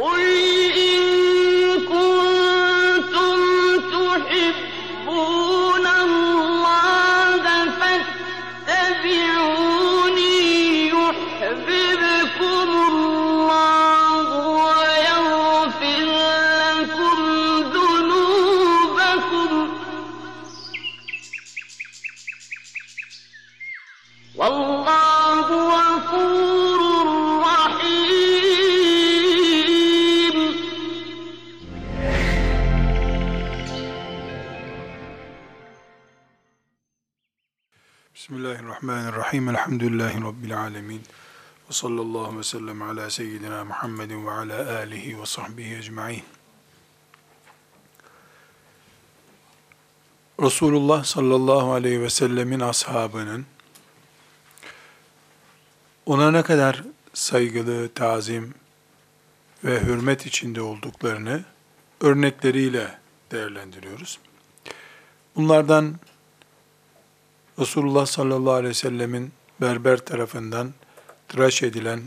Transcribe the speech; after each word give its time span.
قل 0.00 0.27
Bismillahirrahmanirrahim. 39.58 40.18
Elhamdülillahi 40.18 40.24
Rabbil 40.24 40.60
alemin. 40.60 41.02
Ve 41.68 41.72
sallallahu 41.72 42.38
ve 42.38 42.42
sellem 42.42 42.82
ala 42.82 43.10
seyyidina 43.10 43.64
Muhammedin 43.64 44.26
ve 44.26 44.30
ala 44.30 44.76
alihi 44.76 45.20
ve 45.20 45.26
sahbihi 45.26 45.76
ecma'in. 45.76 46.22
Resulullah 50.42 51.04
sallallahu 51.04 51.72
aleyhi 51.72 52.02
ve 52.02 52.10
sellemin 52.10 52.60
ashabının 52.60 53.46
ona 56.06 56.30
ne 56.30 56.42
kadar 56.42 56.82
saygılı, 57.14 57.88
tazim 57.88 58.54
ve 59.64 59.80
hürmet 59.80 60.26
içinde 60.26 60.60
olduklarını 60.60 61.44
örnekleriyle 62.00 62.98
değerlendiriyoruz. 63.30 64.18
Bunlardan 65.36 65.94
Resulullah 67.58 68.06
sallallahu 68.06 68.52
aleyhi 68.52 68.70
ve 68.70 68.74
sellemin 68.74 69.37
berber 69.60 69.98
tarafından 69.98 70.74
tıraş 71.28 71.62
edilen 71.62 72.00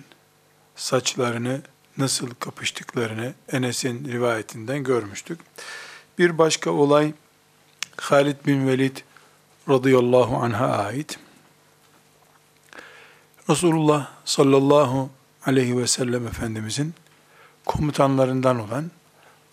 saçlarını 0.76 1.62
nasıl 1.98 2.30
kapıştıklarını 2.40 3.34
Enes'in 3.52 4.06
rivayetinden 4.06 4.84
görmüştük. 4.84 5.40
Bir 6.18 6.38
başka 6.38 6.72
olay 6.72 7.14
Halid 7.98 8.36
bin 8.46 8.68
Velid 8.68 8.98
radıyallahu 9.70 10.38
anh'a 10.38 10.68
ait. 10.68 11.20
Resulullah 13.50 14.12
sallallahu 14.26 15.10
aleyhi 15.46 15.78
ve 15.78 15.88
sellem 15.88 16.28
Efendimizin 16.28 16.94
komutanlarından 17.66 18.60
olan 18.60 18.92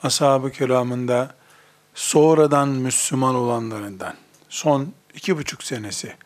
ashab-ı 0.03 0.53
kiramında 0.53 1.35
sonradan 1.95 2.69
Müslüman 2.69 3.35
olanlarından 3.35 4.15
son 4.49 4.93
iki 5.15 5.37
buçuk 5.37 5.63
senesi 5.63 6.17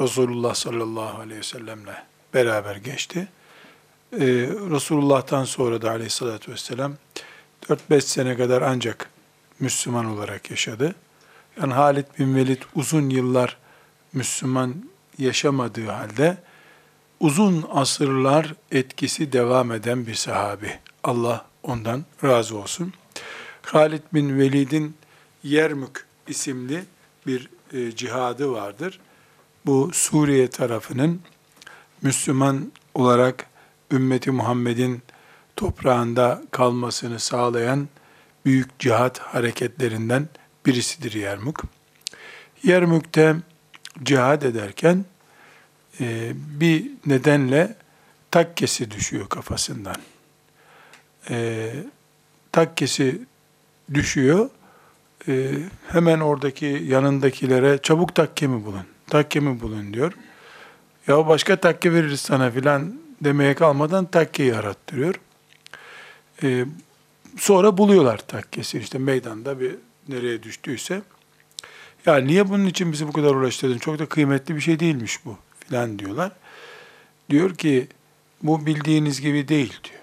Resulullah 0.00 0.54
sallallahu 0.54 1.20
aleyhi 1.20 1.38
ve 1.38 1.44
sellemle 1.44 2.02
beraber 2.34 2.76
geçti. 2.76 3.28
Ee, 4.12 4.18
Resulullah'tan 4.70 5.44
sonra 5.44 5.82
da 5.82 5.90
aleyhissalatü 5.90 6.52
vesselam 6.52 6.94
4-5 7.68 8.00
sene 8.00 8.36
kadar 8.36 8.62
ancak 8.62 9.10
Müslüman 9.60 10.06
olarak 10.06 10.50
yaşadı. 10.50 10.94
Yani 11.60 11.72
Halid 11.72 12.04
bin 12.18 12.36
Velid 12.36 12.62
uzun 12.74 13.10
yıllar 13.10 13.56
Müslüman 14.12 14.74
yaşamadığı 15.18 15.86
halde 15.86 16.36
uzun 17.20 17.64
asırlar 17.72 18.54
etkisi 18.72 19.32
devam 19.32 19.72
eden 19.72 20.06
bir 20.06 20.14
sahabi. 20.14 20.78
Allah 21.04 21.46
ondan 21.62 22.04
razı 22.24 22.56
olsun. 22.58 22.92
Halid 23.62 24.02
bin 24.14 24.38
Velid'in 24.38 24.96
Yermük 25.42 26.06
isimli 26.28 26.84
bir 27.26 27.50
e, 27.72 27.96
cihadı 27.96 28.52
vardır. 28.52 29.00
Bu 29.66 29.90
Suriye 29.92 30.50
tarafının 30.50 31.20
Müslüman 32.02 32.72
olarak 32.94 33.46
ümmeti 33.92 34.30
Muhammed'in 34.30 35.02
toprağında 35.56 36.42
kalmasını 36.50 37.20
sağlayan 37.20 37.88
büyük 38.44 38.78
cihat 38.78 39.18
hareketlerinden 39.18 40.28
birisidir 40.66 41.12
Yermük. 41.12 41.56
Yermük'te 42.62 43.36
cihad 44.02 44.42
ederken 44.42 45.04
e, 46.00 46.32
bir 46.34 46.90
nedenle 47.06 47.76
takkesi 48.30 48.90
düşüyor 48.90 49.28
kafasından. 49.28 49.96
E, 51.30 51.72
takkesi 52.52 53.22
düşüyor. 53.94 54.50
E, 55.28 55.52
hemen 55.88 56.20
oradaki 56.20 56.66
yanındakilere 56.66 57.78
çabuk 57.82 58.14
takkemi 58.14 58.64
bulun, 58.64 58.86
takkemi 59.06 59.60
bulun 59.60 59.94
diyor. 59.94 60.12
Ya 61.06 61.28
başka 61.28 61.56
takke 61.56 61.92
veririz 61.92 62.20
sana 62.20 62.50
filan 62.50 63.00
demeye 63.20 63.54
kalmadan 63.54 64.04
takkeyi 64.04 64.54
arattırıyor. 64.54 65.14
E, 66.42 66.64
sonra 67.36 67.78
buluyorlar 67.78 68.18
takkesi 68.18 68.78
işte 68.78 68.98
meydanda 68.98 69.60
bir 69.60 69.74
nereye 70.08 70.42
düştüyse. 70.42 71.02
Ya 72.06 72.16
niye 72.16 72.48
bunun 72.48 72.66
için 72.66 72.92
bizi 72.92 73.08
bu 73.08 73.12
kadar 73.12 73.34
uğraştırdın? 73.34 73.78
Çok 73.78 73.98
da 73.98 74.06
kıymetli 74.06 74.56
bir 74.56 74.60
şey 74.60 74.80
değilmiş 74.80 75.24
bu 75.24 75.36
filan 75.60 75.98
diyorlar. 75.98 76.32
Diyor 77.30 77.54
ki 77.54 77.88
bu 78.42 78.66
bildiğiniz 78.66 79.20
gibi 79.20 79.48
değil 79.48 79.78
diyor. 79.84 80.02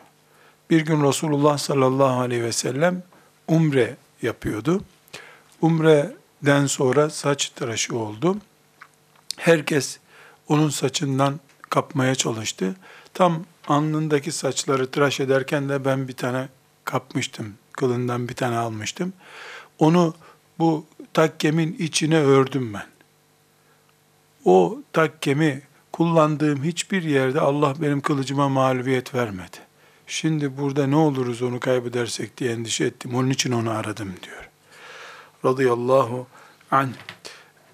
Bir 0.69 0.85
gün 0.85 1.03
Resulullah 1.03 1.57
sallallahu 1.57 2.21
aleyhi 2.21 2.43
ve 2.43 2.51
sellem 2.51 3.03
umre 3.47 3.95
yapıyordu. 4.21 4.81
Umre'den 5.61 6.65
sonra 6.65 7.09
saç 7.09 7.49
tıraşı 7.49 7.97
oldu. 7.97 8.37
Herkes 9.37 9.99
onun 10.47 10.69
saçından 10.69 11.39
kapmaya 11.69 12.15
çalıştı. 12.15 12.75
Tam 13.13 13.45
alnındaki 13.67 14.31
saçları 14.31 14.91
tıraş 14.91 15.19
ederken 15.19 15.69
de 15.69 15.85
ben 15.85 16.07
bir 16.07 16.13
tane 16.13 16.47
kapmıştım. 16.85 17.53
Kılından 17.71 18.29
bir 18.29 18.33
tane 18.33 18.57
almıştım. 18.57 19.13
Onu 19.79 20.13
bu 20.59 20.85
takkemin 21.13 21.73
içine 21.79 22.17
ördüm 22.17 22.73
ben. 22.73 22.85
O 24.45 24.81
takkemi 24.93 25.61
kullandığım 25.91 26.63
hiçbir 26.63 27.03
yerde 27.03 27.39
Allah 27.39 27.73
benim 27.81 28.01
kılıcıma 28.01 28.49
mağlubiyet 28.49 29.15
vermedi. 29.15 29.57
Şimdi 30.07 30.57
burada 30.57 30.87
ne 30.87 30.95
oluruz 30.95 31.41
onu 31.41 31.59
kaybedersek 31.59 32.37
diye 32.37 32.51
endişe 32.51 32.85
ettim. 32.85 33.15
Onun 33.15 33.29
için 33.29 33.51
onu 33.51 33.71
aradım 33.71 34.13
diyor. 34.23 34.49
Radıyallahu 35.45 36.27
anh. 36.71 36.93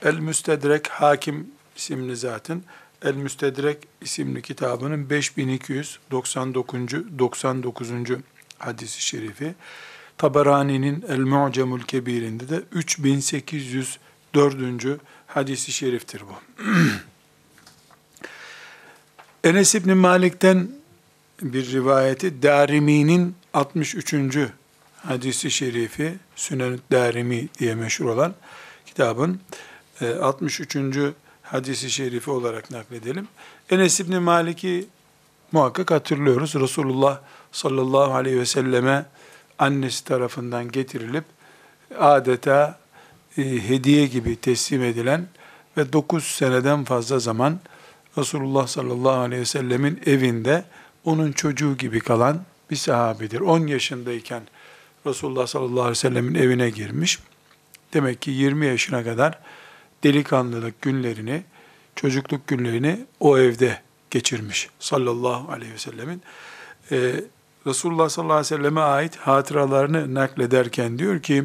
El 0.03 0.19
Müstedrek 0.19 0.87
Hakim 0.87 1.47
isimli 1.75 2.15
zaten 2.15 2.63
El 3.01 3.13
Müstedrek 3.13 3.77
isimli 4.01 4.41
kitabının 4.41 5.09
5299. 5.09 7.19
99. 7.19 7.89
hadisi 8.59 9.01
şerifi. 9.01 9.55
Tabarani'nin 10.17 11.05
El 11.09 11.19
Mu'cemul 11.19 11.81
Kebir'inde 11.81 12.49
de 12.49 12.63
3804. 12.71 14.99
hadisi 15.27 15.71
şeriftir 15.71 16.21
bu. 16.21 16.63
Enes 19.43 19.75
İbni 19.75 19.93
Malik'ten 19.93 20.71
bir 21.41 21.71
rivayeti 21.71 22.43
Darimi'nin 22.43 23.35
63. 23.53 24.15
hadisi 24.97 25.51
şerifi 25.51 26.15
Sünen 26.35 26.79
Darimi 26.91 27.49
diye 27.59 27.75
meşhur 27.75 28.05
olan 28.05 28.33
kitabın 28.85 29.41
63. 30.01 30.75
E, 30.75 31.11
hadisi 31.41 31.91
şerifi 31.91 32.31
olarak 32.31 32.71
nakledelim. 32.71 33.27
Enes 33.69 33.99
İbni 33.99 34.19
Malik'i 34.19 34.87
muhakkak 35.51 35.91
hatırlıyoruz. 35.91 36.55
Resulullah 36.55 37.19
sallallahu 37.51 38.13
aleyhi 38.13 38.39
ve 38.39 38.45
selleme 38.45 39.05
annesi 39.59 40.05
tarafından 40.05 40.71
getirilip 40.71 41.23
adeta 41.99 42.79
e, 43.37 43.43
hediye 43.43 44.07
gibi 44.07 44.35
teslim 44.35 44.83
edilen 44.83 45.27
ve 45.77 45.93
9 45.93 46.23
seneden 46.23 46.83
fazla 46.83 47.19
zaman 47.19 47.59
Resulullah 48.17 48.67
sallallahu 48.67 49.19
aleyhi 49.19 49.41
ve 49.41 49.45
sellemin 49.45 50.01
evinde 50.05 50.63
onun 51.05 51.31
çocuğu 51.31 51.77
gibi 51.77 51.99
kalan 51.99 52.41
bir 52.71 52.75
sahabidir. 52.75 53.39
10 53.39 53.67
yaşındayken 53.67 54.43
Resulullah 55.05 55.47
sallallahu 55.47 55.81
aleyhi 55.81 55.91
ve 55.91 55.95
sellemin 55.95 56.35
evine 56.35 56.69
girmiş. 56.69 57.19
Demek 57.93 58.21
ki 58.21 58.31
20 58.31 58.65
yaşına 58.65 59.03
kadar 59.03 59.39
delikanlılık 60.04 60.82
günlerini, 60.82 61.42
çocukluk 61.96 62.46
günlerini 62.46 63.06
o 63.20 63.38
evde 63.38 63.80
geçirmiş 64.10 64.68
sallallahu 64.80 65.52
aleyhi 65.52 65.72
ve 65.72 65.78
sellemin. 65.78 66.22
Ee, 66.92 67.14
Resulullah 67.66 68.08
sallallahu 68.08 68.36
aleyhi 68.36 68.54
ve 68.54 68.56
selleme 68.56 68.80
ait 68.80 69.16
hatıralarını 69.16 70.14
naklederken 70.14 70.98
diyor 70.98 71.22
ki, 71.22 71.44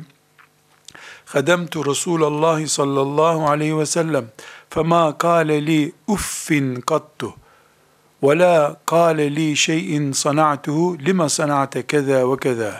خدمت 1.36 1.74
رسول 1.92 2.22
الله 2.32 2.60
صلى 2.80 3.02
الله 3.08 3.38
عليه 3.52 3.74
وسلم 3.82 4.26
فما 4.74 5.04
قال 5.26 5.50
لي 5.70 5.82
اف 6.16 6.48
قط 6.92 7.20
وَلَا 8.22 8.76
قَالَ 8.88 9.18
لِي 9.38 9.56
شَيْءٍ 9.56 10.12
صَنَعْتُهُ 10.14 10.98
لِمَ 11.08 11.28
صَنَعْتَ 11.28 11.78
كَذَا 11.78 12.20
وَكَذَا 12.24 12.74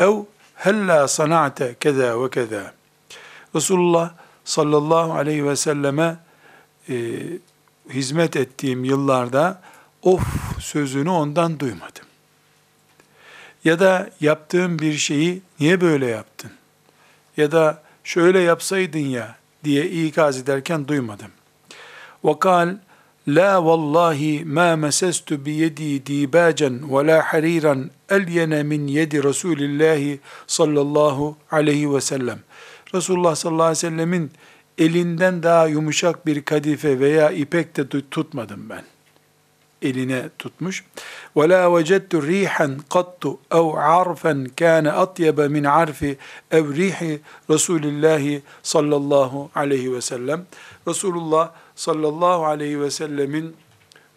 اَوْ 0.00 0.14
هَلَّا 0.64 1.06
صَنَعْتَ 1.06 1.58
كَذَا 1.80 2.10
وَكَذَا 2.14 2.64
Resulullah 3.56 4.12
sallallahu 4.50 5.12
aleyhi 5.12 5.46
ve 5.46 5.56
selleme 5.56 6.16
e, 6.88 6.94
hizmet 7.90 8.36
ettiğim 8.36 8.84
yıllarda 8.84 9.60
of 10.02 10.22
sözünü 10.60 11.10
ondan 11.10 11.60
duymadım. 11.60 12.04
Ya 13.64 13.80
da 13.80 14.10
yaptığım 14.20 14.78
bir 14.78 14.94
şeyi 14.94 15.42
niye 15.60 15.80
böyle 15.80 16.06
yaptın? 16.06 16.50
Ya 17.36 17.52
da 17.52 17.82
şöyle 18.04 18.40
yapsaydın 18.40 18.98
ya 18.98 19.36
diye 19.64 19.90
ikaz 19.90 20.38
ederken 20.38 20.88
duymadım. 20.88 21.30
وَقَالْ 22.24 22.76
La 23.28 23.64
vallahi 23.64 24.44
ma 24.44 24.76
mesestu 24.76 25.46
bi 25.46 25.50
yedi 25.50 26.06
dibacan 26.06 26.78
ve 26.92 27.06
la 27.06 27.22
hariran 27.32 27.90
elyene 28.10 28.62
min 28.62 28.86
yedi 28.86 29.22
Resulillahi 29.24 30.20
sallallahu 30.46 31.36
aleyhi 31.50 31.94
ve 31.94 32.00
sellem. 32.00 32.38
Resulullah 32.94 33.34
sallallahu 33.34 33.62
aleyhi 33.62 33.78
ve 33.78 33.90
sellemin 33.90 34.30
elinden 34.78 35.42
daha 35.42 35.66
yumuşak 35.66 36.26
bir 36.26 36.44
kadife 36.44 37.00
veya 37.00 37.30
ipek 37.30 37.76
de 37.76 37.88
tutmadım 38.10 38.68
ben. 38.70 38.82
Eline 39.82 40.28
tutmuş. 40.38 40.84
وَلَا 41.36 41.62
وَجَدْتُ 41.64 42.12
رِيحًا 42.14 42.78
قَطُّ 42.90 43.36
اَوْ 43.50 43.66
عَرْفًا 43.76 44.34
كَانَ 44.56 44.86
اَطْيَبَ 45.04 45.38
مِنْ 45.56 45.64
عَرْفِ 45.76 46.16
اَوْ 46.52 46.64
رِيحِ 46.80 47.18
رَسُولِ 47.50 47.82
اللّٰهِ 47.82 48.40
sallallahu 48.62 49.50
aleyhi 49.54 49.94
ve 49.94 50.00
sellem. 50.00 50.46
Resulullah 50.88 51.52
sallallahu 51.74 52.44
aleyhi 52.44 52.80
ve 52.80 52.90
sellemin 52.90 53.56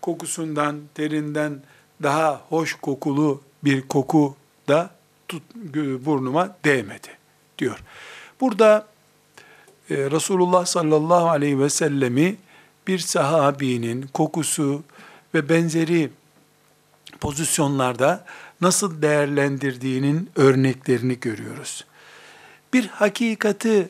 kokusundan, 0.01 0.81
terinden 0.95 1.61
daha 2.03 2.41
hoş 2.49 2.73
kokulu 2.73 3.41
bir 3.63 3.81
koku 3.81 4.35
da 4.67 4.89
tut, 5.27 5.43
burnuma 6.05 6.57
değmedi 6.65 7.07
diyor. 7.57 7.79
Burada 8.40 8.86
e, 9.90 9.96
Resulullah 9.96 10.66
sallallahu 10.66 11.28
aleyhi 11.28 11.60
ve 11.60 11.70
sellemi 11.70 12.36
bir 12.86 12.98
sahabinin 12.98 14.02
kokusu 14.02 14.82
ve 15.34 15.48
benzeri 15.48 16.10
pozisyonlarda 17.20 18.24
nasıl 18.60 19.02
değerlendirdiğinin 19.02 20.30
örneklerini 20.36 21.20
görüyoruz. 21.20 21.84
Bir 22.72 22.86
hakikati 22.86 23.88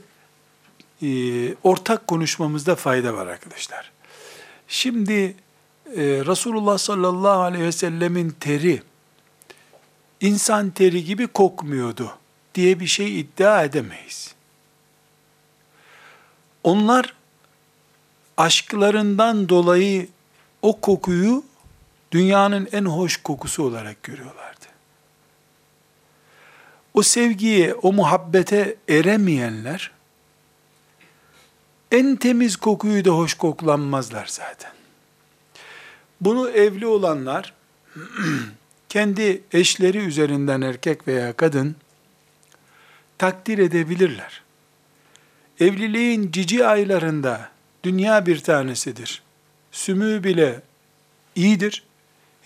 e, 1.03 1.09
ortak 1.55 2.07
konuşmamızda 2.07 2.77
fayda 2.77 3.15
var 3.15 3.27
arkadaşlar. 3.27 3.93
Şimdi 4.69 5.37
e, 5.87 6.03
Resulullah 6.03 6.79
sallallahu 6.79 7.41
aleyhi 7.41 7.65
ve 7.65 7.73
sellemin 7.73 8.31
teri 8.41 8.83
insan 10.21 10.71
teri 10.71 11.05
gibi 11.05 11.27
kokmuyordu 11.27 12.19
diye 12.55 12.81
bir 12.81 12.87
şey 12.87 13.21
iddia 13.21 13.65
edemeyiz. 13.65 14.34
Onlar 16.65 17.15
aşklarından 18.37 19.49
dolayı 19.49 20.09
o 20.63 20.81
kokuyu 20.81 21.45
dünyanın 22.13 22.69
en 22.73 22.85
hoş 22.85 23.17
kokusu 23.17 23.63
olarak 23.63 24.03
görüyorlardı. 24.03 24.65
O 26.95 27.03
sevgiye, 27.03 27.75
o 27.75 27.93
muhabbete 27.93 28.77
eremeyenler 28.89 29.91
en 31.91 32.17
temiz 32.17 32.57
kokuyu 32.57 33.05
da 33.05 33.11
hoş 33.11 33.35
koklanmazlar 33.35 34.27
zaten. 34.27 34.73
Bunu 36.21 36.51
evli 36.51 36.87
olanlar 36.87 37.55
kendi 38.89 39.43
eşleri 39.53 39.99
üzerinden 39.99 40.61
erkek 40.61 41.09
veya 41.09 41.33
kadın 41.33 41.77
takdir 43.19 43.59
edebilirler. 43.59 44.44
Evliliğin 45.61 46.33
cici 46.33 46.67
aylarında 46.67 47.51
dünya 47.85 48.27
bir 48.27 48.39
tanesidir. 48.39 49.23
Sümüğü 49.73 50.25
bile 50.25 50.63
iyidir. 51.35 51.85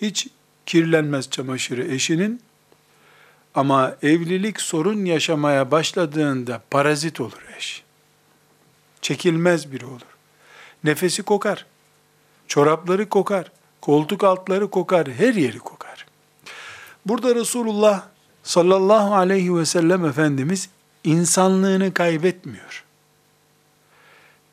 Hiç 0.00 0.28
kirlenmez 0.66 1.31
çamaşırı 1.31 1.84
eşinin. 1.84 2.40
Ama 3.55 3.96
evlilik 4.02 4.60
sorun 4.60 5.05
yaşamaya 5.05 5.70
başladığında 5.70 6.62
parazit 6.70 7.20
olur 7.20 7.46
eş. 7.58 7.82
Çekilmez 9.02 9.72
biri 9.72 9.87
olur. 9.87 10.16
Nefesi 10.84 11.22
kokar. 11.22 11.66
Çorapları 12.49 13.08
kokar. 13.08 13.52
Koltuk 13.81 14.25
altları 14.25 14.70
kokar. 14.70 15.08
Her 15.08 15.34
yeri 15.34 15.58
kokar. 15.58 16.06
Burada 17.06 17.34
Resulullah 17.34 18.02
sallallahu 18.43 19.14
aleyhi 19.14 19.56
ve 19.56 19.64
sellem 19.64 20.05
Efendimiz 20.05 20.69
insanlığını 21.05 21.94
kaybetmiyor. 21.94 22.84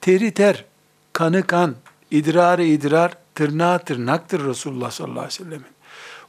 Teri 0.05 0.31
ter, 0.31 0.65
kanı 1.13 1.47
kan, 1.47 1.75
idrarı 2.11 2.63
idrar, 2.63 3.17
tırnağı 3.35 3.79
tırnaktır 3.79 4.45
Resulullah 4.45 4.91
sallallahu 4.91 5.19
aleyhi 5.19 5.39
ve 5.39 5.43
sellemin. 5.43 5.65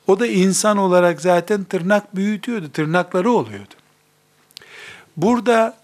O 0.06 0.20
da 0.20 0.26
insan 0.26 0.76
olarak 0.76 1.20
zaten 1.20 1.64
tırnak 1.64 2.16
büyütüyordu, 2.16 2.70
tırnakları 2.72 3.30
oluyordu. 3.30 3.74
Burada 5.16 5.76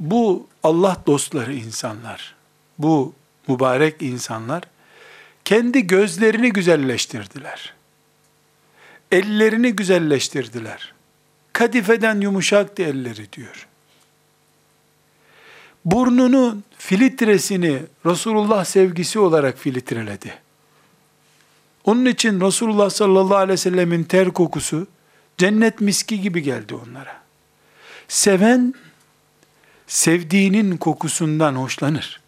bu 0.00 0.48
Allah 0.62 0.96
dostları 1.06 1.54
insanlar, 1.54 2.34
bu 2.78 3.14
mübarek 3.48 4.02
insanlar 4.02 4.62
kendi 5.44 5.86
gözlerini 5.86 6.52
güzelleştirdiler. 6.52 7.74
Ellerini 9.12 9.72
güzelleştirdiler. 9.72 10.94
Kadifeden 11.52 12.20
yumuşaktı 12.20 12.82
elleri 12.82 13.32
diyor. 13.32 13.68
Burnunun 15.84 16.64
filtresini 16.78 17.82
Resulullah 18.06 18.64
sevgisi 18.64 19.18
olarak 19.18 19.58
filtreledi. 19.58 20.34
Onun 21.84 22.04
için 22.04 22.40
Resulullah 22.40 22.90
sallallahu 22.90 23.36
aleyhi 23.36 23.52
ve 23.52 23.56
sellemin 23.56 24.04
ter 24.04 24.28
kokusu 24.28 24.86
cennet 25.38 25.80
miski 25.80 26.20
gibi 26.20 26.42
geldi 26.42 26.74
onlara. 26.74 27.22
Seven 28.08 28.74
sevdiğinin 29.86 30.76
kokusundan 30.76 31.54
hoşlanır. 31.54 32.20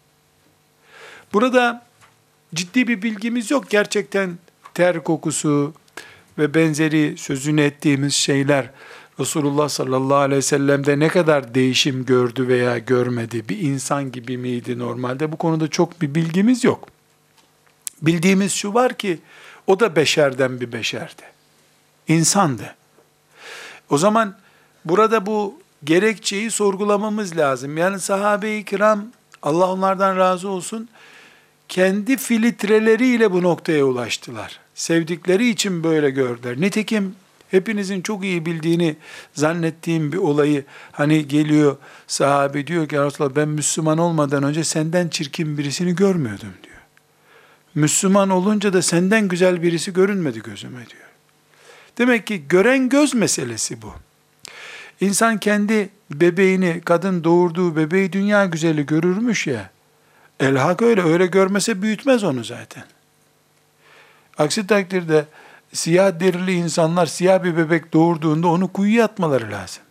Burada 1.33 1.85
ciddi 2.53 2.87
bir 2.87 3.01
bilgimiz 3.01 3.51
yok. 3.51 3.69
Gerçekten 3.69 4.37
ter 4.73 5.03
kokusu 5.03 5.73
ve 6.37 6.53
benzeri 6.53 7.17
sözünü 7.17 7.61
ettiğimiz 7.61 8.13
şeyler 8.13 8.69
Resulullah 9.19 9.69
sallallahu 9.69 10.17
aleyhi 10.17 10.37
ve 10.37 10.41
sellem'de 10.41 10.99
ne 10.99 11.07
kadar 11.07 11.55
değişim 11.55 12.05
gördü 12.05 12.47
veya 12.47 12.77
görmedi, 12.77 13.49
bir 13.49 13.59
insan 13.59 14.11
gibi 14.11 14.37
miydi 14.37 14.79
normalde? 14.79 15.31
Bu 15.31 15.37
konuda 15.37 15.67
çok 15.67 16.01
bir 16.01 16.15
bilgimiz 16.15 16.63
yok. 16.63 16.87
Bildiğimiz 18.01 18.51
şu 18.51 18.73
var 18.73 18.93
ki, 18.93 19.19
o 19.67 19.79
da 19.79 19.95
beşerden 19.95 20.61
bir 20.61 20.71
beşerdi. 20.71 21.21
İnsandı. 22.07 22.75
O 23.89 23.97
zaman 23.97 24.35
burada 24.85 25.25
bu 25.25 25.59
gerekçeyi 25.83 26.51
sorgulamamız 26.51 27.37
lazım. 27.37 27.77
Yani 27.77 27.99
sahabe-i 27.99 28.65
kiram, 28.65 29.05
Allah 29.41 29.71
onlardan 29.71 30.17
razı 30.17 30.49
olsun, 30.49 30.89
kendi 31.69 32.17
filtreleriyle 32.17 33.31
bu 33.31 33.43
noktaya 33.43 33.85
ulaştılar. 33.85 34.59
Sevdikleri 34.75 35.49
için 35.49 35.83
böyle 35.83 36.09
gördüler. 36.09 36.61
Nitekim 36.61 37.15
hepinizin 37.55 38.01
çok 38.01 38.23
iyi 38.23 38.45
bildiğini 38.45 38.95
zannettiğim 39.33 40.11
bir 40.11 40.17
olayı 40.17 40.63
hani 40.91 41.27
geliyor 41.27 41.77
sahabe 42.07 42.67
diyor 42.67 42.89
ki 42.89 42.97
Resulallah 42.97 43.35
ben 43.35 43.47
Müslüman 43.49 43.97
olmadan 43.97 44.43
önce 44.43 44.63
senden 44.63 45.07
çirkin 45.07 45.57
birisini 45.57 45.95
görmüyordum 45.95 46.53
diyor. 46.63 46.75
Müslüman 47.75 48.29
olunca 48.29 48.73
da 48.73 48.81
senden 48.81 49.27
güzel 49.27 49.61
birisi 49.61 49.93
görünmedi 49.93 50.41
gözüme 50.41 50.77
diyor. 50.89 51.05
Demek 51.97 52.27
ki 52.27 52.47
gören 52.47 52.89
göz 52.89 53.13
meselesi 53.13 53.81
bu. 53.81 53.93
İnsan 55.01 55.37
kendi 55.37 55.89
bebeğini, 56.11 56.81
kadın 56.85 57.23
doğurduğu 57.23 57.75
bebeği 57.75 58.13
dünya 58.13 58.45
güzeli 58.45 58.85
görürmüş 58.85 59.47
ya. 59.47 59.69
Elhak 60.39 60.81
öyle, 60.81 61.03
öyle 61.03 61.25
görmese 61.25 61.81
büyütmez 61.81 62.23
onu 62.23 62.43
zaten. 62.43 62.83
Aksi 64.37 64.67
takdirde 64.67 65.25
siyah 65.75 66.19
derili 66.19 66.53
insanlar 66.53 67.05
siyah 67.05 67.43
bir 67.43 67.57
bebek 67.57 67.93
doğurduğunda 67.93 68.47
onu 68.47 68.67
kuyuya 68.67 69.05
atmaları 69.05 69.51
lazım. 69.51 69.83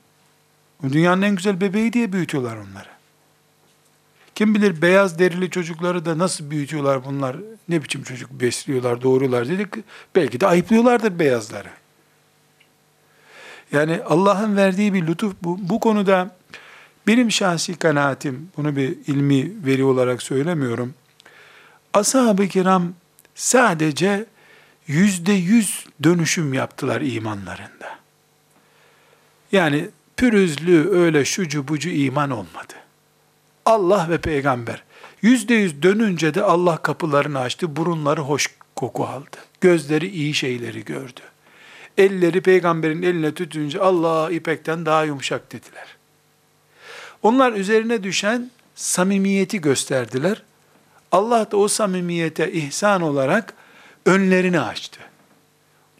Dünyanın 0.92 1.22
en 1.22 1.36
güzel 1.36 1.60
bebeği 1.60 1.92
diye 1.92 2.12
büyütüyorlar 2.12 2.56
onları. 2.56 2.88
Kim 4.34 4.54
bilir 4.54 4.82
beyaz 4.82 5.18
derili 5.18 5.50
çocukları 5.50 6.04
da 6.04 6.18
nasıl 6.18 6.50
büyütüyorlar 6.50 7.04
bunlar, 7.04 7.36
ne 7.68 7.82
biçim 7.82 8.02
çocuk 8.02 8.30
besliyorlar, 8.30 9.02
doğuruyorlar 9.02 9.48
dedik. 9.48 9.68
Belki 10.14 10.40
de 10.40 10.46
ayıplıyorlardır 10.46 11.18
beyazları. 11.18 11.68
Yani 13.72 14.00
Allah'ın 14.06 14.56
verdiği 14.56 14.94
bir 14.94 15.06
lütuf 15.06 15.34
bu. 15.42 15.58
Bu 15.60 15.80
konuda 15.80 16.36
benim 17.06 17.30
şahsi 17.30 17.76
kanaatim, 17.76 18.48
bunu 18.56 18.76
bir 18.76 18.96
ilmi 19.06 19.66
veri 19.66 19.84
olarak 19.84 20.22
söylemiyorum. 20.22 20.94
Ashab-ı 21.94 22.48
kiram 22.48 22.92
sadece 23.34 24.26
yüzde 24.86 25.32
yüz 25.32 25.86
dönüşüm 26.02 26.54
yaptılar 26.54 27.00
imanlarında. 27.00 27.98
Yani 29.52 29.88
pürüzlü 30.16 30.90
öyle 30.90 31.24
şucu 31.24 31.68
bucu 31.68 31.90
iman 31.90 32.30
olmadı. 32.30 32.74
Allah 33.66 34.06
ve 34.10 34.18
peygamber 34.18 34.82
yüzde 35.22 35.54
yüz 35.54 35.82
dönünce 35.82 36.34
de 36.34 36.42
Allah 36.42 36.76
kapılarını 36.76 37.38
açtı, 37.38 37.76
burunları 37.76 38.20
hoş 38.20 38.50
koku 38.76 39.04
aldı. 39.04 39.36
Gözleri 39.60 40.08
iyi 40.08 40.34
şeyleri 40.34 40.84
gördü. 40.84 41.20
Elleri 41.98 42.40
peygamberin 42.40 43.02
eline 43.02 43.34
tutunca 43.34 43.82
Allah 43.82 44.30
ipekten 44.30 44.86
daha 44.86 45.04
yumuşak 45.04 45.52
dediler. 45.52 45.96
Onlar 47.22 47.52
üzerine 47.52 48.02
düşen 48.02 48.50
samimiyeti 48.74 49.60
gösterdiler. 49.60 50.42
Allah 51.12 51.50
da 51.50 51.56
o 51.56 51.68
samimiyete 51.68 52.52
ihsan 52.52 53.02
olarak 53.02 53.54
önlerini 54.06 54.60
açtı. 54.60 55.00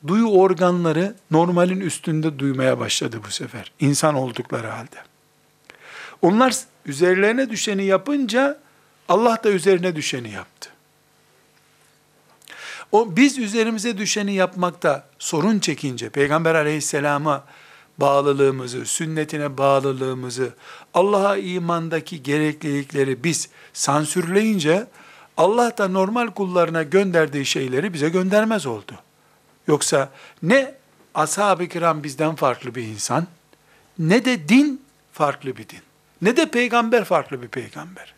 Duyu 0.06 0.26
organları 0.26 1.14
normalin 1.30 1.80
üstünde 1.80 2.38
duymaya 2.38 2.78
başladı 2.78 3.20
bu 3.26 3.30
sefer. 3.30 3.73
İnsan 3.80 4.14
oldukları 4.14 4.66
halde. 4.66 4.96
Onlar 6.23 6.54
üzerlerine 6.87 7.50
düşeni 7.50 7.84
yapınca 7.84 8.58
Allah 9.08 9.38
da 9.44 9.50
üzerine 9.50 9.96
düşeni 9.96 10.30
yaptı. 10.30 10.70
O 12.92 13.16
biz 13.16 13.38
üzerimize 13.38 13.99
düşeni 13.99 14.34
yapmakta 14.34 15.08
sorun 15.18 15.58
çekince 15.58 16.08
Peygamber 16.08 16.54
Aleyhisselam'a 16.54 17.44
bağlılığımızı, 17.99 18.87
sünnetine 18.87 19.58
bağlılığımızı, 19.58 20.52
Allah'a 20.94 21.37
imandaki 21.37 22.23
gereklilikleri 22.23 23.25
biz 23.25 23.49
sansürleyince 23.73 24.87
Allah 25.37 25.79
da 25.79 25.88
normal 25.88 26.26
kullarına 26.31 26.83
gönderdiği 26.83 27.47
şeyleri 27.47 27.93
bize 27.93 28.09
göndermez 28.09 28.67
oldu. 28.67 28.93
Yoksa 29.69 30.11
ne 30.43 30.75
ashab-ı 31.14 31.67
kiram 31.67 32.03
bizden 32.03 32.35
farklı 32.35 32.75
bir 32.75 32.83
insan, 32.83 33.26
ne 33.99 34.25
de 34.25 34.49
din 34.49 34.83
farklı 35.12 35.57
bir 35.57 35.69
din, 35.69 35.81
ne 36.23 36.37
de 36.37 36.50
peygamber 36.50 37.05
farklı 37.05 37.43
bir 37.43 37.49
peygamber. 37.49 38.14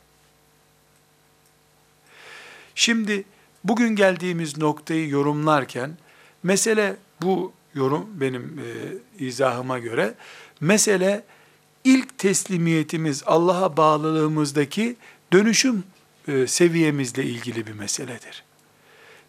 Şimdi 2.75 3.25
bugün 3.65 3.97
geldiğimiz 3.97 4.59
noktayı 4.59 5.09
yorumlarken 5.09 5.97
mesele 6.43 6.97
bu 7.23 7.53
yorum 7.75 8.07
benim 8.15 8.43
e, 8.59 9.25
izahıma 9.25 9.79
göre 9.79 10.15
mesele 10.61 11.25
ilk 11.85 12.19
teslimiyetimiz 12.19 13.23
Allah'a 13.27 13.77
bağlılığımızdaki 13.77 14.97
dönüşüm 15.33 15.85
seviyemizle 16.47 17.25
ilgili 17.25 17.67
bir 17.67 17.73
meseledir. 17.73 18.45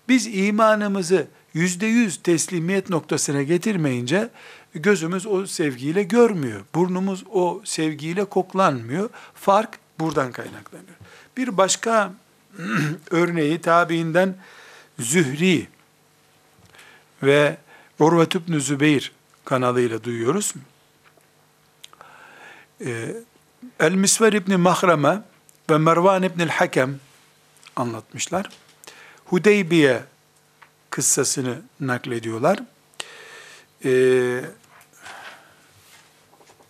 Biz 0.10 0.28
imanımızı 0.28 1.28
yüzde 1.54 1.86
yüz 1.86 2.18
teslimiyet 2.24 2.90
noktasına 2.90 3.44
getirmeyince 3.44 4.30
gözümüz 4.74 5.28
o 5.28 5.46
sevgiyle 5.46 6.04
görmüyor. 6.04 6.62
Burnumuz 6.76 7.24
o 7.32 7.62
sevgiyle 7.66 8.26
koklanmıyor. 8.26 9.10
Fark 9.34 9.80
buradan 10.00 10.32
kaynaklanıyor. 10.32 10.96
Bir 11.38 11.58
başka 11.58 12.14
örneği 13.12 13.62
tabiinden 13.62 14.36
Zühri 15.00 15.68
ve 17.24 17.58
Urvet 18.00 18.36
İbn 18.36 18.58
Zübeyir 18.58 19.12
kanalıyla 19.46 20.04
duyuyoruz. 20.04 20.54
Ee, 22.86 23.16
El-Misver 23.80 24.34
İbni 24.34 24.58
Mahrama 24.58 25.24
ve 25.70 25.78
Mervan 25.78 26.24
İbni 26.24 26.46
Hakem 26.46 27.00
anlatmışlar. 27.76 28.50
Hudeybiye 29.26 30.04
kıssasını 30.90 31.62
naklediyorlar. 31.80 32.60
Ee, 33.86 34.42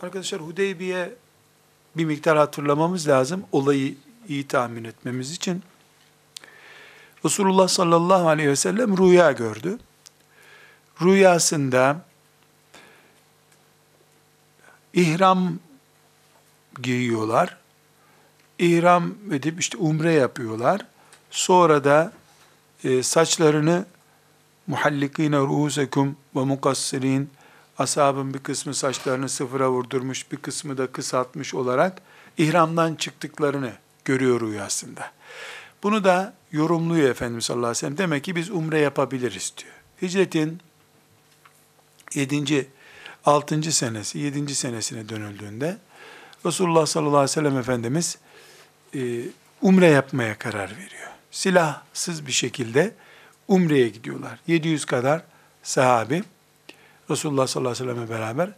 arkadaşlar 0.02 0.42
Hudeybiye 0.42 1.14
bir 1.98 2.06
miktar 2.06 2.38
hatırlamamız 2.38 3.08
lazım. 3.08 3.46
Olayı 3.52 3.96
iyi 4.28 4.48
tahmin 4.48 4.84
etmemiz 4.84 5.32
için. 5.32 5.64
Resulullah 7.26 7.68
sallallahu 7.68 8.28
aleyhi 8.28 8.50
ve 8.50 8.56
sellem 8.56 8.98
rüya 8.98 9.32
gördü. 9.32 9.78
Rüyasında 11.02 12.06
ihram 14.94 15.60
giyiyorlar. 16.82 17.58
İhram 18.60 19.14
edip 19.32 19.60
işte 19.60 19.78
umre 19.78 20.14
yapıyorlar. 20.14 20.82
Sonra 21.32 21.84
da 21.84 22.14
e, 22.84 23.04
saçlarını 23.04 23.86
muhallikine 24.68 25.38
ruhusekum 25.38 26.16
ve 26.36 26.40
mukassirin 26.40 27.30
ashabın 27.78 28.34
bir 28.34 28.40
kısmı 28.40 28.74
saçlarını 28.74 29.30
sıfıra 29.30 29.72
vurdurmuş, 29.72 30.32
bir 30.32 30.38
kısmı 30.38 30.78
da 30.78 30.88
kısaltmış 30.88 31.54
olarak 31.54 32.02
ihramdan 32.38 32.96
çıktıklarını 32.96 33.72
görüyor 34.06 34.42
rüyasında. 34.42 35.12
Bunu 35.84 36.04
da 36.04 36.34
yorumluyor 36.52 37.10
Efendimiz 37.10 37.46
sallallahu 37.46 37.66
aleyhi 37.66 37.78
ve 37.78 37.80
sellem. 37.80 37.98
Demek 37.98 38.24
ki 38.24 38.36
biz 38.36 38.50
umre 38.50 38.80
yapabiliriz 38.80 39.54
diyor. 39.58 39.74
Hicretin 40.02 40.60
7. 42.14 42.68
6. 43.26 43.72
senesi, 43.72 44.20
7. 44.20 44.56
senesine 44.56 45.10
dönüldüğünde 45.10 45.78
Resulullah 46.46 46.86
sallallahu 46.86 47.18
aleyhi 47.18 47.30
ve 47.30 47.34
sellem 47.34 47.58
Efendimiz 47.58 48.18
e, 48.96 49.22
umre 49.62 49.88
yapmaya 49.88 50.38
karar 50.38 50.72
veriyor. 50.72 51.10
Silahsız 51.32 52.28
bir 52.28 52.32
şekilde 52.32 52.94
umreye 53.48 53.90
gidiyorlar. 53.90 54.40
700 54.48 54.86
kadar 54.86 55.22
sahabi 55.64 56.24
Resulullah 57.10 57.48
sallallahu 57.48 57.72
aleyhi 57.72 57.90
ve 57.90 57.94
sellem'e 57.94 58.10
beraber 58.10 58.50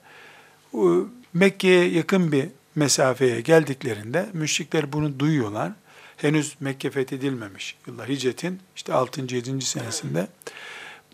Mekke'ye 1.34 1.90
yakın 1.90 2.32
bir 2.32 2.48
mesafeye 2.76 3.42
geldiklerinde 3.42 4.30
müşrikler 4.34 4.94
bunu 4.94 5.20
duyuyorlar. 5.20 5.72
Henüz 6.18 6.56
Mekke 6.60 6.90
fethedilmemiş 6.90 7.78
yıllar 7.88 8.10
hicretin 8.10 8.60
işte 8.76 8.94
6. 8.94 9.36
7. 9.36 9.62
senesinde. 9.62 10.28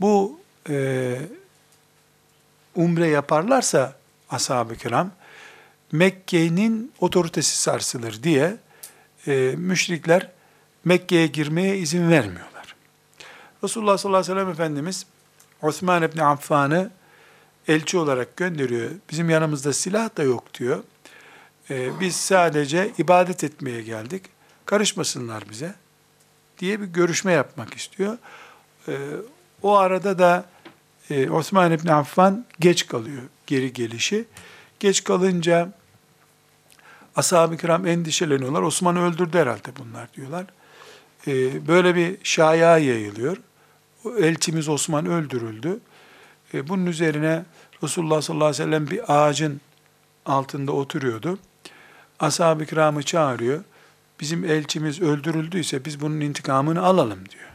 Bu 0.01 0.39
e, 0.69 1.17
umre 2.75 3.07
yaparlarsa 3.07 3.95
ashab-ı 4.29 4.75
kiram 4.75 5.12
Mekke'nin 5.91 6.91
otoritesi 7.00 7.57
sarsılır 7.57 8.24
diye 8.24 8.57
e, 9.27 9.53
müşrikler 9.58 10.32
Mekke'ye 10.86 11.27
girmeye 11.27 11.77
izin 11.77 12.10
vermiyorlar. 12.10 12.75
Resulullah 13.63 13.98
sallallahu 13.98 14.20
aleyhi 14.22 14.38
ve 14.38 14.41
sellem 14.41 14.51
Efendimiz 14.51 15.05
Osman 15.62 16.03
ibn 16.03 16.20
Affan'ı 16.20 16.91
elçi 17.67 17.98
olarak 17.98 18.38
gönderiyor. 18.38 18.89
Bizim 19.12 19.29
yanımızda 19.29 19.74
silah 19.74 20.17
da 20.17 20.24
yok 20.24 20.53
diyor. 20.53 20.84
E, 21.70 22.00
biz 22.00 22.15
sadece 22.15 22.91
ibadet 22.98 23.44
etmeye 23.44 23.82
geldik. 23.82 24.24
Karışmasınlar 24.65 25.44
bize 25.50 25.75
diye 26.60 26.82
bir 26.82 26.86
görüşme 26.86 27.32
yapmak 27.32 27.74
istiyor. 27.74 28.17
E, 28.88 28.94
o 29.62 29.75
arada 29.77 30.20
da 30.20 30.46
e, 31.10 31.29
Osman 31.29 31.72
ibn 31.72 31.88
Affan 31.88 32.46
geç 32.60 32.88
kalıyor 32.88 33.22
geri 33.48 33.74
gelişi. 33.74 34.25
Geç 34.79 35.03
kalınca 35.03 35.72
ashab-ı 37.15 37.57
kiram 37.57 37.88
endişeleniyorlar. 37.88 38.62
Osman'ı 38.62 39.01
öldürdü 39.07 39.38
herhalde 39.38 39.69
bunlar 39.79 40.13
diyorlar. 40.13 40.45
E, 41.27 41.67
böyle 41.67 41.95
bir 41.95 42.17
şaya 42.24 42.77
yayılıyor. 42.77 43.38
Elçimiz 44.19 44.69
Osman 44.69 45.05
öldürüldü. 45.05 45.79
E, 46.53 46.67
bunun 46.67 46.86
üzerine 46.86 47.45
Resulullah 47.84 48.22
sallallahu 48.22 48.48
aleyhi 48.48 48.63
ve 48.63 48.65
sellem 48.65 48.89
bir 48.89 49.01
ağacın 49.07 49.62
altında 50.25 50.72
oturuyordu. 50.72 51.39
Ashab-ı 52.19 52.65
kiramı 52.65 53.03
çağırıyor. 53.03 53.63
Bizim 54.19 54.45
elçimiz 54.45 55.01
öldürüldüyse 55.01 55.86
biz 55.86 56.01
bunun 56.01 56.22
intikamını 56.22 56.81
alalım 56.81 57.19
diyor. 57.29 57.50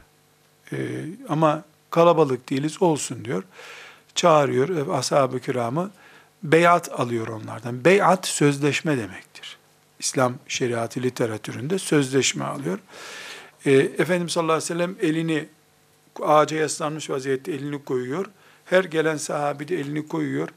E, 0.73 1.05
ama 1.29 1.65
kalabalık 1.91 2.51
değiliz 2.51 2.83
olsun 2.83 3.25
diyor. 3.25 3.43
Çağırıyor 4.15 4.99
ashab-ı 4.99 5.41
kiramı. 5.41 5.91
Beyat 6.43 7.01
alıyor 7.01 7.29
onlardan. 7.29 7.85
Beyat 7.85 8.27
sözleşme 8.27 8.99
demektir. 8.99 9.59
İslam 9.99 10.35
şeriatı 10.49 11.03
literatüründe 11.03 11.79
sözleşme 11.79 12.45
alıyor. 12.45 12.79
E, 13.67 13.73
Efendimiz 13.73 14.33
sallallahu 14.33 14.53
aleyhi 14.57 14.65
ve 14.65 14.75
sellem 14.75 14.97
elini 15.01 15.49
ağaca 16.23 16.57
yaslanmış 16.57 17.11
vaziyette 17.11 17.53
elini 17.53 17.85
koyuyor. 17.85 18.27
Her 18.65 18.85
gelen 18.85 19.17
sahabi 19.17 19.69
de 19.69 19.81
elini 19.81 20.09
koyuyor. 20.09 20.49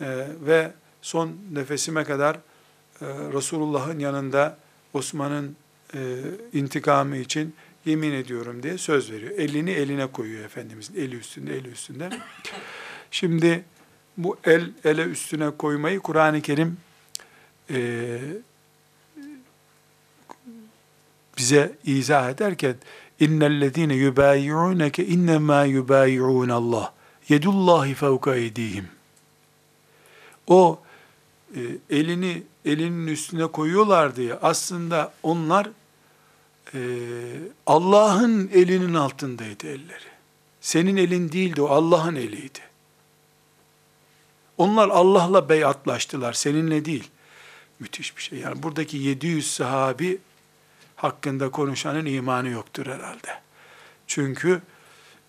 E, 0.00 0.26
ve 0.46 0.72
son 1.02 1.36
nefesime 1.52 2.04
kadar 2.04 2.34
e, 2.34 3.06
Resulullah'ın 3.06 3.98
yanında 3.98 4.58
Osman'ın 4.92 5.56
e, 5.94 6.18
intikamı 6.52 7.16
için 7.16 7.54
yemin 7.84 8.12
ediyorum 8.12 8.62
diye 8.62 8.78
söz 8.78 9.12
veriyor. 9.12 9.30
Elini 9.30 9.70
eline 9.70 10.06
koyuyor 10.06 10.44
Efendimizin 10.44 10.94
eli 10.94 11.16
üstünde, 11.16 11.56
eli 11.56 11.68
üstünde. 11.68 12.10
Şimdi 13.10 13.64
bu 14.16 14.36
el 14.44 14.70
ele 14.84 15.02
üstüne 15.02 15.50
koymayı 15.50 16.00
Kur'an-ı 16.00 16.40
Kerim 16.40 16.76
e, 17.70 18.18
bize 21.38 21.76
izah 21.84 22.30
ederken 22.30 22.76
İnnellezîne 23.20 23.94
yubâyi'ûneke 23.94 25.06
innemâ 25.06 25.64
yubâyi'ûnallah. 25.64 26.92
Yedullahi 27.28 27.94
fevka 27.94 28.34
eydihim. 28.34 28.88
O 30.46 30.80
e, 31.56 31.60
elini 31.90 32.42
elinin 32.64 33.06
üstüne 33.06 33.46
koyuyorlar 33.46 34.16
diye 34.16 34.34
aslında 34.34 35.12
onlar 35.22 35.70
e, 36.74 36.80
Allah'ın 37.66 38.50
elinin 38.54 38.94
altındaydı 38.94 39.66
elleri. 39.66 40.12
Senin 40.60 40.96
elin 40.96 41.32
değildi 41.32 41.62
o 41.62 41.68
Allah'ın 41.68 42.14
eliydi. 42.14 42.71
Onlar 44.58 44.88
Allah'la 44.88 45.48
beyatlaştılar, 45.48 46.32
seninle 46.32 46.84
değil. 46.84 47.10
Müthiş 47.80 48.16
bir 48.16 48.22
şey. 48.22 48.38
Yani 48.38 48.62
buradaki 48.62 48.96
700 48.96 49.52
sahabi 49.52 50.18
hakkında 50.96 51.50
konuşanın 51.50 52.06
imanı 52.06 52.48
yoktur 52.48 52.86
herhalde. 52.86 53.40
Çünkü 54.06 54.62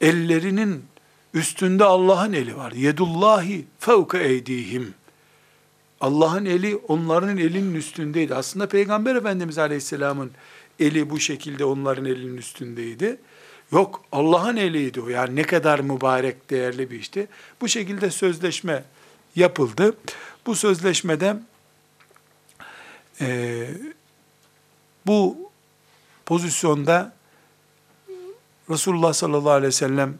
ellerinin 0.01 0.85
üstünde 1.33 1.83
Allah'ın 1.83 2.33
eli 2.33 2.57
var. 2.57 2.71
Yedullahi 2.71 3.65
fevke 3.79 4.17
eydihim. 4.17 4.93
Allah'ın 6.01 6.45
eli 6.45 6.75
onların 6.75 7.37
elinin 7.37 7.75
üstündeydi. 7.75 8.35
Aslında 8.35 8.67
Peygamber 8.67 9.15
Efendimiz 9.15 9.57
Aleyhisselam'ın 9.57 10.31
eli 10.79 11.09
bu 11.09 11.19
şekilde 11.19 11.65
onların 11.65 12.05
elinin 12.05 12.37
üstündeydi. 12.37 13.17
Yok 13.71 14.03
Allah'ın 14.11 14.55
eliydi 14.55 15.01
o. 15.01 15.09
Yani 15.09 15.35
ne 15.35 15.43
kadar 15.43 15.79
mübarek, 15.79 16.49
değerli 16.49 16.91
bir 16.91 16.99
işti. 16.99 17.27
Bu 17.61 17.67
şekilde 17.67 18.11
sözleşme 18.11 18.83
yapıldı. 19.35 19.97
Bu 20.45 20.55
sözleşmede 20.55 21.37
e, 23.21 23.67
bu 25.05 25.51
pozisyonda 26.25 27.13
Resulullah 28.69 29.13
sallallahu 29.13 29.51
aleyhi 29.51 29.67
ve 29.67 29.71
sellem 29.71 30.17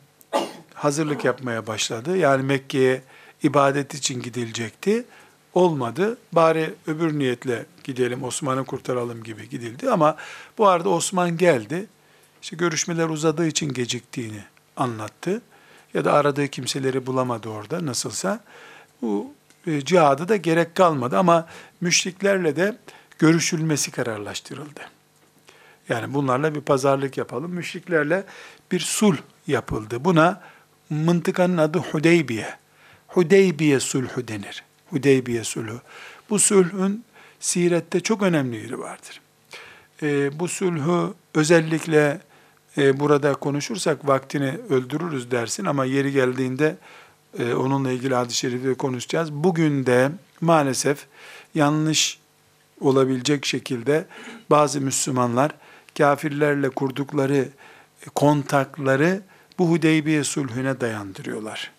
hazırlık 0.74 1.26
yapmaya 1.26 1.68
başladı. 1.68 2.18
Yani 2.18 2.44
Mekke'ye 2.44 3.02
ibadet 3.44 3.94
için 3.94 4.22
gidilecekti. 4.22 5.06
Olmadı. 5.54 6.18
Bari 6.32 6.74
öbür 6.88 7.20
niyetle 7.20 7.66
gidelim, 7.84 8.24
Osman'ı 8.24 8.66
kurtaralım 8.66 9.24
gibi 9.24 9.50
gidildi. 9.50 9.90
Ama 9.90 10.18
bu 10.58 10.68
arada 10.68 10.90
Osman 10.90 11.38
geldi. 11.38 11.86
İşte 12.42 12.56
görüşmeler 12.56 13.10
uzadığı 13.10 13.48
için 13.48 13.74
geciktiğini 13.74 14.44
anlattı. 14.78 15.42
Ya 15.94 16.06
da 16.06 16.14
aradığı 16.14 16.48
kimseleri 16.48 17.06
bulamadı 17.06 17.50
orada 17.50 17.86
nasılsa. 17.86 18.40
Bu 19.04 19.34
e, 19.68 19.82
cihadı 19.82 20.30
da 20.30 20.36
gerek 20.36 20.76
kalmadı 20.76 21.18
ama 21.18 21.48
müşriklerle 21.82 22.56
de 22.56 22.78
görüşülmesi 23.20 23.92
kararlaştırıldı. 23.92 24.82
Yani 25.90 26.14
bunlarla 26.14 26.56
bir 26.56 26.62
pazarlık 26.62 27.18
yapalım. 27.18 27.52
Müşriklerle 27.52 28.24
bir 28.72 28.80
sulh 28.80 29.18
yapıldı. 29.48 30.06
Buna 30.06 30.42
mıntıkanın 30.90 31.58
adı 31.58 31.80
Hudeybiye. 31.80 32.56
Hudeybiye 33.08 33.80
sulhu 33.80 34.28
denir. 34.28 34.64
Hudeybiye 34.90 35.44
sulhu. 35.44 35.82
Bu 36.30 36.40
sulhün 36.40 37.06
sirette 37.40 38.00
çok 38.00 38.22
önemli 38.22 38.56
yeri 38.56 38.80
vardır. 38.80 39.22
E, 40.04 40.40
bu 40.40 40.48
sulhu 40.48 41.16
özellikle 41.34 42.22
e, 42.78 43.00
burada 43.00 43.34
konuşursak 43.34 44.08
vaktini 44.08 44.54
öldürürüz 44.70 45.32
dersin 45.32 45.66
ama 45.66 45.86
yeri 45.86 46.12
geldiğinde 46.12 46.78
e, 47.40 47.54
onunla 47.54 47.92
ilgili 47.92 48.16
hadis-i 48.16 48.38
şerifi 48.38 48.76
konuşacağız. 48.76 49.34
Bugün 49.34 49.86
de 49.86 50.12
maalesef 50.42 51.06
yanlış 51.56 52.20
olabilecek 52.82 53.46
şekilde 53.46 54.06
bazı 54.50 54.82
Müslümanlar 54.82 55.52
kafirlerle 55.98 56.70
kurdukları 56.70 57.50
kontakları 58.16 59.22
bu 59.60 59.70
Hudeybiye 59.70 60.24
sulhüne 60.24 60.82
dayandırıyorlar. 60.82 61.72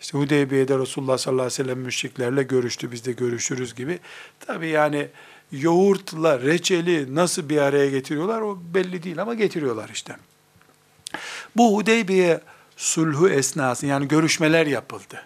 İşte 0.00 0.18
Hudeybiye'de 0.18 0.78
Resulullah 0.78 1.18
sallallahu 1.18 1.46
aleyhi 1.46 1.60
ve 1.60 1.64
sellem 1.64 1.78
müşriklerle 1.78 2.42
görüştü, 2.42 2.92
biz 2.92 3.04
de 3.04 3.12
görüşürüz 3.12 3.74
gibi. 3.74 3.98
Tabi 4.40 4.68
yani 4.68 5.08
yoğurtla 5.52 6.40
reçeli 6.40 7.14
nasıl 7.14 7.48
bir 7.48 7.58
araya 7.58 7.90
getiriyorlar 7.90 8.40
o 8.40 8.58
belli 8.74 9.02
değil 9.02 9.22
ama 9.22 9.34
getiriyorlar 9.34 9.88
işte. 9.88 10.16
Bu 11.56 11.76
Hudeybiye 11.76 12.40
sulhu 12.82 13.28
esnası 13.28 13.86
yani 13.86 14.08
görüşmeler 14.08 14.66
yapıldı. 14.66 15.22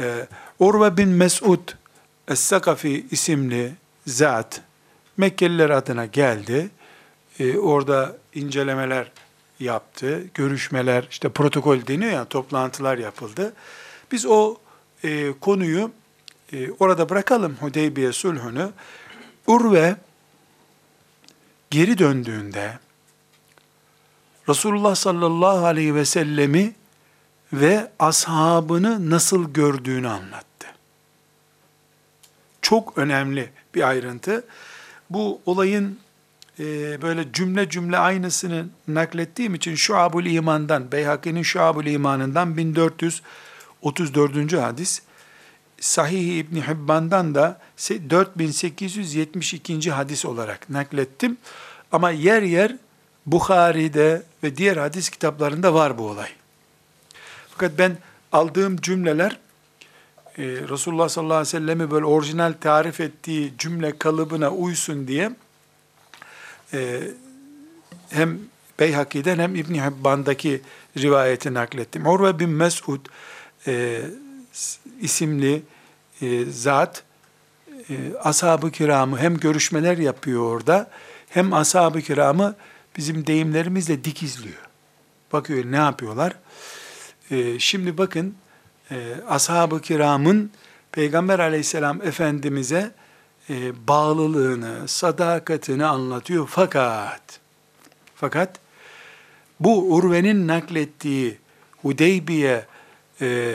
Ee, 0.00 0.26
Urve 0.58 0.96
bin 0.96 1.08
Mesud 1.08 1.68
Es-Sakafi 2.28 3.06
isimli 3.10 3.72
zat 4.06 4.60
Mekkeliler 5.16 5.70
adına 5.70 6.06
geldi. 6.06 6.70
Ee, 7.40 7.58
orada 7.58 8.16
incelemeler 8.34 9.12
yaptı, 9.60 10.22
görüşmeler, 10.34 11.06
işte 11.10 11.28
protokol 11.28 11.86
deniyor 11.86 12.12
ya, 12.12 12.24
toplantılar 12.24 12.98
yapıldı. 12.98 13.52
Biz 14.12 14.26
o 14.26 14.56
e, 15.04 15.32
konuyu 15.40 15.90
e, 16.52 16.70
orada 16.70 17.08
bırakalım 17.08 17.56
Hudeybiye 17.60 18.12
sulhünü. 18.12 18.68
Urve 19.46 19.96
geri 21.70 21.98
döndüğünde 21.98 22.78
Resulullah 24.48 24.94
sallallahu 24.94 25.66
aleyhi 25.66 25.94
ve 25.94 26.04
sellemi 26.04 26.74
ve 27.52 27.90
ashabını 27.98 29.10
nasıl 29.10 29.52
gördüğünü 29.52 30.08
anlattı. 30.08 30.66
Çok 32.62 32.98
önemli 32.98 33.50
bir 33.74 33.88
ayrıntı. 33.88 34.44
Bu 35.10 35.40
olayın 35.46 35.98
e, 36.58 36.64
böyle 37.02 37.32
cümle 37.32 37.68
cümle 37.68 37.98
aynısını 37.98 38.66
naklettiğim 38.88 39.54
için 39.54 39.74
Şuabul 39.74 40.24
İman'dan, 40.26 40.92
Beyhaki'nin 40.92 41.42
Şuabul 41.42 41.86
İman'ından 41.86 42.56
1434. 42.56 44.52
hadis, 44.52 45.02
Sahih 45.80 46.38
İbni 46.38 46.60
Hibban'dan 46.60 47.34
da 47.34 47.60
4872. 48.10 49.90
hadis 49.90 50.24
olarak 50.24 50.70
naklettim. 50.70 51.36
Ama 51.92 52.10
yer 52.10 52.42
yer 52.42 52.76
Bukhari'de 53.32 54.22
ve 54.42 54.56
diğer 54.56 54.76
hadis 54.76 55.10
kitaplarında 55.10 55.74
var 55.74 55.98
bu 55.98 56.08
olay. 56.08 56.28
Fakat 57.50 57.78
ben 57.78 57.98
aldığım 58.32 58.76
cümleler 58.76 59.38
e, 60.38 60.42
Resulullah 60.42 61.08
sallallahu 61.08 61.36
aleyhi 61.36 61.56
ve 61.56 61.60
sellem'i 61.60 61.90
böyle 61.90 62.04
orijinal 62.04 62.54
tarif 62.60 63.00
ettiği 63.00 63.52
cümle 63.58 63.98
kalıbına 63.98 64.50
uysun 64.50 65.08
diye 65.08 65.30
e, 66.72 67.00
hem 68.10 68.38
Beyhaki'den 68.80 69.38
hem 69.38 69.54
İbn 69.54 69.74
Hibban'daki 69.74 70.62
rivayeti 70.98 71.54
naklettim. 71.54 72.06
Urve 72.06 72.38
bin 72.38 72.50
Mesud 72.50 73.06
e, 73.66 74.00
isimli 75.00 75.62
e, 76.22 76.44
zat 76.44 77.02
e, 77.90 77.94
ashab-ı 78.22 78.70
kiramı 78.70 79.18
hem 79.18 79.36
görüşmeler 79.36 79.98
yapıyor 79.98 80.42
orada 80.42 80.90
hem 81.28 81.52
ashab-ı 81.52 82.00
kiramı 82.00 82.54
bizim 82.98 83.26
deyimlerimizle 83.26 84.04
dikizliyor. 84.04 84.68
Bakıyor 85.32 85.64
ne 85.64 85.76
yapıyorlar. 85.76 86.32
E, 87.30 87.58
şimdi 87.58 87.98
bakın 87.98 88.34
e, 88.90 89.14
ashab-ı 89.28 89.80
kiramın 89.80 90.50
Peygamber 90.92 91.38
aleyhisselam 91.38 92.02
Efendimiz'e 92.02 92.90
e, 93.50 93.86
bağlılığını, 93.88 94.88
sadakatini 94.88 95.84
anlatıyor. 95.84 96.48
Fakat, 96.50 97.40
fakat 98.14 98.60
bu 99.60 99.94
Urve'nin 99.94 100.48
naklettiği 100.48 101.38
Hudeybiye 101.82 102.66
e, 103.20 103.54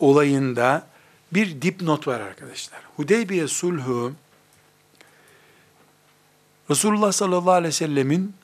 olayında 0.00 0.86
bir 1.32 1.62
dipnot 1.62 2.08
var 2.08 2.20
arkadaşlar. 2.20 2.80
Hudeybiye 2.96 3.48
sulhu 3.48 4.12
Resulullah 6.70 7.12
sallallahu 7.12 7.50
aleyhi 7.50 7.68
ve 7.68 7.72
sellemin 7.72 8.34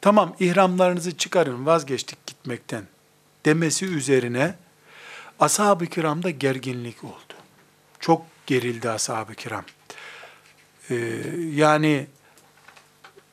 tamam 0.00 0.36
ihramlarınızı 0.40 1.16
çıkarın 1.16 1.66
vazgeçtik 1.66 2.26
gitmekten 2.26 2.84
demesi 3.44 3.86
üzerine 3.86 4.54
ashab-ı 5.40 5.86
kiramda 5.86 6.30
gerginlik 6.30 7.04
oldu. 7.04 7.34
Çok 8.00 8.22
gerildi 8.46 8.90
ashab-ı 8.90 9.34
kiram. 9.34 9.64
Ee, 10.90 11.22
yani 11.54 12.06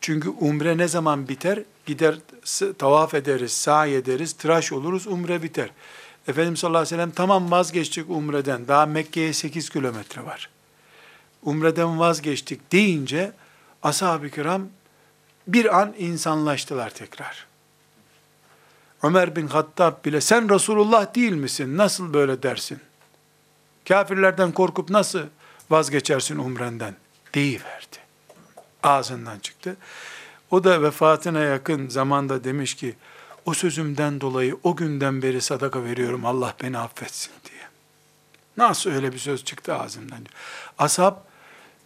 çünkü 0.02 0.30
umre 0.30 0.78
ne 0.78 0.88
zaman 0.88 1.28
biter? 1.28 1.60
Gider 1.86 2.16
tavaf 2.78 3.14
ederiz, 3.14 3.52
sa'i 3.52 3.94
ederiz, 3.94 4.34
tıraş 4.34 4.72
oluruz, 4.72 5.08
umre 5.08 5.44
biter. 5.44 5.70
Efendimiz 6.28 6.60
sallallahu 6.60 6.82
aleyhi 6.82 6.94
ve 6.94 6.98
sellem 6.98 7.12
tamam 7.12 7.52
vazgeçtik 7.52 8.10
umreden, 8.10 8.68
daha 8.68 8.86
Mekke'ye 8.86 9.34
8 9.34 9.70
kilometre 9.70 10.26
var. 10.26 10.50
Umreden 11.44 12.00
vazgeçtik 12.00 12.72
deyince 12.72 13.32
ashab-ı 13.84 14.30
kiram 14.30 14.68
bir 15.48 15.80
an 15.80 15.94
insanlaştılar 15.98 16.90
tekrar. 16.90 17.48
Ömer 19.04 19.36
bin 19.36 19.48
Hattab 19.48 20.06
bile 20.06 20.22
sen 20.22 20.50
Resulullah 20.50 21.16
değil 21.16 21.32
misin? 21.32 21.78
Nasıl 21.78 22.14
böyle 22.14 22.44
dersin? 22.44 22.80
Kafirlerden 23.88 24.52
korkup 24.52 24.90
nasıl 24.90 25.24
vazgeçersin 25.70 26.38
umrenden? 26.38 26.96
Deyiverdi. 27.34 27.98
Ağzından 28.84 29.40
çıktı. 29.40 29.78
O 30.52 30.64
da 30.64 30.82
vefatına 30.82 31.40
yakın 31.40 31.90
zamanda 31.90 32.44
demiş 32.44 32.76
ki, 32.76 32.96
o 33.46 33.54
sözümden 33.54 34.22
dolayı 34.22 34.58
o 34.64 34.76
günden 34.76 35.22
beri 35.22 35.42
sadaka 35.42 35.84
veriyorum 35.84 36.26
Allah 36.26 36.54
beni 36.64 36.78
affetsin 36.78 37.34
diye. 37.50 37.62
Nasıl 38.58 38.92
öyle 38.92 39.14
bir 39.14 39.18
söz 39.18 39.44
çıktı 39.44 39.76
ağzımdan. 39.76 40.26
Ashab 40.78 41.16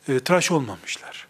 e, 0.08 0.20
tıraş 0.20 0.52
olmamışlar. 0.52 1.28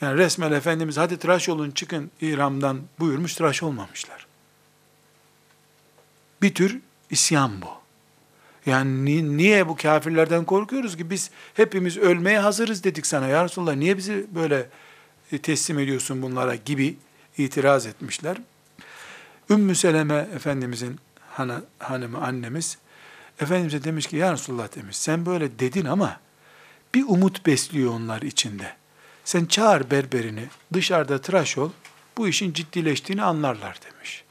Yani 0.00 0.18
resmen 0.18 0.52
Efendimiz 0.52 0.96
hadi 0.96 1.16
tıraş 1.18 1.48
olun 1.48 1.70
çıkın 1.70 2.10
İram'dan 2.20 2.80
buyurmuş 2.98 3.34
tıraş 3.34 3.62
olmamışlar. 3.62 4.26
Bir 6.42 6.54
tür 6.54 6.80
isyan 7.10 7.62
bu. 7.62 7.68
Yani 8.66 9.04
ni- 9.04 9.36
niye 9.36 9.68
bu 9.68 9.76
kafirlerden 9.76 10.44
korkuyoruz 10.44 10.96
ki 10.96 11.10
biz 11.10 11.30
hepimiz 11.54 11.96
ölmeye 11.96 12.38
hazırız 12.38 12.84
dedik 12.84 13.06
sana 13.06 13.26
ya 13.26 13.44
Resulallah 13.44 13.74
niye 13.74 13.96
bizi 13.96 14.26
böyle 14.34 14.68
e, 15.32 15.38
teslim 15.38 15.78
ediyorsun 15.78 16.22
bunlara 16.22 16.54
gibi 16.54 16.96
itiraz 17.38 17.86
etmişler. 17.86 18.36
Ümmü 19.50 19.74
Seleme 19.74 20.28
Efendimizin 20.34 21.00
hanı, 21.30 21.64
hanımı 21.78 22.18
annemiz 22.18 22.78
Efendimiz'e 23.40 23.84
demiş 23.84 24.06
ki 24.06 24.16
ya 24.16 24.32
Resulullah 24.32 24.76
demiş 24.76 24.96
sen 24.96 25.26
böyle 25.26 25.58
dedin 25.58 25.84
ama 25.84 26.20
bir 26.94 27.04
umut 27.08 27.46
besliyor 27.46 27.92
onlar 27.92 28.22
içinde. 28.22 28.76
Sen 29.28 29.46
çağır 29.46 29.90
berberini 29.90 30.48
dışarıda 30.72 31.20
tıraş 31.20 31.58
ol 31.58 31.70
bu 32.16 32.28
işin 32.28 32.52
ciddileştiğini 32.52 33.22
anlarlar 33.22 33.78
demiş. 33.86 34.24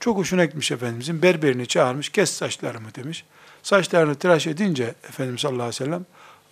Çok 0.00 0.16
hoşuna 0.16 0.44
gitmiş 0.44 0.72
Efendimizin 0.72 1.22
berberini 1.22 1.66
çağırmış 1.66 2.08
kes 2.08 2.30
saçlarımı 2.30 2.94
demiş. 2.94 3.24
Saçlarını 3.62 4.14
tıraş 4.14 4.46
edince 4.46 4.94
Efendimiz 5.08 5.40
sallallahu 5.40 5.62
aleyhi 5.62 5.82
ve 5.82 5.84
sellem 5.84 6.06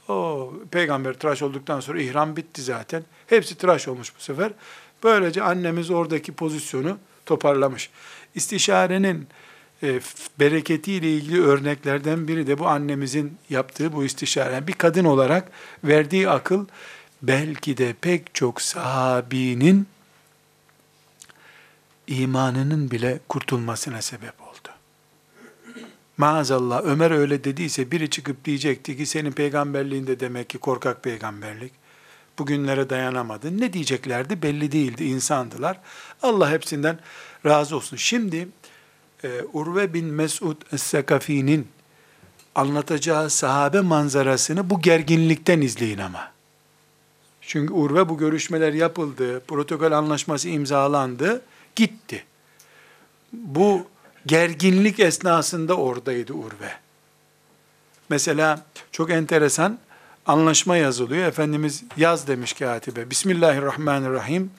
o 0.08 0.52
peygamber 0.70 1.14
tıraş 1.14 1.42
olduktan 1.42 1.80
sonra 1.80 2.00
ihram 2.00 2.36
bitti 2.36 2.62
zaten. 2.62 3.04
Hepsi 3.26 3.54
tıraş 3.54 3.88
olmuş 3.88 4.12
bu 4.18 4.22
sefer. 4.22 4.52
Böylece 5.02 5.42
annemiz 5.42 5.90
oradaki 5.90 6.32
pozisyonu 6.32 6.98
toparlamış. 7.26 7.90
İstişarenin 8.34 9.28
e, 9.82 10.00
bereketiyle 10.40 11.12
ilgili 11.12 11.42
örneklerden 11.42 12.28
biri 12.28 12.46
de 12.46 12.58
bu 12.58 12.66
annemizin 12.66 13.38
yaptığı 13.50 13.92
bu 13.92 14.04
istişare. 14.04 14.54
Yani 14.54 14.66
bir 14.66 14.72
kadın 14.72 15.04
olarak 15.04 15.50
verdiği 15.84 16.28
akıl 16.28 16.66
belki 17.22 17.76
de 17.76 17.94
pek 18.00 18.34
çok 18.34 18.62
sahabinin 18.62 19.86
imanının 22.06 22.90
bile 22.90 23.20
kurtulmasına 23.28 24.02
sebep 24.02 24.42
oldu. 24.42 24.68
Maazallah 26.16 26.82
Ömer 26.84 27.10
öyle 27.10 27.44
dediyse 27.44 27.90
biri 27.90 28.10
çıkıp 28.10 28.44
diyecekti 28.44 28.96
ki 28.96 29.06
senin 29.06 29.32
peygamberliğinde 29.32 30.20
demek 30.20 30.50
ki 30.50 30.58
korkak 30.58 31.02
peygamberlik. 31.02 31.72
Bugünlere 32.38 32.90
dayanamadın. 32.90 33.60
Ne 33.60 33.72
diyeceklerdi 33.72 34.42
belli 34.42 34.72
değildi. 34.72 35.04
insandılar. 35.04 35.80
Allah 36.22 36.50
hepsinden 36.50 36.98
razı 37.46 37.76
olsun. 37.76 37.96
Şimdi 37.96 38.48
e, 39.24 39.42
Urve 39.52 39.94
bin 39.94 40.06
Mesud 40.06 40.56
Es-Sekafi'nin 40.72 41.68
anlatacağı 42.54 43.30
sahabe 43.30 43.80
manzarasını 43.80 44.70
bu 44.70 44.80
gerginlikten 44.80 45.60
izleyin 45.60 45.98
ama. 45.98 46.32
Çünkü 47.40 47.74
Urve 47.74 48.08
bu 48.08 48.18
görüşmeler 48.18 48.72
yapıldı, 48.72 49.40
protokol 49.40 49.92
anlaşması 49.92 50.48
imzalandı, 50.48 51.42
gitti. 51.76 52.24
Bu 53.32 53.86
gerginlik 54.26 55.00
esnasında 55.00 55.76
oradaydı 55.76 56.32
Urve. 56.32 56.72
Mesela 58.08 58.66
çok 58.92 59.10
enteresan 59.10 59.78
anlaşma 60.26 60.76
yazılıyor. 60.76 61.26
Efendimiz 61.26 61.84
yaz 61.96 62.26
demiş 62.26 62.52
katibe. 62.52 63.10
Bismillahirrahmanirrahim. 63.10 64.50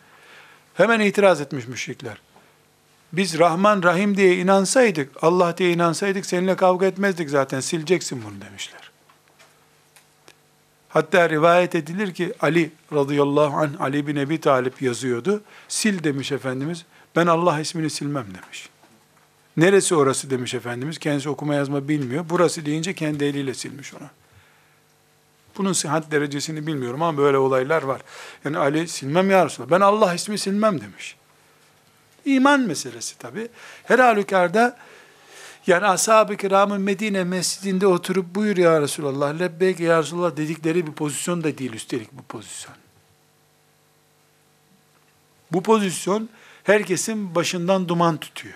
Hemen 0.74 1.00
itiraz 1.00 1.42
etmiş 1.42 1.68
müşrikler. 1.68 2.18
Biz 3.14 3.40
Rahman 3.40 3.84
Rahim 3.84 4.18
diye 4.18 4.38
inansaydık, 4.38 5.12
Allah 5.22 5.58
diye 5.58 5.72
inansaydık 5.72 6.26
seninle 6.26 6.56
kavga 6.56 6.86
etmezdik 6.86 7.30
zaten 7.30 7.60
sileceksin 7.60 8.24
bunu 8.24 8.42
demişler. 8.42 8.92
Hatta 10.90 11.30
rivayet 11.30 11.76
edilir 11.76 12.14
ki 12.14 12.34
Ali 12.40 12.72
radıyallahu 12.94 13.58
anh 13.58 13.82
Ali 13.82 14.08
bin 14.08 14.16
Ebi 14.16 14.42
Talip 14.42 14.82
yazıyordu. 14.82 15.44
Sil 15.78 15.96
demiş 16.04 16.32
Efendimiz. 16.32 16.86
Ben 17.16 17.28
Allah 17.28 17.60
ismini 17.60 17.90
silmem 17.90 18.26
demiş. 18.44 18.70
Neresi 19.58 19.96
orası 19.96 20.30
demiş 20.30 20.54
Efendimiz. 20.54 20.98
Kendisi 20.98 21.30
okuma 21.30 21.56
yazma 21.56 21.88
bilmiyor. 21.88 22.26
Burası 22.30 22.66
deyince 22.66 22.94
kendi 22.94 23.26
eliyle 23.26 23.54
silmiş 23.54 23.94
ona. 23.94 24.10
Bunun 25.58 25.74
sıhhat 25.74 26.12
derecesini 26.12 26.68
bilmiyorum 26.68 27.02
ama 27.02 27.18
böyle 27.18 27.38
olaylar 27.38 27.84
var. 27.84 28.02
Yani 28.46 28.58
Ali 28.58 28.88
silmem 28.88 29.32
ya 29.32 29.46
Resulallah. 29.46 29.72
Ben 29.72 29.82
Allah 29.82 30.14
ismi 30.14 30.38
silmem 30.38 30.82
demiş. 30.82 31.16
İman 32.26 32.62
meselesi 32.62 33.18
tabi. 33.18 33.48
Her 33.84 34.00
halükarda 34.00 34.78
yani 35.68 35.86
ashab-ı 35.86 36.38
kiramın 36.38 36.82
Medine 36.82 37.24
mescidinde 37.24 37.88
oturup 37.88 38.36
buyur 38.36 38.58
ya 38.58 38.82
Resulallah, 38.82 39.40
lebbeyk 39.40 39.80
ya 39.80 40.00
Resulallah 40.00 40.38
dedikleri 40.38 40.88
bir 40.88 40.92
pozisyon 40.92 41.44
da 41.44 41.58
değil 41.58 41.74
üstelik 41.74 42.12
bu 42.12 42.22
pozisyon. 42.22 42.76
Bu 45.52 45.64
pozisyon 45.64 46.30
herkesin 46.64 47.36
başından 47.36 47.88
duman 47.88 48.18
tutuyor. 48.18 48.56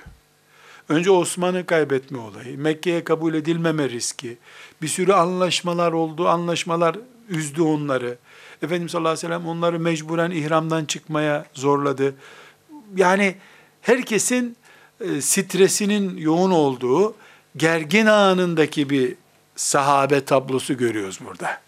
Önce 0.90 1.12
Osman'ı 1.12 1.66
kaybetme 1.66 2.18
olayı, 2.18 2.58
Mekke'ye 2.58 3.04
kabul 3.04 3.34
edilmeme 3.34 3.90
riski, 3.90 4.38
bir 4.82 4.88
sürü 4.88 5.14
anlaşmalar 5.14 5.92
oldu, 5.92 6.28
anlaşmalar 6.28 6.98
üzdü 7.30 7.62
onları. 7.62 8.18
Efendimiz 8.62 8.92
sallallahu 8.92 9.12
aleyhi 9.12 9.28
ve 9.28 9.28
sellem 9.28 9.48
onları 9.48 9.80
mecburen 9.80 10.32
ihramdan 10.32 10.86
çıkmaya 10.86 11.46
zorladı. 11.54 12.16
Yani 12.96 13.36
herkesin 13.88 14.58
e, 15.02 15.22
stresinin 15.22 16.18
yoğun 16.18 16.52
olduğu 16.52 17.16
gergin 17.58 18.06
anındaki 18.06 18.90
bir 18.90 19.16
sahabe 19.56 20.26
tablosu 20.26 20.78
görüyoruz 20.78 21.20
burada. 21.26 21.62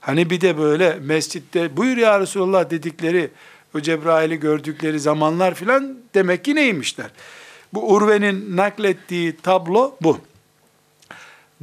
Hani 0.00 0.30
bir 0.30 0.40
de 0.40 0.58
böyle 0.58 0.94
mescitte 0.94 1.76
buyur 1.76 1.96
ya 1.96 2.20
Resulallah 2.20 2.70
dedikleri 2.70 3.30
o 3.74 3.80
Cebrail'i 3.80 4.40
gördükleri 4.40 5.00
zamanlar 5.00 5.54
filan 5.54 5.98
demek 6.14 6.44
ki 6.44 6.54
neymişler? 6.54 7.10
Bu 7.74 7.92
Urve'nin 7.92 8.56
naklettiği 8.56 9.36
tablo 9.36 9.96
bu. 10.02 10.18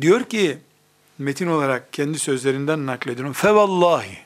Diyor 0.01 0.23
ki 0.23 0.57
metin 1.17 1.47
olarak 1.47 1.93
kendi 1.93 2.19
sözlerinden 2.19 2.85
naklediyorum. 2.85 3.33
Fevallahi 3.33 4.17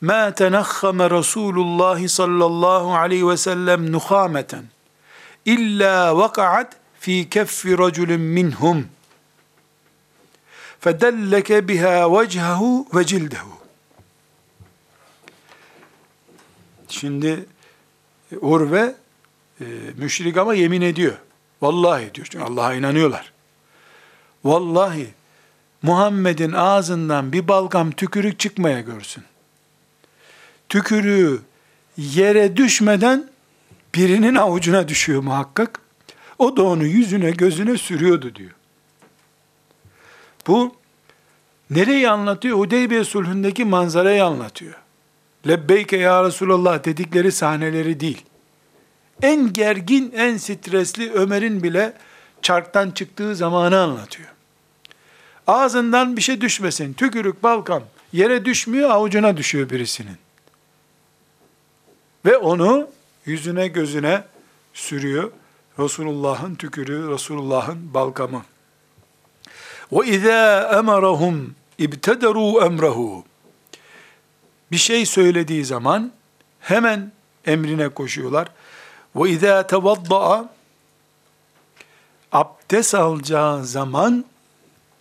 ma 0.00 0.34
tenakhame 0.34 1.10
Resulullah 1.10 2.08
sallallahu 2.08 2.94
aleyhi 2.94 3.28
ve 3.28 3.36
sellem 3.36 3.92
nuhameten 3.92 4.64
illa 5.44 6.16
vakaat 6.16 6.76
fi 7.00 7.30
keffi 7.30 7.78
raculun 7.78 8.20
minhum 8.20 8.88
fedelleke 10.80 11.68
biha 11.68 12.20
vecehu 12.20 12.86
ve 12.94 13.04
cildehu. 13.04 13.56
Şimdi 16.88 17.46
Urve 18.40 18.94
e, 19.60 19.64
müşrik 19.96 20.36
ama 20.36 20.54
yemin 20.54 20.80
ediyor. 20.80 21.14
Vallahi 21.62 22.14
diyor. 22.14 22.26
Çünkü 22.30 22.44
Allah'a 22.44 22.74
inanıyorlar. 22.74 23.32
Vallahi 24.44 25.14
Muhammed'in 25.82 26.52
ağzından 26.52 27.32
bir 27.32 27.48
balgam 27.48 27.90
tükürük 27.90 28.38
çıkmaya 28.38 28.80
görsün. 28.80 29.24
Tükürüğü 30.68 31.40
yere 31.96 32.56
düşmeden 32.56 33.30
birinin 33.94 34.34
avucuna 34.34 34.88
düşüyor 34.88 35.22
muhakkak. 35.22 35.80
O 36.38 36.56
da 36.56 36.62
onu 36.62 36.84
yüzüne 36.84 37.30
gözüne 37.30 37.78
sürüyordu 37.78 38.34
diyor. 38.34 38.50
Bu 40.46 40.74
nereyi 41.70 42.10
anlatıyor? 42.10 42.58
Hudeybiye 42.58 43.04
sulhündeki 43.04 43.64
manzarayı 43.64 44.24
anlatıyor. 44.24 44.74
Lebbeyke 45.48 45.96
ya 45.96 46.24
Resulallah 46.24 46.84
dedikleri 46.84 47.32
sahneleri 47.32 48.00
değil. 48.00 48.24
En 49.22 49.52
gergin, 49.52 50.12
en 50.16 50.36
stresli 50.36 51.12
Ömer'in 51.12 51.62
bile 51.62 51.92
çarktan 52.42 52.90
çıktığı 52.90 53.36
zamanı 53.36 53.80
anlatıyor. 53.80 54.28
Ağzından 55.46 56.16
bir 56.16 56.22
şey 56.22 56.40
düşmesin. 56.40 56.92
Tükürük, 56.92 57.42
balkam 57.42 57.82
yere 58.12 58.44
düşmüyor, 58.44 58.90
avucuna 58.90 59.36
düşüyor 59.36 59.70
birisinin. 59.70 60.16
Ve 62.25 62.37
onu 62.37 62.87
yüzüne 63.25 63.67
gözüne 63.67 64.23
sürüyor. 64.73 65.31
Resulullah'ın 65.79 66.55
tükürüğü, 66.55 67.09
Resulullah'ın 67.09 67.93
balgamı. 67.93 68.45
Ve 69.91 70.07
izâ 70.07 70.71
emerahum 70.79 71.55
ibtederû 71.79 72.65
emrehu. 72.65 73.25
Bir 74.71 74.77
şey 74.77 75.05
söylediği 75.05 75.65
zaman 75.65 76.11
hemen 76.59 77.11
emrine 77.45 77.89
koşuyorlar. 77.89 78.47
Ve 79.15 79.29
izâ 79.29 79.67
tevadda'a 79.67 80.49
abdest 82.31 82.95
alacağı 82.95 83.65
zaman 83.65 84.25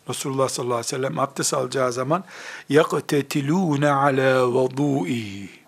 Resulullah 0.08 0.48
sallallahu 0.48 0.74
aleyhi 0.74 0.86
ve 0.94 0.96
sellem 0.96 1.18
abdest 1.18 1.54
alacağı 1.54 1.92
zaman 1.92 2.24
يَقْتَتِلُونَ 2.70 3.84
عَلَى 3.84 4.32
وَضُوئِهِ 4.54 5.60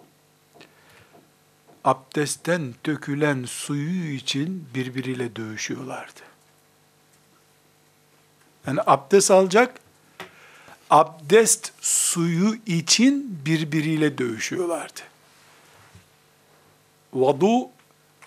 Abdestten 1.87 2.73
dökülen 2.85 3.45
suyu 3.45 4.11
için 4.11 4.69
birbiriyle 4.75 5.35
dövüşüyorlardı. 5.35 6.19
Yani 8.67 8.79
abdest 8.85 9.31
alacak, 9.31 9.79
abdest 10.89 11.71
suyu 11.81 12.55
için 12.65 13.39
birbiriyle 13.45 14.17
dövüşüyorlardı. 14.17 14.99
Vadu, 17.13 17.69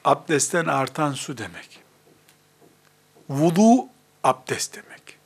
abdestten 0.04 0.66
artan 0.66 1.12
su 1.12 1.38
demek. 1.38 1.80
Vudu, 3.28 3.86
abdest 4.24 4.76
demek. 4.76 5.18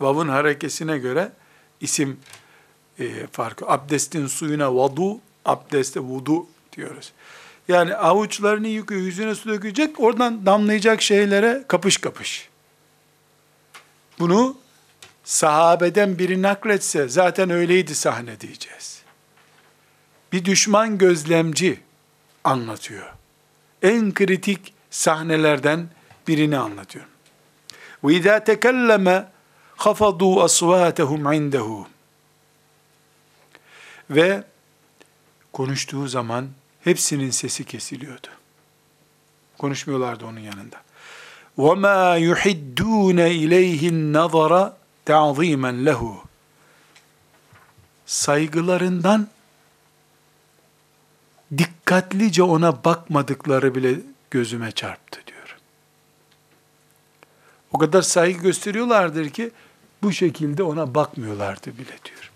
Vav'ın 0.00 0.28
harekesine 0.28 0.98
göre 0.98 1.32
isim 1.80 2.20
e, 2.98 3.26
farkı. 3.26 3.68
Abdestin 3.68 4.26
suyuna 4.26 4.76
vadu, 4.76 5.20
abdeste 5.44 6.00
vudu 6.00 6.46
diyoruz. 6.76 7.12
Yani 7.69 7.95
avuçlarını 7.95 8.67
yıkıyor, 8.67 9.01
yüzüne 9.01 9.35
su 9.35 9.49
dökecek, 9.49 9.99
oradan 9.99 10.45
damlayacak 10.45 11.01
şeylere 11.01 11.63
kapış 11.67 11.97
kapış. 11.97 12.49
Bunu 14.19 14.57
sahabeden 15.23 16.19
biri 16.19 16.41
nakletse 16.41 17.07
zaten 17.07 17.49
öyleydi 17.49 17.95
sahne 17.95 18.39
diyeceğiz. 18.41 19.01
Bir 20.31 20.45
düşman 20.45 20.97
gözlemci 20.97 21.79
anlatıyor. 22.43 23.13
En 23.81 24.13
kritik 24.13 24.73
sahnelerden 24.89 25.87
birini 26.27 26.57
anlatıyor. 26.57 27.05
Ve 28.03 28.13
izâ 28.13 28.43
tekelleme 28.43 29.31
خَفَضُوا 29.77 30.45
أَصْوَاتَهُمْ 30.45 31.21
عِنْدَهُ 31.21 31.85
Ve 34.09 34.43
konuştuğu 35.53 36.07
zaman 36.07 36.49
hepsinin 36.83 37.29
sesi 37.29 37.63
kesiliyordu. 37.65 38.27
Konuşmuyorlardı 39.57 40.25
onun 40.25 40.39
yanında. 40.39 40.85
وَمَا 41.57 42.19
يُحِدُّونَ 42.19 43.19
اِلَيْهِ 43.19 43.81
النَّظَرَ 43.93 44.71
تَعْظِيمًا 45.05 45.89
لَهُ 45.89 46.15
Saygılarından 48.05 49.27
dikkatlice 51.57 52.43
ona 52.43 52.83
bakmadıkları 52.83 53.75
bile 53.75 53.99
gözüme 54.31 54.71
çarptı 54.71 55.19
diyor. 55.27 55.57
O 57.71 57.77
kadar 57.77 58.01
saygı 58.01 58.41
gösteriyorlardır 58.41 59.29
ki 59.29 59.51
bu 60.03 60.11
şekilde 60.11 60.63
ona 60.63 60.95
bakmıyorlardı 60.95 61.77
bile 61.77 61.97
diyor. 62.05 62.28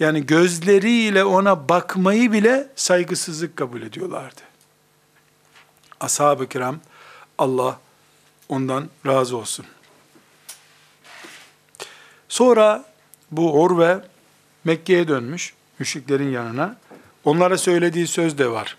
Yani 0.00 0.26
gözleriyle 0.26 1.24
ona 1.24 1.68
bakmayı 1.68 2.32
bile 2.32 2.68
saygısızlık 2.76 3.56
kabul 3.56 3.82
ediyorlardı. 3.82 4.40
Ashab-ı 6.00 6.48
kiram 6.48 6.76
Allah 7.38 7.80
ondan 8.48 8.88
razı 9.06 9.36
olsun. 9.36 9.66
Sonra 12.28 12.84
bu 13.30 13.62
Urve 13.62 14.00
Mekke'ye 14.64 15.08
dönmüş 15.08 15.54
müşriklerin 15.78 16.30
yanına. 16.30 16.76
Onlara 17.24 17.58
söylediği 17.58 18.06
söz 18.06 18.38
de 18.38 18.50
var. 18.50 18.76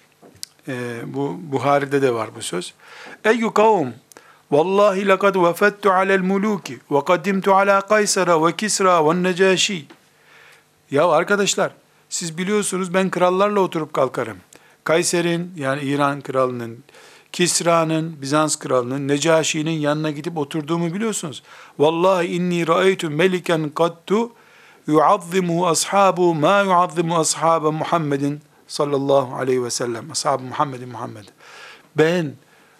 Ee, 0.67 1.01
bu 1.05 1.39
Buhari'de 1.41 2.01
de 2.01 2.13
var 2.13 2.29
bu 2.35 2.41
söz. 2.41 2.73
Eyyü 3.23 3.53
kavm 3.53 3.87
Vallahi 4.51 5.07
lekad 5.07 5.35
vefettu 5.35 5.91
alel 5.91 6.19
muluki 6.19 6.79
ve 6.91 7.05
kadimtu 7.05 7.53
ala 7.53 7.81
Kaysara 7.81 8.45
ve 8.45 8.55
Kisra 8.55 9.09
ve 9.09 9.23
Necaşi. 9.23 9.85
Ya 10.93 11.07
arkadaşlar 11.07 11.71
siz 12.09 12.37
biliyorsunuz 12.37 12.93
ben 12.93 13.09
krallarla 13.09 13.59
oturup 13.59 13.93
kalkarım. 13.93 14.37
Kayser'in 14.83 15.51
yani 15.55 15.81
İran 15.81 16.21
kralının, 16.21 16.83
Kisra'nın, 17.31 18.21
Bizans 18.21 18.55
kralının, 18.55 19.07
Necaşi'nin 19.07 19.71
yanına 19.71 20.11
gidip 20.11 20.37
oturduğumu 20.37 20.93
biliyorsunuz. 20.93 21.43
Vallahi 21.79 22.25
inni 22.25 22.67
ra'aytu 22.67 23.09
meliken 23.09 23.69
kadtu 23.69 24.31
yuazzimu 24.87 25.67
ashabu 25.67 26.35
ma 26.35 26.61
yuazzimu 26.61 27.19
ashabe 27.19 27.69
Muhammedin 27.69 28.41
sallallahu 28.67 29.35
aleyhi 29.35 29.63
ve 29.63 29.69
sellem. 29.69 30.11
Ashab-ı 30.11 30.43
Muhammedin 30.43 30.89
Muhammed. 30.89 31.25
Ben 31.97 32.33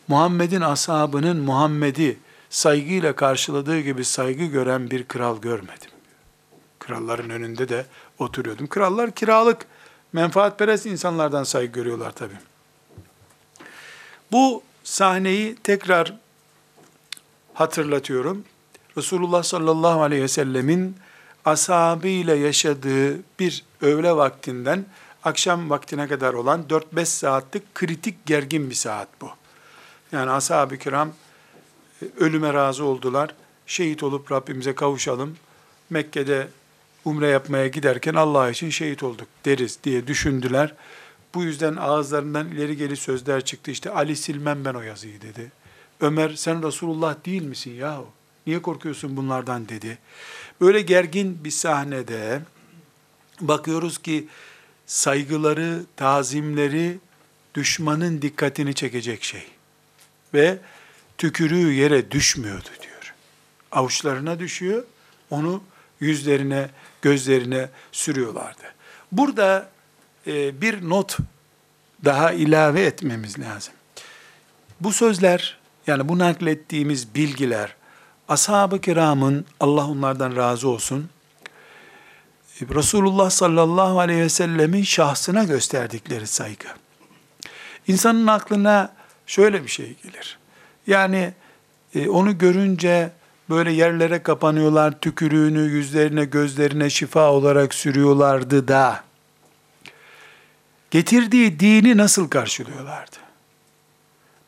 Muhammed'in 0.07 0.61
ashabının 0.61 1.37
Muhammed'i 1.37 2.17
saygıyla 2.49 3.15
karşıladığı 3.15 3.79
gibi 3.79 4.05
saygı 4.05 4.45
gören 4.45 4.91
bir 4.91 5.03
kral 5.03 5.41
görmedim. 5.41 5.92
Kralların 6.87 7.29
önünde 7.29 7.69
de 7.69 7.85
oturuyordum. 8.19 8.67
Krallar 8.67 9.11
kiralık, 9.11 9.65
menfaatperest 10.13 10.85
insanlardan 10.85 11.43
saygı 11.43 11.73
görüyorlar 11.73 12.11
tabi. 12.11 12.33
Bu 14.31 14.63
sahneyi 14.83 15.55
tekrar 15.55 16.13
hatırlatıyorum. 17.53 18.43
Resulullah 18.97 19.43
sallallahu 19.43 20.01
aleyhi 20.01 20.23
ve 20.23 20.27
sellemin 20.27 20.95
ashabıyla 21.45 22.35
yaşadığı 22.35 23.19
bir 23.39 23.63
öğle 23.81 24.15
vaktinden 24.15 24.85
akşam 25.23 25.69
vaktine 25.69 26.07
kadar 26.07 26.33
olan 26.33 26.63
4-5 26.69 27.05
saatlik 27.05 27.75
kritik 27.75 28.25
gergin 28.25 28.69
bir 28.69 28.75
saat 28.75 29.07
bu. 29.21 29.29
Yani 30.11 30.31
ashab-ı 30.31 30.77
kiram 30.77 31.09
e, 32.01 32.05
ölüme 32.19 32.53
razı 32.53 32.85
oldular. 32.85 33.35
Şehit 33.65 34.03
olup 34.03 34.31
Rabbimize 34.31 34.75
kavuşalım. 34.75 35.37
Mekke'de 35.89 36.47
umre 37.05 37.27
yapmaya 37.27 37.67
giderken 37.67 38.13
Allah 38.13 38.49
için 38.49 38.69
şehit 38.69 39.03
olduk 39.03 39.27
deriz 39.45 39.79
diye 39.83 40.07
düşündüler. 40.07 40.73
Bu 41.33 41.43
yüzden 41.43 41.75
ağızlarından 41.75 42.47
ileri 42.47 42.77
geri 42.77 42.97
sözler 42.97 43.45
çıktı. 43.45 43.71
İşte 43.71 43.89
Ali 43.89 44.15
silmem 44.15 44.65
ben 44.65 44.73
o 44.73 44.81
yazıyı 44.81 45.21
dedi. 45.21 45.51
Ömer 46.01 46.29
sen 46.29 46.67
Resulullah 46.67 47.15
değil 47.25 47.41
misin 47.41 47.71
yahu? 47.71 48.07
Niye 48.47 48.61
korkuyorsun 48.61 49.17
bunlardan 49.17 49.69
dedi. 49.69 49.97
Böyle 50.61 50.81
gergin 50.81 51.43
bir 51.43 51.51
sahnede 51.51 52.41
bakıyoruz 53.41 53.97
ki 53.97 54.27
saygıları, 54.85 55.83
tazimleri 55.95 56.99
düşmanın 57.55 58.21
dikkatini 58.21 58.73
çekecek 58.73 59.23
şey 59.23 59.47
ve 60.33 60.57
tükürüğü 61.17 61.73
yere 61.73 62.11
düşmüyordu 62.11 62.69
diyor. 62.81 63.13
Avuçlarına 63.71 64.39
düşüyor, 64.39 64.83
onu 65.29 65.63
yüzlerine, 65.99 66.69
gözlerine 67.03 67.69
sürüyorlardı. 67.91 68.63
Burada 69.11 69.69
e, 70.27 70.61
bir 70.61 70.89
not 70.89 71.17
daha 72.05 72.31
ilave 72.31 72.81
etmemiz 72.81 73.39
lazım. 73.39 73.73
Bu 74.81 74.93
sözler, 74.93 75.57
yani 75.87 76.09
bu 76.09 76.19
naklettiğimiz 76.19 77.15
bilgiler, 77.15 77.75
ashab-ı 78.27 78.81
kiramın, 78.81 79.45
Allah 79.59 79.87
onlardan 79.87 80.35
razı 80.35 80.69
olsun, 80.69 81.09
Resulullah 82.61 83.29
sallallahu 83.29 83.99
aleyhi 83.99 84.21
ve 84.21 84.29
sellemin 84.29 84.83
şahsına 84.83 85.43
gösterdikleri 85.43 86.27
saygı. 86.27 86.67
İnsanın 87.87 88.27
aklına 88.27 88.93
şöyle 89.27 89.63
bir 89.63 89.69
şey 89.69 89.95
gelir. 90.03 90.37
Yani 90.87 91.33
e, 91.95 92.09
onu 92.09 92.37
görünce 92.37 93.11
böyle 93.49 93.71
yerlere 93.71 94.23
kapanıyorlar, 94.23 94.99
tükürüğünü 94.99 95.61
yüzlerine, 95.61 96.25
gözlerine 96.25 96.89
şifa 96.89 97.31
olarak 97.31 97.73
sürüyorlardı 97.73 98.67
da 98.67 99.03
getirdiği 100.91 101.59
dini 101.59 101.97
nasıl 101.97 102.29
karşılıyorlardı? 102.29 103.15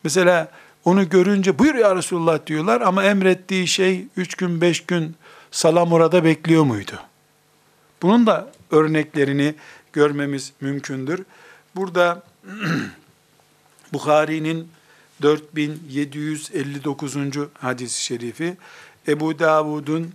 Mesela 0.04 0.48
onu 0.84 1.08
görünce 1.08 1.58
buyur 1.58 1.74
ya 1.74 1.96
Resulullah 1.96 2.46
diyorlar 2.46 2.80
ama 2.80 3.04
emrettiği 3.04 3.66
şey 3.66 4.06
üç 4.16 4.34
gün 4.34 4.60
beş 4.60 4.86
gün 4.86 5.16
salam 5.50 5.92
orada 5.92 6.24
bekliyor 6.24 6.64
muydu? 6.64 7.00
Bunun 8.02 8.26
da 8.26 8.52
örneklerini 8.70 9.54
görmemiz 9.92 10.52
mümkündür. 10.60 11.24
Burada 11.76 12.22
Bukhari'nin 13.92 14.68
4759. 15.22 17.16
hadis-i 17.54 18.04
şerifi, 18.04 18.56
Ebu 19.08 19.38
Davud'un 19.38 20.12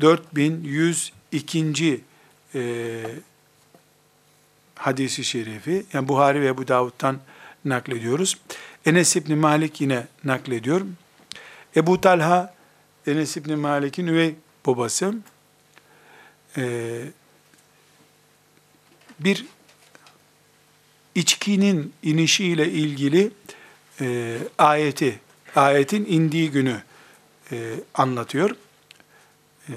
4102. 0.00 2.00
E, 2.54 3.02
hadisi 4.74 5.24
şerifi, 5.24 5.86
yani 5.92 6.08
Buhari 6.08 6.40
ve 6.40 6.46
Ebu 6.46 6.68
Davud'dan 6.68 7.18
naklediyoruz. 7.64 8.38
Enes 8.86 9.16
İbni 9.16 9.34
Malik 9.34 9.80
yine 9.80 10.06
naklediyor. 10.24 10.80
Ebu 11.76 12.00
Talha, 12.00 12.54
Enes 13.06 13.36
İbni 13.36 13.56
Malik'in 13.56 14.06
üvey 14.06 14.34
babası, 14.66 15.14
e, 16.56 17.02
bir 19.20 19.44
içkinin 21.14 21.92
inişiyle 22.02 22.72
ilgili 22.72 23.30
e, 24.00 24.38
ayeti, 24.58 25.20
ayetin 25.56 26.04
indiği 26.08 26.50
günü 26.50 26.82
e, 27.52 27.74
anlatıyor. 27.94 28.50
Ee, 29.68 29.74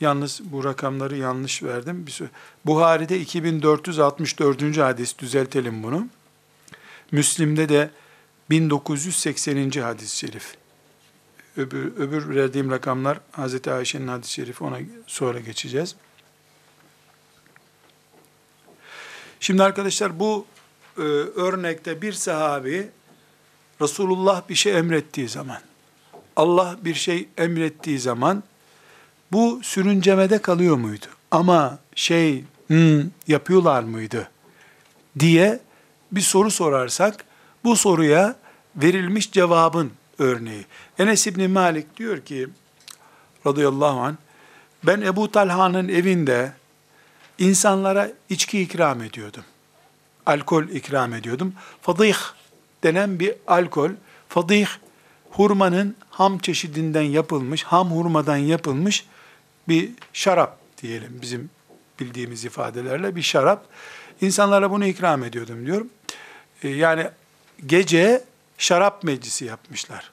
yalnız 0.00 0.40
bu 0.44 0.64
rakamları 0.64 1.16
yanlış 1.16 1.62
verdim. 1.62 2.06
Bir 2.06 2.22
Buhari'de 2.66 3.20
2464. 3.20 4.78
hadis 4.78 5.18
düzeltelim 5.18 5.82
bunu. 5.82 6.08
Müslim'de 7.12 7.68
de 7.68 7.90
1980. 8.50 9.70
hadis-i 9.70 10.16
şerif. 10.16 10.54
Öbür, 11.56 11.96
öbür 11.96 12.36
verdiğim 12.36 12.70
rakamlar 12.70 13.20
Hazreti 13.32 13.72
Ayşe'nin 13.72 14.08
hadis-i 14.08 14.32
şerifi 14.32 14.64
ona 14.64 14.78
sonra 15.06 15.40
geçeceğiz. 15.40 15.94
Şimdi 19.40 19.62
arkadaşlar 19.62 20.18
bu 20.18 20.46
e, 20.96 21.02
örnekte 21.02 22.02
bir 22.02 22.12
sahabi 22.12 22.88
Resulullah 23.80 24.48
bir 24.48 24.54
şey 24.54 24.78
emrettiği 24.78 25.28
zaman, 25.28 25.58
Allah 26.36 26.76
bir 26.84 26.94
şey 26.94 27.28
emrettiği 27.36 27.98
zaman 27.98 28.42
bu 29.32 29.60
sürüncemede 29.62 30.42
kalıyor 30.42 30.76
muydu? 30.76 31.06
Ama 31.30 31.78
şey 31.94 32.44
hmm, 32.66 33.02
yapıyorlar 33.28 33.82
mıydı 33.82 34.30
diye 35.18 35.60
bir 36.12 36.20
soru 36.20 36.50
sorarsak 36.50 37.24
bu 37.64 37.76
soruya 37.76 38.36
verilmiş 38.76 39.32
cevabın 39.32 39.92
örneği. 40.18 40.64
Enes 40.98 41.26
İbni 41.26 41.48
Malik 41.48 41.96
diyor 41.96 42.20
ki 42.20 42.48
radıyallahu 43.46 44.00
anh 44.00 44.14
ben 44.84 45.00
Ebu 45.00 45.30
Talha'nın 45.32 45.88
evinde 45.88 46.52
insanlara 47.38 48.10
içki 48.28 48.60
ikram 48.60 49.02
ediyordum. 49.02 49.44
Alkol 50.26 50.62
ikram 50.62 51.14
ediyordum. 51.14 51.54
Fadih 51.82 52.16
denen 52.82 53.20
bir 53.20 53.34
alkol. 53.46 53.90
Fadih 54.28 54.68
hurmanın 55.30 55.96
ham 56.10 56.38
çeşidinden 56.38 57.02
yapılmış, 57.02 57.64
ham 57.64 57.90
hurmadan 57.90 58.36
yapılmış 58.36 59.06
bir 59.68 59.90
şarap 60.12 60.58
diyelim 60.82 61.18
bizim 61.22 61.50
bildiğimiz 62.00 62.44
ifadelerle 62.44 63.16
bir 63.16 63.22
şarap. 63.22 63.64
İnsanlara 64.20 64.70
bunu 64.70 64.86
ikram 64.86 65.24
ediyordum 65.24 65.66
diyorum. 65.66 65.88
Ee, 66.62 66.68
yani 66.68 67.10
gece 67.66 68.24
şarap 68.58 69.04
meclisi 69.04 69.44
yapmışlar. 69.44 70.10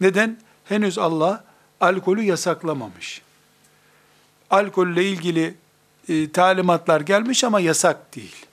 Neden? 0.00 0.38
Henüz 0.64 0.98
Allah 0.98 1.44
alkolü 1.80 2.22
yasaklamamış. 2.22 3.22
Alkolle 4.50 5.04
ilgili 5.04 5.54
e, 6.08 6.32
talimatlar 6.32 7.00
gelmiş 7.00 7.44
ama 7.44 7.60
yasak 7.60 8.16
değil. 8.16 8.46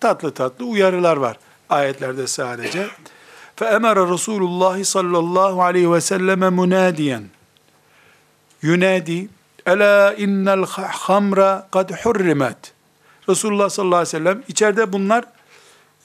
Tatlı 0.00 0.34
tatlı 0.34 0.64
uyarılar 0.64 1.16
var 1.16 1.38
ayetlerde 1.69 2.27
sadece. 2.27 2.87
فَاَمَرَ 3.57 3.95
رَسُولُ 3.95 4.39
اللّٰهِ 4.39 4.83
sallallahu 4.83 5.61
aleyhi 5.61 5.91
ve 5.91 6.01
selleme 6.01 6.49
munadiyen. 6.49 7.23
Yunadi, 8.61 9.29
Ela 9.65 10.13
innel 10.13 10.65
hamra 10.91 11.67
kad 11.71 11.91
hurrimet. 11.91 12.73
Resulullah 13.29 13.69
sallallahu 13.69 13.97
aleyhi 13.97 14.15
ve 14.15 14.19
sellem 14.19 14.43
içeride 14.47 14.93
bunlar 14.93 15.25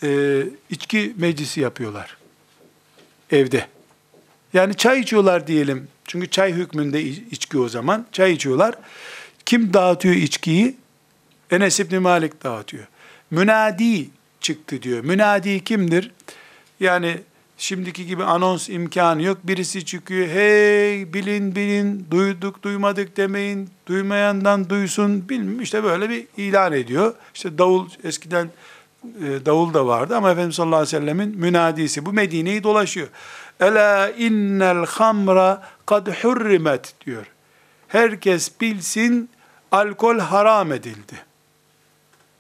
e, 0.03 0.43
içki 0.71 1.15
meclisi 1.19 1.61
yapıyorlar. 1.61 2.17
Evde. 3.31 3.67
Yani 4.53 4.75
çay 4.75 5.01
içiyorlar 5.01 5.47
diyelim. 5.47 5.89
Çünkü 6.07 6.31
çay 6.31 6.53
hükmünde 6.53 7.03
içki 7.03 7.59
o 7.59 7.69
zaman. 7.69 8.07
Çay 8.13 8.33
içiyorlar. 8.33 8.75
Kim 9.47 9.75
dağıtıyor 9.75 10.15
içkiyi? 10.15 10.77
Enes 11.51 11.81
İbni 11.81 11.99
Malik 11.99 12.45
dağıtıyor. 12.45 12.87
Münadi 13.31 14.09
çıktı 14.42 14.82
diyor. 14.82 15.04
Münadi 15.04 15.64
kimdir? 15.64 16.12
Yani 16.80 17.18
şimdiki 17.58 18.06
gibi 18.06 18.24
anons 18.24 18.70
imkanı 18.70 19.22
yok. 19.22 19.38
Birisi 19.44 19.86
çıkıyor. 19.86 20.28
Hey 20.28 21.14
bilin 21.14 21.56
bilin 21.56 22.08
duyduk 22.12 22.64
duymadık 22.64 23.18
demeyin. 23.18 23.70
Duymayandan 23.88 24.70
duysun 24.70 25.30
bilmem 25.30 25.62
işte 25.62 25.84
böyle 25.84 26.10
bir 26.10 26.28
ilan 26.38 26.74
ediyor. 26.74 27.14
İşte 27.34 27.58
davul 27.58 27.90
eskiden 28.04 28.50
e, 29.04 29.46
davul 29.46 29.74
da 29.74 29.88
vardı 29.88 30.16
ama 30.16 30.32
Efendimiz 30.32 30.56
sallallahu 30.56 30.80
aleyhi 30.80 30.96
ve 30.96 31.00
sellemin 31.00 31.38
münadisi. 31.38 32.06
Bu 32.06 32.14
Medine'yi 32.14 32.64
dolaşıyor. 32.64 33.08
Ela 33.60 34.10
innel 34.10 34.86
hamra 34.86 35.68
kad 35.86 36.08
hurrimet 36.08 36.94
diyor. 37.06 37.26
Herkes 37.88 38.62
bilsin 38.62 39.30
alkol 39.72 40.20
haram 40.20 40.72
edildi. 40.72 41.14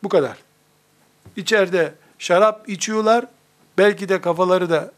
Bu 0.03 0.09
kadar. 0.09 0.48
İçeride 1.39 1.93
şarap 2.19 2.69
içiyorlar. 2.69 3.25
Belki 3.77 4.09
de 4.09 4.21
kafaları 4.21 4.69
da 4.69 4.91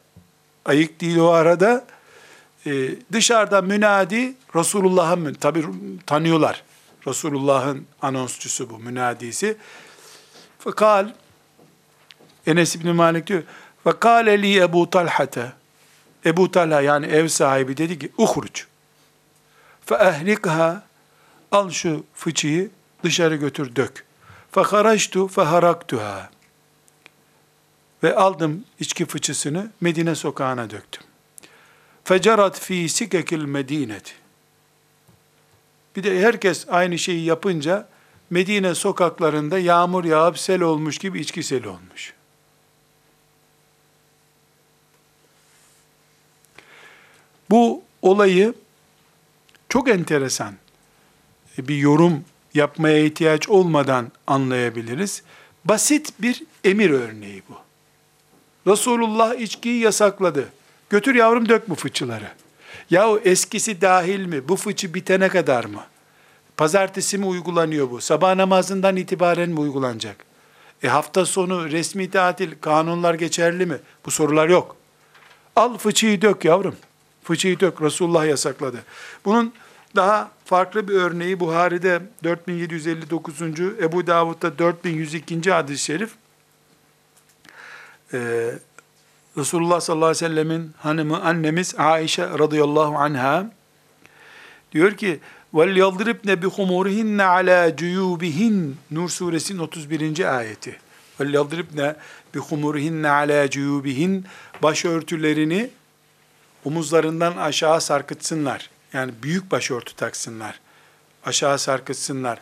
ayık 0.65 1.01
değil 1.01 1.17
o 1.17 1.27
arada. 1.27 1.85
Ee, 2.65 2.89
dışarıda 3.11 3.61
münadi 3.61 4.33
Resulullah'ın 4.55 5.33
tabi 5.33 5.65
tanıyorlar. 6.05 6.63
Resulullah'ın 7.07 7.85
anonsçusu 8.01 8.69
bu 8.69 8.77
münadisi. 8.79 9.57
Fakal 10.59 11.09
Enes 12.47 12.75
İbni 12.75 12.93
Malik 12.93 13.27
diyor. 13.27 13.43
Fakale 13.83 14.41
li 14.41 14.59
Ebu 14.59 14.89
Talha'te 14.89 15.51
Ebu 16.25 16.51
Talha 16.51 16.81
yani 16.81 17.05
ev 17.05 17.27
sahibi 17.27 17.77
dedi 17.77 17.99
ki 17.99 18.11
uhruç. 18.17 18.67
Fe 19.85 19.95
ehlikha 19.95 20.83
al 21.51 21.69
şu 21.69 22.03
fıçıyı 22.13 22.69
dışarı 23.03 23.35
götür 23.35 23.75
dök. 23.75 24.05
Fekaraçtu 24.51 25.27
feharaktuha. 25.27 26.29
Ve 28.03 28.15
aldım 28.15 28.65
içki 28.79 29.05
fıçısını 29.05 29.71
Medine 29.81 30.15
sokağına 30.15 30.69
döktüm. 30.69 31.03
Fecerat 32.03 32.59
fi 32.59 32.89
sikekil 32.89 33.43
medinet. 33.43 34.15
Bir 35.95 36.03
de 36.03 36.19
herkes 36.21 36.65
aynı 36.69 36.99
şeyi 36.99 37.25
yapınca 37.25 37.87
Medine 38.29 38.75
sokaklarında 38.75 39.59
yağmur 39.59 40.03
yağıp 40.03 40.39
sel 40.39 40.61
olmuş 40.61 40.97
gibi 40.97 41.19
içki 41.19 41.43
seli 41.43 41.67
olmuş. 41.67 42.13
Bu 47.49 47.83
olayı 48.01 48.53
çok 49.69 49.89
enteresan 49.89 50.55
bir 51.57 51.75
yorum 51.75 52.25
yapmaya 52.53 53.05
ihtiyaç 53.05 53.49
olmadan 53.49 54.11
anlayabiliriz. 54.27 55.23
Basit 55.65 56.13
bir 56.21 56.43
emir 56.63 56.89
örneği 56.89 57.43
bu. 57.49 57.55
Resulullah 58.71 59.35
içkiyi 59.35 59.81
yasakladı. 59.81 60.49
Götür 60.89 61.15
yavrum 61.15 61.49
dök 61.49 61.69
bu 61.69 61.75
fıçıları. 61.75 62.31
Yahu 62.89 63.21
eskisi 63.25 63.81
dahil 63.81 64.25
mi? 64.25 64.47
Bu 64.47 64.55
fıçı 64.55 64.93
bitene 64.93 65.29
kadar 65.29 65.65
mı? 65.65 65.83
Pazartesi 66.57 67.17
mi 67.17 67.25
uygulanıyor 67.25 67.91
bu? 67.91 68.01
Sabah 68.01 68.35
namazından 68.35 68.95
itibaren 68.95 69.49
mi 69.49 69.59
uygulanacak? 69.59 70.25
E 70.83 70.87
hafta 70.87 71.25
sonu 71.25 71.71
resmi 71.71 72.09
tatil, 72.09 72.51
kanunlar 72.61 73.13
geçerli 73.13 73.65
mi? 73.65 73.77
Bu 74.05 74.11
sorular 74.11 74.49
yok. 74.49 74.75
Al 75.55 75.77
fıçıyı 75.77 76.21
dök 76.21 76.45
yavrum. 76.45 76.75
Fıçıyı 77.23 77.59
dök. 77.59 77.81
Resulullah 77.81 78.25
yasakladı. 78.25 78.83
Bunun 79.25 79.53
daha 79.95 80.31
farklı 80.45 80.87
bir 80.87 80.93
örneği 80.93 81.39
Buhari'de 81.39 82.01
4759. 82.23 83.41
Ebu 83.81 84.07
Davud'da 84.07 84.59
4102. 84.59 85.51
hadis-i 85.51 85.83
şerif. 85.83 86.11
Ee, 88.13 88.51
Resulullah 89.37 89.79
sallallahu 89.79 90.09
aleyhi 90.09 90.25
ve 90.25 90.29
sellemin 90.29 90.73
hanımı 90.77 91.21
annemiz 91.21 91.75
Aişe 91.77 92.23
radıyallahu 92.23 92.97
anha 92.97 93.51
diyor 94.71 94.91
ki 94.91 95.19
vel 95.53 95.75
yadribne 95.75 96.41
bi 96.41 96.47
humurihinne 96.47 97.23
ala 97.23 97.75
cuyubihin 97.75 98.77
Nur 98.91 99.09
suresinin 99.09 99.59
31. 99.59 100.37
ayeti. 100.37 100.79
Vel 101.19 101.33
yadribne 101.33 101.95
bi 102.35 102.39
humurihinne 102.39 103.09
ala 103.09 103.49
cuyubihin 103.49 104.25
başörtülerini 104.63 105.69
omuzlarından 106.65 107.37
aşağı 107.37 107.81
sarkıtsınlar. 107.81 108.69
Yani 108.93 109.11
büyük 109.23 109.51
başörtü 109.51 109.95
taksınlar. 109.95 110.59
Aşağı 111.25 111.59
sarkıtsınlar 111.59 112.39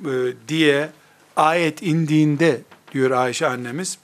e, 0.00 0.12
diye 0.48 0.90
ayet 1.36 1.82
indiğinde 1.82 2.60
diyor 2.92 3.10
Ayşe 3.10 3.46
annemiz 3.46 3.98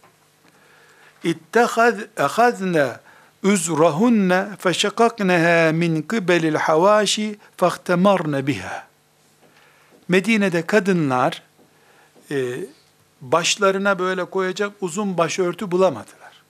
ehazne 2.17 2.97
üzrahunne 3.43 4.47
feşakakneha 4.59 5.73
min 5.73 6.03
kıbelil 6.03 6.55
havaşi 6.55 7.39
fahtemarne 7.57 8.47
biha. 8.47 8.87
Medine'de 10.09 10.67
kadınlar 10.67 11.43
e, 12.31 12.67
başlarına 13.21 13.99
böyle 13.99 14.25
koyacak 14.25 14.73
uzun 14.81 15.19
başörtü 15.19 15.71
bulamadılar. 15.71 16.43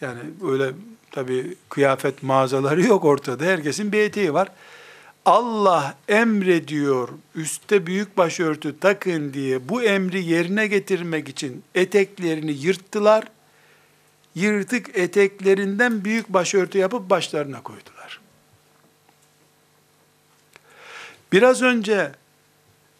Yani 0.00 0.20
öyle 0.42 0.72
tabi 1.18 1.54
kıyafet 1.68 2.22
mağazaları 2.22 2.82
yok 2.82 3.04
ortada. 3.04 3.44
Herkesin 3.44 3.92
bir 3.92 3.98
eteği 3.98 4.34
var. 4.34 4.48
Allah 5.24 5.94
emrediyor 6.08 7.08
üstte 7.34 7.86
büyük 7.86 8.16
başörtü 8.16 8.80
takın 8.80 9.32
diye 9.32 9.68
bu 9.68 9.82
emri 9.82 10.24
yerine 10.24 10.66
getirmek 10.66 11.28
için 11.28 11.64
eteklerini 11.74 12.52
yırttılar 12.52 13.24
yırtık 14.34 14.98
eteklerinden 14.98 16.04
büyük 16.04 16.28
başörtü 16.28 16.78
yapıp 16.78 17.10
başlarına 17.10 17.62
koydular. 17.62 18.20
Biraz 21.32 21.62
önce 21.62 22.12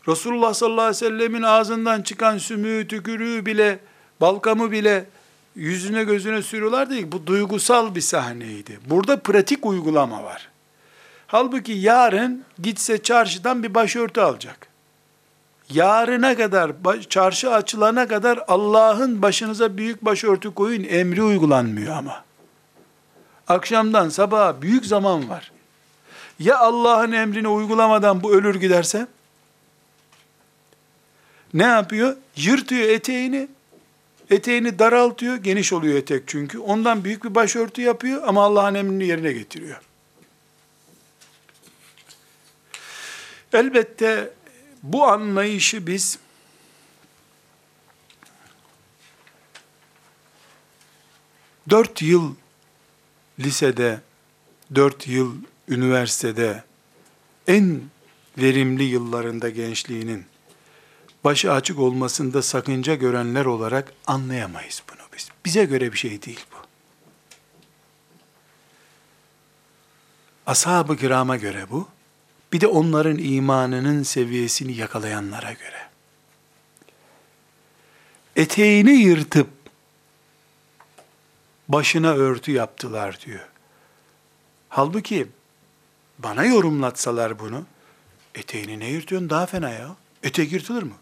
Resulullah 0.09 0.55
sallallahu 0.55 0.81
aleyhi 0.81 1.05
ve 1.05 1.09
sellemin 1.09 1.43
ağzından 1.43 2.03
çıkan 2.03 2.39
sümüğü, 2.39 2.89
tükürüğü 2.89 3.47
bile, 3.47 3.79
balkamı 4.21 4.71
bile 4.71 5.07
yüzüne 5.59 6.05
gözüne 6.05 6.43
sürüyorlar 6.43 6.91
değil. 6.91 7.07
Bu 7.13 7.27
duygusal 7.27 7.95
bir 7.95 8.01
sahneydi. 8.01 8.79
Burada 8.87 9.21
pratik 9.21 9.67
uygulama 9.67 10.25
var. 10.25 10.49
Halbuki 11.27 11.73
yarın 11.73 12.45
gitse 12.63 13.03
çarşıdan 13.03 13.63
bir 13.63 13.75
başörtü 13.75 14.21
alacak. 14.21 14.69
Yarına 15.71 16.37
kadar, 16.37 16.73
çarşı 17.09 17.53
açılana 17.53 18.09
kadar 18.09 18.41
Allah'ın 18.49 19.23
başınıza 19.23 19.77
büyük 19.77 20.05
başörtü 20.05 20.55
koyun 20.55 20.85
emri 20.85 21.23
uygulanmıyor 21.23 21.97
ama. 21.97 22.25
Akşamdan 23.49 24.09
sabaha 24.09 24.63
büyük 24.63 24.87
zaman 24.87 25.29
var. 25.29 25.53
Ya 26.39 26.59
Allah'ın 26.59 27.13
emrini 27.13 27.49
uygulamadan 27.49 28.23
bu 28.23 28.33
ölür 28.35 28.55
giderse? 28.55 29.07
Ne 31.55 31.65
yapıyor? 31.65 32.17
Yırtıyor 32.37 32.89
eteğini, 32.89 33.49
eteğini 34.31 34.79
daraltıyor, 34.79 35.37
geniş 35.37 35.73
oluyor 35.73 35.99
etek 35.99 36.23
çünkü. 36.27 36.59
Ondan 36.59 37.05
büyük 37.05 37.25
bir 37.25 37.35
başörtü 37.35 37.83
yapıyor 37.83 38.23
ama 38.27 38.45
Allah'ın 38.45 38.75
emrini 38.75 39.07
yerine 39.07 39.33
getiriyor. 39.33 39.81
Elbette 43.53 44.31
bu 44.83 45.07
anlayışı 45.07 45.87
biz 45.87 46.19
dört 51.71 52.03
yıl 52.03 52.35
lisede, 53.39 54.01
dört 54.75 55.09
yıl 55.09 55.35
üniversitede, 55.69 56.65
en 57.47 57.83
verimli 58.39 58.83
yıllarında 58.83 59.49
gençliğinin 59.49 60.27
başı 61.29 61.53
açık 61.53 61.79
olmasında 61.79 62.43
sakınca 62.43 62.95
görenler 62.95 63.45
olarak 63.45 63.93
anlayamayız 64.07 64.83
bunu 64.93 65.03
biz. 65.17 65.29
Bize 65.45 65.65
göre 65.65 65.93
bir 65.93 65.99
şey 65.99 66.23
değil 66.23 66.45
bu. 66.53 66.57
Ashab-ı 70.47 70.97
kirama 70.97 71.37
göre 71.37 71.67
bu. 71.71 71.89
Bir 72.53 72.61
de 72.61 72.67
onların 72.67 73.19
imanının 73.19 74.03
seviyesini 74.03 74.73
yakalayanlara 74.73 75.53
göre. 75.53 75.89
Eteğini 78.37 78.93
yırtıp 78.93 79.49
başına 81.69 82.11
örtü 82.11 82.53
yaptılar 82.53 83.19
diyor. 83.27 83.49
Halbuki 84.69 85.27
bana 86.19 86.45
yorumlatsalar 86.45 87.39
bunu, 87.39 87.67
eteğini 88.35 88.81
ne 88.81 88.87
yırtıyorsun 88.91 89.31
daha 89.31 89.47
fena 89.47 89.71
ya. 89.71 89.97
Etek 90.23 90.53
yırtılır 90.53 90.83
mı? 90.83 90.95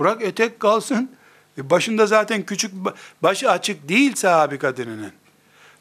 Bırak 0.00 0.22
etek 0.22 0.60
kalsın. 0.60 1.10
E 1.58 1.70
başında 1.70 2.06
zaten 2.06 2.42
küçük, 2.42 2.72
başı 3.22 3.50
açık 3.50 3.88
değil 3.88 4.14
sahabi 4.14 4.58
kadınının. 4.58 5.12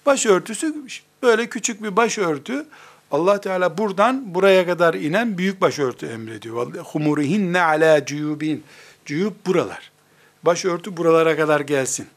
Başörtüsü 0.05 0.75
böyle 1.23 1.49
küçük 1.49 1.83
bir 1.83 1.95
başörtü. 1.95 2.65
Allah 3.11 3.41
Teala 3.41 3.77
buradan 3.77 4.35
buraya 4.35 4.65
kadar 4.65 4.93
inen 4.93 5.37
büyük 5.37 5.61
başörtü 5.61 6.05
emrediyor. 6.05 6.75
Humurihinne 6.75 7.61
ala 7.61 8.05
cuyubin. 8.05 8.63
Cuyub 9.05 9.33
buralar. 9.45 9.91
Başörtü 10.43 10.97
buralara 10.97 11.37
kadar 11.37 11.59
gelsin. 11.59 12.07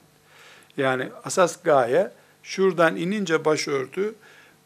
Yani 0.76 1.08
asas 1.24 1.62
gaye 1.62 2.10
şuradan 2.42 2.96
inince 2.96 3.44
başörtü 3.44 4.14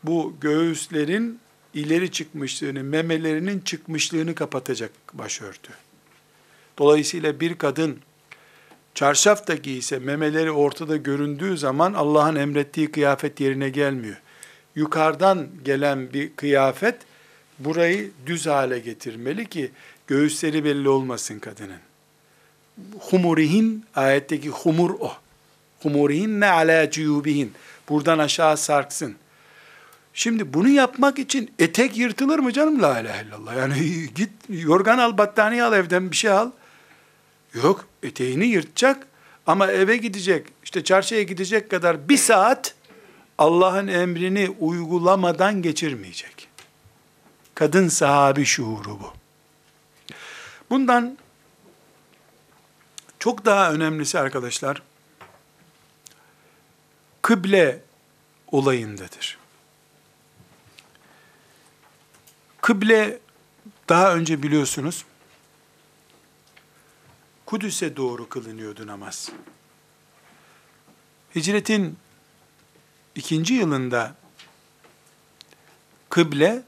bu 0.05 0.35
göğüslerin 0.41 1.39
ileri 1.75 2.11
çıkmışlığını, 2.11 2.85
memelerinin 2.85 3.61
çıkmışlığını 3.61 4.35
kapatacak 4.35 4.91
başörtü. 5.13 5.73
Dolayısıyla 6.79 7.41
bir 7.41 7.55
kadın 7.55 7.99
çarşaf 8.95 9.47
da 9.47 9.55
giyse 9.55 9.99
memeleri 9.99 10.51
ortada 10.51 10.97
göründüğü 10.97 11.59
zaman 11.59 11.93
Allah'ın 11.93 12.37
emrettiği 12.37 12.93
kıyafet 12.93 13.41
yerine 13.41 13.69
gelmiyor. 13.69 14.17
Yukarıdan 14.75 15.49
gelen 15.65 16.13
bir 16.13 16.37
kıyafet 16.37 16.97
burayı 17.59 18.11
düz 18.27 18.47
hale 18.47 18.79
getirmeli 18.79 19.47
ki 19.47 19.71
göğüsleri 20.07 20.65
belli 20.65 20.89
olmasın 20.89 21.39
kadının. 21.39 21.81
Humurihin 22.99 23.85
ayetteki 23.95 24.49
humur 24.49 24.91
o. 25.01 25.13
Humurihin 25.83 26.41
ne 26.41 26.47
ala 26.47 26.91
cuyubihin. 26.91 27.53
Buradan 27.89 28.19
aşağı 28.19 28.57
sarksın. 28.57 29.17
Şimdi 30.15 30.55
bunu 30.55 30.69
yapmak 30.69 31.19
için 31.19 31.51
etek 31.59 31.97
yırtılır 31.97 32.39
mı 32.39 32.53
canım? 32.53 32.83
La 32.83 33.01
ilahe 33.01 33.27
illallah. 33.27 33.57
Yani 33.57 33.75
git 34.15 34.31
yorgan 34.49 34.99
al, 34.99 35.19
battaniye 35.19 35.63
al 35.63 35.73
evden 35.73 36.11
bir 36.11 36.17
şey 36.17 36.31
al. 36.31 36.51
Yok 37.63 37.89
eteğini 38.03 38.47
yırtacak 38.47 39.07
ama 39.47 39.73
eve 39.73 39.97
gidecek, 39.97 40.47
işte 40.65 40.85
çarşıya 40.85 41.23
gidecek 41.23 41.71
kadar 41.71 42.09
bir 42.09 42.17
saat 42.17 42.75
Allah'ın 43.39 43.87
emrini 43.87 44.51
uygulamadan 44.61 45.63
geçirmeyecek. 45.63 46.49
Kadın 47.55 47.89
sahabi 47.89 48.45
şuuru 48.45 49.01
bu. 49.01 49.13
Bundan 50.71 51.19
çok 53.19 53.45
daha 53.45 53.73
önemlisi 53.73 54.19
arkadaşlar, 54.19 54.83
kıble 57.23 57.83
olayındadır. 58.53 59.39
Kıble 62.61 63.19
daha 63.89 64.15
önce 64.15 64.43
biliyorsunuz 64.43 65.05
Kudüs'e 67.47 67.97
doğru 67.97 68.29
kılınıyordu 68.29 68.87
namaz. 68.87 69.31
Hicretin 71.35 71.97
ikinci 73.15 73.55
yılında 73.55 74.15
kıble 76.09 76.63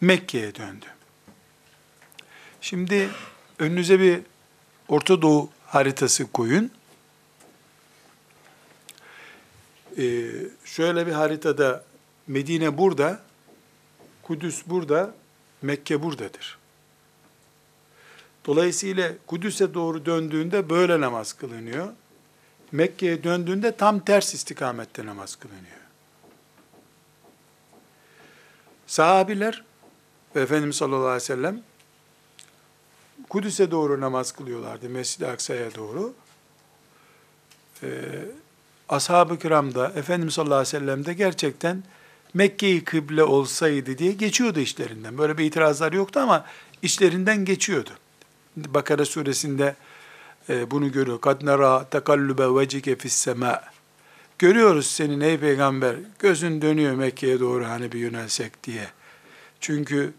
Mekke'ye 0.00 0.54
döndü. 0.54 0.86
Şimdi 2.60 3.10
önünüze 3.58 4.00
bir 4.00 4.20
Orta 4.88 5.22
Doğu 5.22 5.50
haritası 5.66 6.32
koyun. 6.32 6.70
Ee, 9.98 10.26
şöyle 10.64 11.06
bir 11.06 11.12
haritada 11.12 11.84
Medine 12.26 12.78
burada, 12.78 13.22
Kudüs 14.22 14.62
burada, 14.66 15.14
Mekke 15.62 16.02
buradadır. 16.02 16.55
Dolayısıyla 18.46 19.12
Kudüs'e 19.26 19.74
doğru 19.74 20.06
döndüğünde 20.06 20.70
böyle 20.70 21.00
namaz 21.00 21.32
kılınıyor. 21.32 21.88
Mekke'ye 22.72 23.24
döndüğünde 23.24 23.76
tam 23.76 24.00
ters 24.00 24.34
istikamette 24.34 25.06
namaz 25.06 25.36
kılınıyor. 25.36 25.76
Sahabiler 28.86 29.64
ve 30.36 30.40
Efendimiz 30.40 30.76
sallallahu 30.76 31.00
aleyhi 31.00 31.14
ve 31.14 31.20
sellem 31.20 31.62
Kudüs'e 33.28 33.70
doğru 33.70 34.00
namaz 34.00 34.32
kılıyorlardı, 34.32 34.88
Mescid-i 34.88 35.26
Aksa'ya 35.26 35.74
doğru. 35.74 36.14
Ee, 37.82 37.88
Ashab-ı 38.88 39.38
kiram 39.38 39.74
da 39.74 39.92
Efendimiz 39.96 40.34
sallallahu 40.34 40.54
aleyhi 40.54 40.76
ve 40.76 40.80
sellem 40.80 41.06
de 41.06 41.14
gerçekten 41.14 41.82
Mekke'yi 42.34 42.84
kıble 42.84 43.24
olsaydı 43.24 43.98
diye 43.98 44.12
geçiyordu 44.12 44.60
işlerinden. 44.60 45.18
Böyle 45.18 45.38
bir 45.38 45.44
itirazlar 45.44 45.92
yoktu 45.92 46.20
ama 46.20 46.46
işlerinden 46.82 47.44
geçiyordu. 47.44 47.90
Bakara 48.56 49.04
suresinde 49.04 49.76
e, 50.48 50.70
bunu 50.70 50.92
görüyor. 50.92 51.20
Kad 51.20 51.44
nara 51.44 51.88
tekallube 51.88 52.60
vecike 52.60 52.96
fis 52.96 53.12
sema. 53.12 53.62
Görüyoruz 54.38 54.86
senin 54.86 55.20
ey 55.20 55.38
peygamber. 55.38 55.96
Gözün 56.18 56.62
dönüyor 56.62 56.94
Mekke'ye 56.94 57.40
doğru 57.40 57.66
hani 57.66 57.92
bir 57.92 57.98
yönelsek 57.98 58.64
diye. 58.64 58.88
Çünkü 59.60 60.12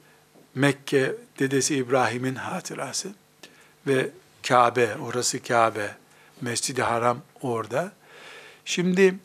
Mekke 0.56 1.16
dedesi 1.40 1.76
İbrahim'in 1.76 2.36
hatırası 2.36 3.10
ve 3.88 4.10
Kabe, 4.48 4.96
orası 4.96 5.44
Kabe, 5.44 5.96
Mescid-i 6.42 6.82
Haram 6.82 7.22
orada. 7.42 7.92
Şimdi 8.66 9.16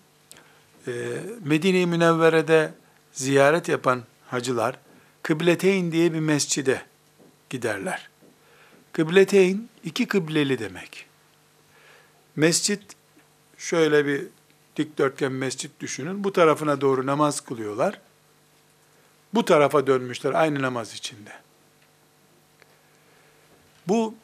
e, 0.87 0.93
Medine-i 1.45 1.87
Münevvere'de 1.87 2.75
ziyaret 3.13 3.69
yapan 3.69 4.03
hacılar 4.27 4.79
Kıbleteyn 5.23 5.93
diye 5.93 6.13
bir 6.13 6.21
mescide 6.21 6.83
giderler. 7.51 8.12
Kıbleteyn 8.93 9.69
iki 9.85 10.09
kıbleli 10.09 10.59
demek. 10.59 11.07
Mescit 12.37 12.83
şöyle 13.59 14.07
bir 14.07 14.27
dikdörtgen 14.77 15.33
mescit 15.33 15.81
düşünün. 15.81 16.25
Bu 16.25 16.33
tarafına 16.33 16.81
doğru 16.81 17.07
namaz 17.07 17.41
kılıyorlar. 17.41 18.01
Bu 19.35 19.45
tarafa 19.45 19.87
dönmüşler 19.87 20.33
aynı 20.33 20.63
namaz 20.63 20.95
içinde. 20.95 21.33
Bu 23.89 24.15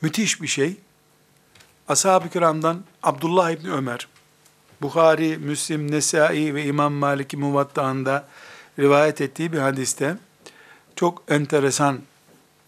müthiş 0.00 0.42
bir 0.42 0.46
şey. 0.46 0.76
Ashab-ı 1.88 2.30
kiramdan 2.30 2.84
Abdullah 3.02 3.50
İbni 3.50 3.72
Ömer, 3.72 4.08
Bukhari, 4.82 5.38
Müslim, 5.38 5.90
Nesai 5.90 6.54
ve 6.54 6.64
İmam 6.64 6.92
Malik 6.92 7.34
Muvatta'ında 7.34 8.28
rivayet 8.78 9.20
ettiği 9.20 9.52
bir 9.52 9.58
hadiste 9.58 10.16
çok 10.96 11.22
enteresan 11.28 12.00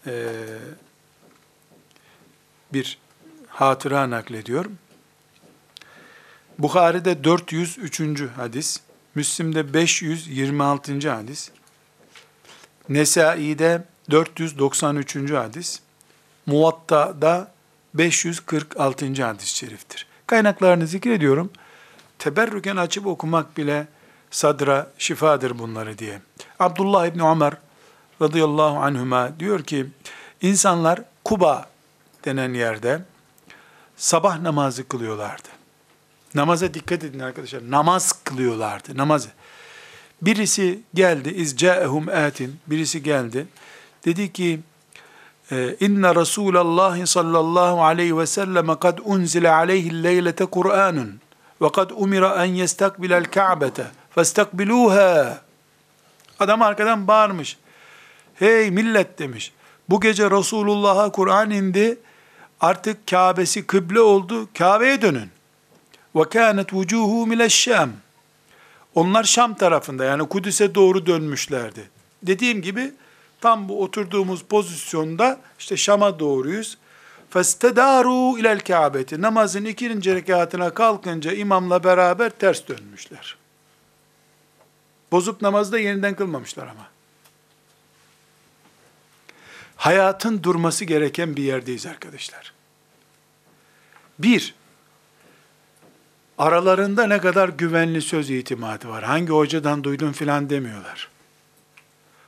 e, 0.07 0.33
bir 2.73 2.97
hatıra 3.47 4.09
naklediyorum. 4.09 4.77
Bukhari'de 6.59 7.23
403. 7.23 8.21
hadis, 8.37 8.81
Müslim'de 9.15 9.73
526. 9.73 11.09
hadis, 11.11 11.51
Nesai'de 12.89 13.83
493. 14.11 15.31
hadis, 15.31 15.79
Muvatta'da 16.45 17.51
546. 17.93 19.23
hadis-i 19.23 19.55
şeriftir. 19.57 20.07
Kaynaklarını 20.27 20.87
zikrediyorum. 20.87 21.51
Teberrüken 22.19 22.75
açıp 22.75 23.07
okumak 23.07 23.57
bile 23.57 23.87
sadra 24.31 24.91
şifadır 24.97 25.59
bunları 25.59 25.97
diye. 25.97 26.21
Abdullah 26.59 27.07
İbni 27.07 27.23
Ömer 27.23 27.53
radıyallahu 28.21 28.77
anhuma 28.77 29.39
diyor 29.39 29.63
ki, 29.63 29.87
insanlar 30.41 31.01
Kuba 31.23 31.69
denen 32.25 32.53
yerde 32.53 33.01
sabah 33.97 34.39
namazı 34.39 34.87
kılıyorlardı. 34.87 35.47
Namaza 36.35 36.73
dikkat 36.73 37.03
edin 37.03 37.19
arkadaşlar. 37.19 37.71
Namaz 37.71 38.11
kılıyorlardı. 38.23 38.97
Namazı. 38.97 39.29
Birisi 40.21 40.79
geldi. 40.93 41.29
İzca'ehum 41.29 42.09
atin. 42.09 42.59
Birisi 42.67 43.03
geldi. 43.03 43.47
Dedi 44.05 44.33
ki 44.33 44.59
e, 45.51 45.75
İnne 45.79 46.15
Resulallah 46.15 47.05
sallallahu 47.05 47.83
aleyhi 47.83 48.17
ve 48.17 48.27
sellem 48.27 48.79
kad 48.79 48.97
unzile 49.03 49.51
aleyhi 49.51 50.03
leylete 50.03 50.45
Kur'anun 50.45 51.19
ve 51.61 51.71
kad 51.71 51.89
umira 51.89 52.45
en 52.45 52.53
yestakbilel 52.53 53.25
ka'bete 53.25 53.87
festakbiluha. 54.15 55.41
Adam 56.39 56.61
arkadan 56.61 57.07
bağırmış. 57.07 57.57
Hey 58.39 58.71
millet 58.71 59.19
demiş. 59.19 59.51
Bu 59.89 60.01
gece 60.01 60.31
Resulullah'a 60.31 61.11
Kur'an 61.11 61.51
indi. 61.51 61.97
Artık 62.59 63.07
Kabe'si 63.07 63.67
kıble 63.67 63.99
oldu. 63.99 64.49
Kabe'ye 64.57 65.01
dönün. 65.01 65.29
Ve 66.15 66.29
kânet 66.29 66.73
vucuhu 66.73 67.27
mileşşem. 67.27 67.93
Onlar 68.95 69.23
Şam 69.23 69.55
tarafında 69.55 70.05
yani 70.05 70.29
Kudüs'e 70.29 70.75
doğru 70.75 71.05
dönmüşlerdi. 71.05 71.89
Dediğim 72.23 72.61
gibi 72.61 72.93
tam 73.41 73.69
bu 73.69 73.83
oturduğumuz 73.83 74.43
pozisyonda 74.43 75.39
işte 75.59 75.77
Şam'a 75.77 76.19
doğruyuz. 76.19 76.77
Festedaru 77.29 78.39
ilel 78.39 78.59
Kabe'ti. 78.59 79.21
Namazın 79.21 79.65
ikinci 79.65 80.15
rekatına 80.15 80.69
kalkınca 80.69 81.31
imamla 81.31 81.83
beraber 81.83 82.29
ters 82.29 82.67
dönmüşler. 82.67 83.37
Bozup 85.11 85.41
namazı 85.41 85.71
da 85.71 85.79
yeniden 85.79 86.15
kılmamışlar 86.15 86.67
ama. 86.67 86.94
Hayatın 89.75 90.43
durması 90.43 90.85
gereken 90.85 91.35
bir 91.35 91.43
yerdeyiz 91.43 91.85
arkadaşlar. 91.85 92.53
Bir, 94.19 94.55
aralarında 96.37 97.07
ne 97.07 97.17
kadar 97.17 97.49
güvenli 97.49 98.01
söz 98.01 98.29
itimadı 98.29 98.89
var. 98.89 99.03
Hangi 99.03 99.31
hocadan 99.31 99.83
duydun 99.83 100.11
filan 100.11 100.49
demiyorlar. 100.49 101.09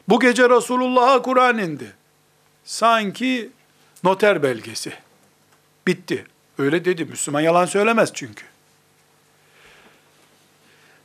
Bu 0.08 0.20
gece 0.20 0.50
Resulullah'a 0.50 1.22
Kur'an 1.22 1.58
indi. 1.58 1.93
Sanki 2.66 3.50
noter 4.04 4.43
belgesi. 4.43 4.93
Bitti. 5.88 6.26
Öyle 6.58 6.86
dedi. 6.86 7.06
Müslüman 7.06 7.41
yalan 7.41 7.66
söylemez 7.66 8.12
çünkü. 8.14 8.45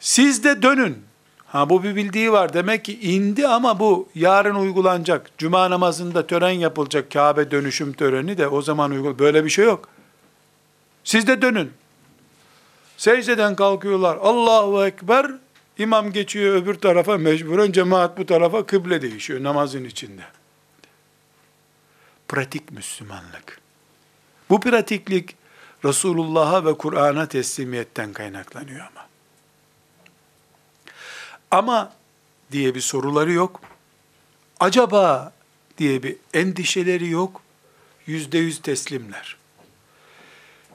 Siz 0.00 0.44
de 0.44 0.62
dönün. 0.62 1.04
Ha 1.52 1.70
bu 1.70 1.82
bir 1.82 1.96
bildiği 1.96 2.32
var. 2.32 2.52
Demek 2.52 2.84
ki 2.84 3.00
indi 3.00 3.48
ama 3.48 3.78
bu 3.78 4.08
yarın 4.14 4.54
uygulanacak. 4.54 5.38
Cuma 5.38 5.70
namazında 5.70 6.26
tören 6.26 6.50
yapılacak. 6.50 7.10
Kabe 7.12 7.50
dönüşüm 7.50 7.92
töreni 7.92 8.38
de 8.38 8.48
o 8.48 8.62
zaman 8.62 8.90
uygul. 8.90 9.18
Böyle 9.18 9.44
bir 9.44 9.50
şey 9.50 9.64
yok. 9.64 9.88
Siz 11.04 11.26
de 11.26 11.42
dönün. 11.42 11.72
Secdeden 12.96 13.56
kalkıyorlar. 13.56 14.16
Allahu 14.16 14.86
Ekber. 14.86 15.26
İmam 15.78 16.12
geçiyor 16.12 16.54
öbür 16.54 16.74
tarafa 16.74 17.18
mecburen 17.18 17.72
cemaat 17.72 18.18
bu 18.18 18.26
tarafa 18.26 18.66
kıble 18.66 19.02
değişiyor 19.02 19.42
namazın 19.42 19.84
içinde. 19.84 20.22
Pratik 22.28 22.72
Müslümanlık. 22.72 23.60
Bu 24.50 24.60
pratiklik 24.60 25.36
Resulullah'a 25.84 26.64
ve 26.64 26.78
Kur'an'a 26.78 27.26
teslimiyetten 27.26 28.12
kaynaklanıyor 28.12 28.80
ama. 28.80 29.11
Ama 31.52 31.92
diye 32.52 32.74
bir 32.74 32.80
soruları 32.80 33.32
yok. 33.32 33.60
Acaba 34.60 35.32
diye 35.78 36.02
bir 36.02 36.16
endişeleri 36.34 37.08
yok. 37.08 37.40
Yüzde 38.06 38.38
yüz 38.38 38.62
teslimler. 38.62 39.36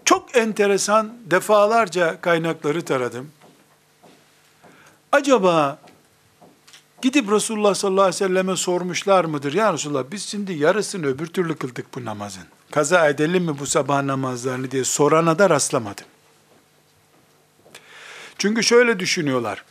Çok 0.06 0.38
enteresan 0.38 1.14
defalarca 1.26 2.22
kaynakları 2.22 2.86
taradım. 2.86 3.32
Acaba 5.12 5.80
gidip 7.02 7.32
Resulullah 7.32 7.74
sallallahu 7.74 8.02
aleyhi 8.02 8.24
ve 8.24 8.28
selleme 8.28 8.56
sormuşlar 8.56 9.26
mıdır? 9.26 9.54
Ya 9.54 9.74
Resulullah 9.74 10.04
biz 10.12 10.26
şimdi 10.26 10.54
yarısını 10.54 11.06
öbür 11.06 11.28
türlü 11.28 11.56
kıldık 11.56 11.96
bu 11.96 12.06
namazın. 12.06 12.44
Kaza 12.72 13.10
edelim 13.10 13.44
mi 13.44 13.60
bu 13.60 13.66
sabah 13.66 14.02
namazlarını 14.02 14.72
diye 14.72 14.84
sorana 14.84 15.40
da 15.40 15.50
rastlamadım. 15.50 16.06
Çünkü 18.38 18.64
şöyle 18.64 19.00
düşünüyorlar. 19.00 19.64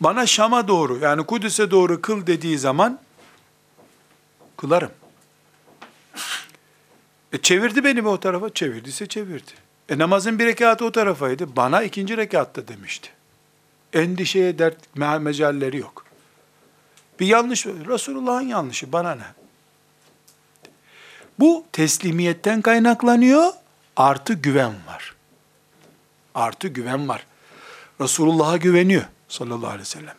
Bana 0.00 0.26
Şam'a 0.26 0.68
doğru 0.68 0.98
yani 0.98 1.26
Kudüs'e 1.26 1.70
doğru 1.70 2.00
kıl 2.00 2.26
dediği 2.26 2.58
zaman 2.58 2.98
kılarım. 4.56 4.90
E 7.32 7.38
çevirdi 7.42 7.84
beni 7.84 8.02
mi 8.02 8.08
o 8.08 8.20
tarafa? 8.20 8.50
Çevirdiyse 8.50 9.06
çevirdi. 9.06 9.50
E 9.88 9.98
namazın 9.98 10.38
bir 10.38 10.46
rekatı 10.46 10.84
o 10.84 10.92
tarafaydı. 10.92 11.56
Bana 11.56 11.82
ikinci 11.82 12.16
rekatta 12.16 12.68
demişti. 12.68 13.08
Endişeye 13.92 14.58
dert 14.58 14.76
mecalleri 14.96 15.76
yok. 15.76 16.04
Bir 17.20 17.26
yanlış, 17.26 17.66
Resulullah'ın 17.66 18.46
yanlışı 18.46 18.92
bana 18.92 19.14
ne? 19.14 19.26
Bu 21.38 21.64
teslimiyetten 21.72 22.62
kaynaklanıyor, 22.62 23.52
artı 23.96 24.32
güven 24.32 24.74
var. 24.86 25.14
Artı 26.34 26.68
güven 26.68 27.08
var. 27.08 27.26
Resulullah'a 28.00 28.56
güveniyor 28.56 29.04
sallallahu 29.32 29.66
aleyhi 29.66 29.80
ve 29.80 29.84
sellem. 29.84 30.14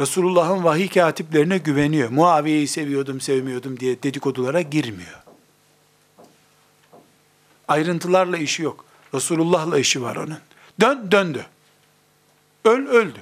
Resulullah'ın 0.00 0.64
vahiy 0.64 0.88
katiplerine 0.88 1.58
güveniyor. 1.58 2.10
Muaviye'yi 2.10 2.68
seviyordum, 2.68 3.20
sevmiyordum 3.20 3.80
diye 3.80 4.02
dedikodulara 4.02 4.60
girmiyor. 4.60 5.22
Ayrıntılarla 7.68 8.36
işi 8.36 8.62
yok. 8.62 8.84
Resulullah'la 9.14 9.78
işi 9.78 10.02
var 10.02 10.16
onun. 10.16 10.38
Dön, 10.80 11.08
döndü. 11.10 11.46
Öl, 12.64 12.86
öldü. 12.86 13.18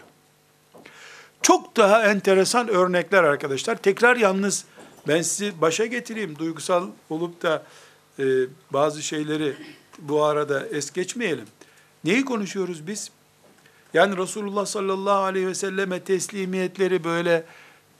Çok 1.42 1.76
daha 1.76 2.04
enteresan 2.04 2.68
örnekler 2.68 3.24
arkadaşlar. 3.24 3.76
Tekrar 3.76 4.16
yalnız 4.16 4.64
ben 5.08 5.22
sizi 5.22 5.60
başa 5.60 5.86
getireyim. 5.86 6.38
Duygusal 6.38 6.88
olup 7.10 7.42
da 7.42 7.62
e, 8.18 8.24
bazı 8.70 9.02
şeyleri 9.02 9.54
bu 9.98 10.24
arada 10.24 10.66
es 10.66 10.92
geçmeyelim. 10.92 11.46
Neyi 12.04 12.24
konuşuyoruz 12.24 12.86
biz? 12.86 13.10
Yani 13.94 14.16
Resulullah 14.16 14.66
sallallahu 14.66 15.22
aleyhi 15.22 15.46
ve 15.46 15.54
selleme 15.54 16.00
teslimiyetleri 16.00 17.04
böyle 17.04 17.44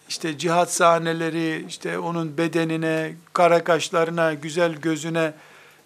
işte 0.09 0.39
cihat 0.39 0.73
sahneleri, 0.73 1.65
işte 1.69 1.99
onun 1.99 2.39
bedenine, 2.39 3.13
kara 3.33 3.65
kaşlarına, 3.65 4.35
güzel 4.35 4.75
gözüne 4.75 5.33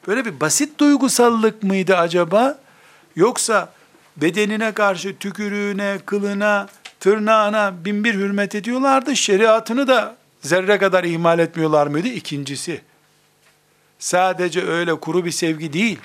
böyle 0.07 0.25
bir 0.25 0.41
basit 0.41 0.79
duygusallık 0.79 1.63
mıydı 1.63 1.97
acaba? 1.97 2.59
Yoksa 3.17 3.73
bedenine 4.17 4.73
karşı 4.73 5.17
tükürüğüne, 5.19 5.99
kılına, 6.07 6.69
tırnağına 7.01 7.85
bin 7.85 8.05
bir 8.05 8.15
hürmet 8.15 8.55
ediyorlardı. 8.55 9.17
Şeriatını 9.17 9.89
da 9.89 10.17
zerre 10.43 10.79
kadar 10.79 11.05
ihmal 11.05 11.39
etmiyorlar 11.39 11.87
mıydı? 11.87 12.09
İkincisi, 12.09 12.81
sadece 13.99 14.67
öyle 14.67 14.95
kuru 14.95 15.25
bir 15.25 15.31
sevgi 15.31 15.73
değil, 15.73 15.99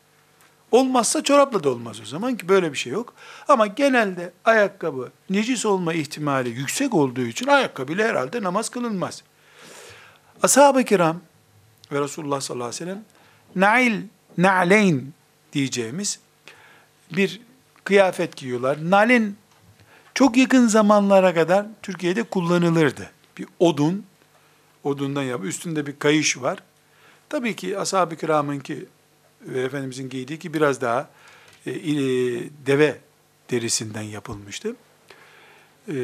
Olmazsa 0.73 1.23
çorapla 1.23 1.63
da 1.63 1.69
olmaz 1.69 2.01
o 2.01 2.05
zaman 2.05 2.37
ki 2.37 2.49
böyle 2.49 2.73
bir 2.73 2.77
şey 2.77 2.93
yok. 2.93 3.13
Ama 3.47 3.67
genelde 3.67 4.31
ayakkabı 4.45 5.11
necis 5.29 5.65
olma 5.65 5.93
ihtimali 5.93 6.49
yüksek 6.49 6.93
olduğu 6.93 7.21
için 7.21 7.47
ayakkabıyla 7.47 8.07
herhalde 8.07 8.43
namaz 8.43 8.69
kılınmaz. 8.69 9.23
Ashab-ı 10.43 10.83
kiram 10.83 11.21
ve 11.91 12.01
Resulullah 12.01 12.41
sallallahu 12.41 12.67
aleyhi 12.67 12.81
ve 12.81 12.85
sellem 12.85 13.05
nail, 13.55 14.01
na'leyn 14.37 15.13
diyeceğimiz 15.53 16.19
bir 17.11 17.41
kıyafet 17.83 18.35
giyiyorlar. 18.35 18.77
Nalin 18.81 19.37
çok 20.13 20.37
yakın 20.37 20.67
zamanlara 20.67 21.33
kadar 21.33 21.65
Türkiye'de 21.81 22.23
kullanılırdı. 22.23 23.11
Bir 23.37 23.47
odun, 23.59 24.05
odundan 24.83 25.23
yap, 25.23 25.43
üstünde 25.43 25.85
bir 25.85 25.99
kayış 25.99 26.41
var. 26.41 26.59
Tabii 27.29 27.55
ki 27.55 27.79
ashab-ı 27.79 28.15
kiramın 28.15 28.59
ki 28.59 28.85
ve 29.47 29.61
Efendimizin 29.61 30.09
giydiği 30.09 30.39
ki 30.39 30.53
biraz 30.53 30.81
daha 30.81 31.09
e, 31.65 31.71
e, 31.71 31.95
deve 32.65 32.97
derisinden 33.51 34.01
yapılmıştı. 34.01 34.75
E, 35.87 35.95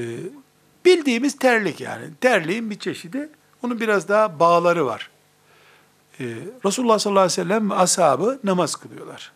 bildiğimiz 0.85 1.37
terlik 1.39 1.81
yani. 1.81 2.05
Terliğin 2.21 2.69
bir 2.69 2.79
çeşidi. 2.79 3.29
Onun 3.63 3.79
biraz 3.79 4.07
daha 4.07 4.39
bağları 4.39 4.85
var. 4.85 5.09
E, 6.19 6.25
Resulullah 6.65 6.99
sallallahu 6.99 7.23
aleyhi 7.23 7.41
ve 7.41 7.43
sellem 7.43 7.71
ashabı 7.71 8.39
namaz 8.43 8.75
kılıyorlar. 8.75 9.31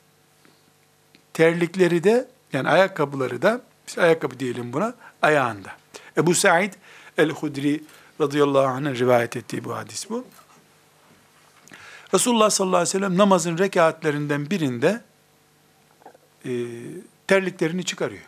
Terlikleri 1.33 2.03
de 2.03 2.27
yani 2.53 2.69
ayakkabıları 2.69 3.41
da 3.41 3.61
biz 3.87 3.97
ayakkabı 3.97 4.39
diyelim 4.39 4.73
buna 4.73 4.93
ayağında. 5.21 5.71
Ebu 6.17 6.35
Said 6.35 6.73
el-Hudri 7.17 7.83
radıyallahu 8.21 8.67
anh'ın 8.67 8.95
rivayet 8.95 9.37
ettiği 9.37 9.63
bu 9.63 9.75
hadis 9.75 10.09
bu. 10.09 10.25
Resulullah 12.13 12.49
sallallahu 12.49 12.77
aleyhi 12.77 12.89
ve 12.89 12.99
sellem 12.99 13.17
namazın 13.17 13.57
rekatlerinden 13.57 14.49
birinde 14.49 15.01
e, 16.45 16.51
terliklerini 17.27 17.83
çıkarıyor. 17.83 18.23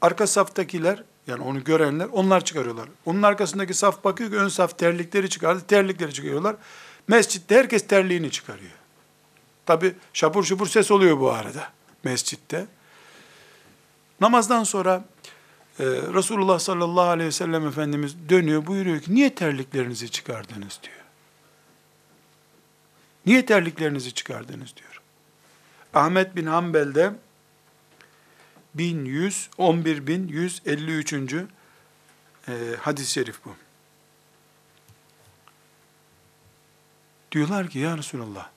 Arka 0.00 0.26
saftakiler 0.26 1.02
yani 1.26 1.42
onu 1.42 1.64
görenler 1.64 2.08
onlar 2.12 2.44
çıkarıyorlar. 2.44 2.88
Onun 3.06 3.22
arkasındaki 3.22 3.74
saf 3.74 4.04
bakıyor 4.04 4.30
ki 4.30 4.36
ön 4.36 4.48
saf 4.48 4.78
terlikleri 4.78 5.30
çıkardı. 5.30 5.62
Terlikleri 5.68 6.14
çıkarıyorlar. 6.14 6.56
Mescitte 7.08 7.54
herkes 7.54 7.86
terliğini 7.86 8.30
çıkarıyor. 8.30 8.72
Tabi 9.66 9.94
şapur 10.12 10.44
şupur 10.44 10.66
ses 10.66 10.90
oluyor 10.90 11.20
bu 11.20 11.30
arada 11.30 11.68
mescitte. 12.04 12.66
Namazdan 14.20 14.64
sonra 14.64 15.04
e, 15.78 15.84
Resulullah 15.84 16.58
sallallahu 16.58 17.08
aleyhi 17.08 17.28
ve 17.28 17.32
sellem 17.32 17.66
Efendimiz 17.66 18.28
dönüyor 18.28 18.66
buyuruyor 18.66 19.00
ki 19.00 19.14
niye 19.14 19.34
terliklerinizi 19.34 20.10
çıkardınız 20.10 20.80
diyor. 20.82 21.01
Niye 23.26 23.46
terliklerinizi 23.46 24.14
çıkardınız 24.14 24.76
diyor. 24.76 25.02
Ahmet 25.94 26.36
bin 26.36 26.46
Hanbel'de 26.46 27.12
1100, 28.74 29.50
11153. 29.58 31.12
E, 32.48 32.76
hadis-i 32.80 33.12
şerif 33.12 33.44
bu. 33.44 33.54
Diyorlar 37.32 37.68
ki 37.68 37.78
ya 37.78 37.98
Resulallah, 37.98 38.48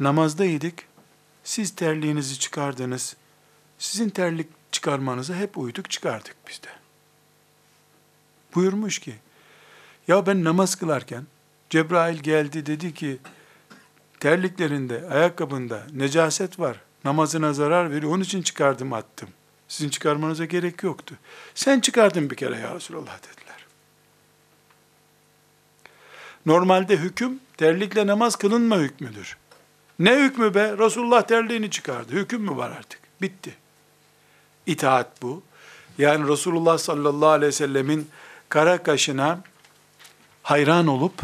namazdaydık, 0.00 0.84
siz 1.44 1.74
terliğinizi 1.74 2.38
çıkardınız, 2.38 3.16
sizin 3.78 4.10
terlik 4.10 4.46
çıkarmanıza 4.72 5.34
hep 5.34 5.58
uyduk 5.58 5.90
çıkardık 5.90 6.36
biz 6.48 6.62
de. 6.62 6.68
Buyurmuş 8.54 8.98
ki, 8.98 9.14
ya 10.08 10.26
ben 10.26 10.44
namaz 10.44 10.74
kılarken 10.74 11.26
Cebrail 11.70 12.18
geldi 12.18 12.66
dedi 12.66 12.94
ki, 12.94 13.18
terliklerinde, 14.24 15.08
ayakkabında 15.10 15.82
necaset 15.92 16.60
var, 16.60 16.80
namazına 17.04 17.52
zarar 17.52 17.90
veriyor, 17.90 18.12
onun 18.12 18.22
için 18.22 18.42
çıkardım 18.42 18.92
attım. 18.92 19.28
Sizin 19.68 19.90
çıkarmanıza 19.90 20.44
gerek 20.44 20.82
yoktu. 20.82 21.14
Sen 21.54 21.80
çıkardın 21.80 22.30
bir 22.30 22.36
kere 22.36 22.58
ya 22.58 22.74
Resulallah 22.74 23.18
dediler. 23.18 23.66
Normalde 26.46 26.96
hüküm 26.96 27.40
terlikle 27.56 28.06
namaz 28.06 28.36
kılınma 28.36 28.78
hükmüdür. 28.78 29.36
Ne 29.98 30.16
hükmü 30.16 30.54
be? 30.54 30.74
Resulullah 30.78 31.22
terliğini 31.22 31.70
çıkardı. 31.70 32.12
Hüküm 32.12 32.42
mü 32.42 32.56
var 32.56 32.70
artık? 32.70 33.00
Bitti. 33.22 33.54
İtaat 34.66 35.22
bu. 35.22 35.42
Yani 35.98 36.28
Resulullah 36.28 36.78
sallallahu 36.78 37.28
aleyhi 37.28 37.48
ve 37.48 37.52
sellemin 37.52 38.08
kara 38.48 38.82
kaşına 38.82 39.40
hayran 40.42 40.86
olup 40.86 41.22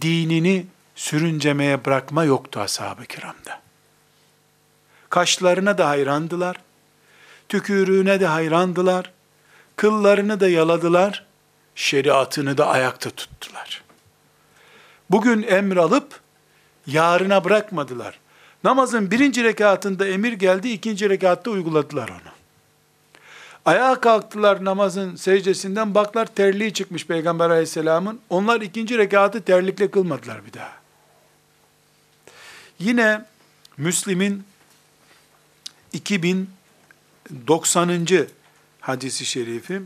dinini 0.00 0.66
sürüncemeye 0.94 1.84
bırakma 1.84 2.24
yoktu 2.24 2.60
ashab-ı 2.60 3.04
kiramda. 3.04 3.60
Kaşlarına 5.10 5.78
da 5.78 5.88
hayrandılar, 5.88 6.56
tükürüğüne 7.48 8.20
de 8.20 8.26
hayrandılar, 8.26 9.12
kıllarını 9.76 10.40
da 10.40 10.48
yaladılar, 10.48 11.26
şeriatını 11.74 12.58
da 12.58 12.66
ayakta 12.66 13.10
tuttular. 13.10 13.82
Bugün 15.10 15.42
emir 15.42 15.76
alıp 15.76 16.20
yarına 16.86 17.44
bırakmadılar. 17.44 18.18
Namazın 18.64 19.10
birinci 19.10 19.44
rekatında 19.44 20.06
emir 20.06 20.32
geldi, 20.32 20.68
ikinci 20.68 21.10
rekatta 21.10 21.50
uyguladılar 21.50 22.08
onu. 22.08 22.34
Ayağa 23.64 24.00
kalktılar 24.00 24.64
namazın 24.64 25.16
secdesinden, 25.16 25.94
baklar 25.94 26.26
terliği 26.26 26.72
çıkmış 26.72 27.06
Peygamber 27.06 27.50
aleyhisselamın. 27.50 28.20
Onlar 28.30 28.60
ikinci 28.60 28.98
rekatı 28.98 29.42
terlikle 29.42 29.90
kılmadılar 29.90 30.46
bir 30.46 30.52
daha. 30.52 30.83
Yine 32.78 33.24
Müslim'in 33.76 34.44
2090. 35.92 38.08
hadisi 38.80 39.24
şerifi 39.24 39.82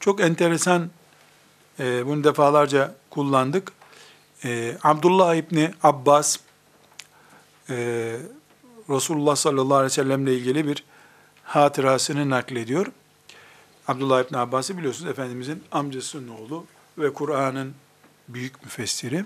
çok 0.00 0.20
enteresan 0.20 0.90
e, 1.80 2.06
bunu 2.06 2.24
defalarca 2.24 2.94
kullandık. 3.10 3.72
E, 4.44 4.76
Abdullah 4.82 5.34
İbni 5.34 5.74
Abbas 5.82 6.36
e, 7.70 8.16
Resulullah 8.90 9.36
sallallahu 9.36 9.74
aleyhi 9.74 9.92
ve 9.92 9.94
sellemle 9.94 10.34
ilgili 10.34 10.66
bir 10.66 10.84
hatırasını 11.44 12.30
naklediyor. 12.30 12.86
Abdullah 13.88 14.24
İbni 14.24 14.38
Abbas'ı 14.38 14.78
biliyorsunuz 14.78 15.10
Efendimizin 15.10 15.62
amcasının 15.72 16.28
oğlu 16.28 16.66
ve 16.98 17.12
Kur'an'ın 17.12 17.74
büyük 18.34 18.64
müfessiri. 18.64 19.24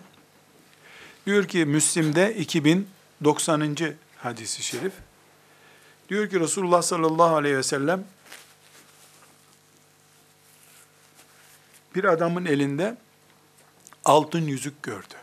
Diyor 1.26 1.48
ki 1.48 1.64
Müslim'de 1.64 2.34
2090. 2.34 3.76
hadisi 4.16 4.62
şerif. 4.62 4.92
Diyor 6.08 6.30
ki 6.30 6.40
Resulullah 6.40 6.82
sallallahu 6.82 7.36
aleyhi 7.36 7.56
ve 7.56 7.62
sellem 7.62 8.04
bir 11.94 12.04
adamın 12.04 12.44
elinde 12.44 12.96
altın 14.04 14.42
yüzük 14.46 14.82
gördü. 14.82 15.14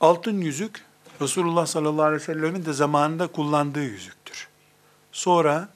Altın 0.00 0.40
yüzük 0.40 0.84
Resulullah 1.20 1.66
sallallahu 1.66 2.04
aleyhi 2.04 2.22
ve 2.22 2.24
sellemin 2.24 2.64
de 2.64 2.72
zamanında 2.72 3.26
kullandığı 3.26 3.84
yüzüktür. 3.84 4.48
Sonra 5.12 5.68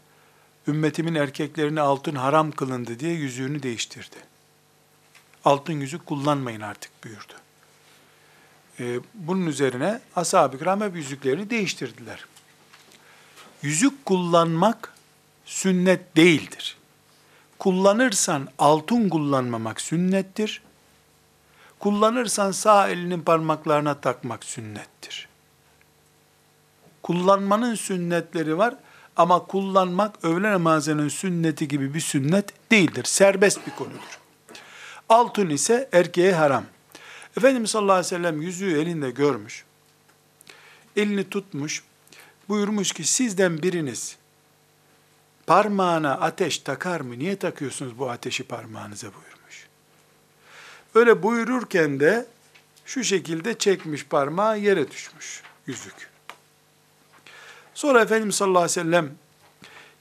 ümmetimin 0.68 1.14
erkeklerine 1.14 1.80
altın 1.80 2.14
haram 2.14 2.50
kılındı 2.50 2.98
diye 2.98 3.12
yüzüğünü 3.12 3.62
değiştirdi. 3.62 4.27
Altın 5.48 5.72
yüzük 5.72 6.06
kullanmayın 6.06 6.60
artık 6.60 7.04
buyurdu. 7.04 7.32
Ee, 8.80 9.00
bunun 9.14 9.46
üzerine 9.46 10.00
ashab-ı 10.16 10.58
kiram 10.58 10.80
hep 10.80 10.96
yüzüklerini 10.96 11.50
değiştirdiler. 11.50 12.24
yüzük 13.62 14.04
kullanmak 14.04 14.94
sünnet 15.44 16.16
değildir. 16.16 16.76
Kullanırsan 17.58 18.48
altın 18.58 19.08
kullanmamak 19.08 19.80
sünnettir. 19.80 20.62
Kullanırsan 21.78 22.52
sağ 22.52 22.88
elinin 22.88 23.20
parmaklarına 23.20 24.00
takmak 24.00 24.44
sünnettir. 24.44 25.28
Kullanmanın 27.02 27.74
sünnetleri 27.74 28.58
var 28.58 28.74
ama 29.16 29.46
kullanmak 29.46 30.24
öğle 30.24 30.50
namazının 30.50 31.08
sünneti 31.08 31.68
gibi 31.68 31.94
bir 31.94 32.00
sünnet 32.00 32.70
değildir. 32.70 33.04
Serbest 33.04 33.66
bir 33.66 33.72
konudur. 33.72 34.27
Altın 35.08 35.50
ise 35.50 35.88
erkeğe 35.92 36.32
haram. 36.32 36.64
Efendimiz 37.36 37.70
sallallahu 37.70 37.92
aleyhi 37.92 38.06
ve 38.06 38.08
sellem 38.08 38.42
yüzüğü 38.42 38.80
elinde 38.80 39.10
görmüş. 39.10 39.64
Elini 40.96 41.30
tutmuş. 41.30 41.82
Buyurmuş 42.48 42.92
ki 42.92 43.04
sizden 43.04 43.62
biriniz 43.62 44.16
parmağına 45.46 46.12
ateş 46.12 46.58
takar 46.58 47.00
mı? 47.00 47.18
Niye 47.18 47.36
takıyorsunuz 47.36 47.98
bu 47.98 48.10
ateşi 48.10 48.44
parmağınıza 48.44 49.06
buyurmuş. 49.06 49.66
Öyle 50.94 51.22
buyururken 51.22 52.00
de 52.00 52.26
şu 52.86 53.04
şekilde 53.04 53.58
çekmiş 53.58 54.06
parmağı 54.06 54.58
yere 54.58 54.90
düşmüş 54.90 55.42
yüzük. 55.66 56.10
Sonra 57.74 58.02
Efendimiz 58.02 58.34
sallallahu 58.34 58.62
aleyhi 58.62 58.80
ve 58.80 58.82
sellem 58.82 59.10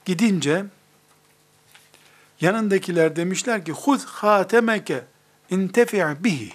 gidince 0.05 0.65
yanındakiler 2.41 3.15
demişler 3.15 3.65
ki 3.65 3.71
huz 3.71 4.05
hatemeke 4.05 5.03
intefi' 5.49 6.23
bihi. 6.23 6.53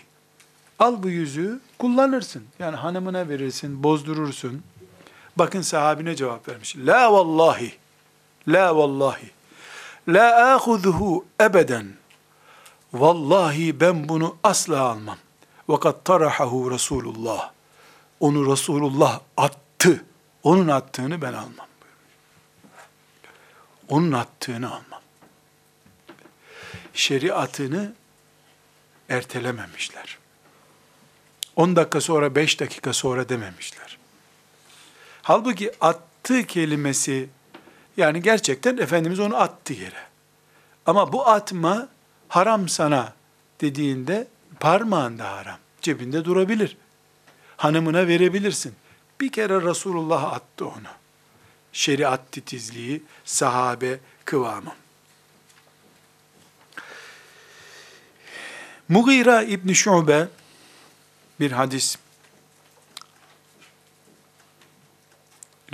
Al 0.79 1.03
bu 1.03 1.09
yüzüğü 1.09 1.61
kullanırsın. 1.79 2.45
Yani 2.59 2.77
hanımına 2.77 3.29
verirsin, 3.29 3.83
bozdurursun. 3.83 4.63
Bakın 5.37 5.61
sahabine 5.61 6.17
cevap 6.17 6.49
vermiş. 6.49 6.77
La 6.77 7.13
vallahi. 7.13 7.73
La 8.49 8.77
vallahi. 8.77 9.31
La 10.09 10.55
ahuzuhu 10.55 11.25
ebeden. 11.41 11.87
Vallahi 12.93 13.81
ben 13.81 14.09
bunu 14.09 14.37
asla 14.43 14.81
almam. 14.81 15.19
Vakat 15.69 16.05
tarahahu 16.05 16.71
Resulullah. 16.71 17.51
Onu 18.21 18.53
Resulullah 18.53 19.21
attı. 19.37 20.05
Onun 20.43 20.69
attığını 20.69 21.23
ben 21.23 21.33
almam. 21.33 21.67
Onun 23.89 24.13
attığını 24.13 24.67
almam. 24.67 24.92
Şeriatını 26.95 27.93
ertelememişler. 29.09 30.19
10 31.57 31.77
dakika 31.77 32.01
sonra, 32.01 32.35
5 32.35 32.61
dakika 32.61 32.93
sonra 32.93 33.29
dememişler. 33.29 33.99
Halbuki 35.23 35.73
attı 35.81 36.43
kelimesi, 36.43 37.29
yani 37.97 38.23
gerçekten 38.23 38.77
Efendimiz 38.77 39.21
onu 39.21 39.37
attı 39.37 39.73
yere. 39.73 40.07
Ama 40.87 41.13
bu 41.13 41.29
atma 41.29 41.89
haram 42.29 42.69
sana 42.69 43.13
dediğinde 43.61 44.29
parmağında 44.61 45.33
haram. 45.33 45.59
Cebinde 45.83 46.25
durabilir. 46.25 46.77
Hanımına 47.57 48.07
verebilirsin. 48.07 48.75
Bir 49.21 49.33
kere 49.33 49.63
Resulullah 49.63 50.33
attı 50.33 50.67
onu. 50.67 50.93
Şeriat 51.73 52.33
titizliği, 52.33 53.03
sahabe 53.25 53.99
kıvamı. 54.25 54.75
Mughira 58.93 59.43
İbni 59.43 59.75
Şube 59.75 60.29
bir 61.41 61.53
hadis 61.53 61.97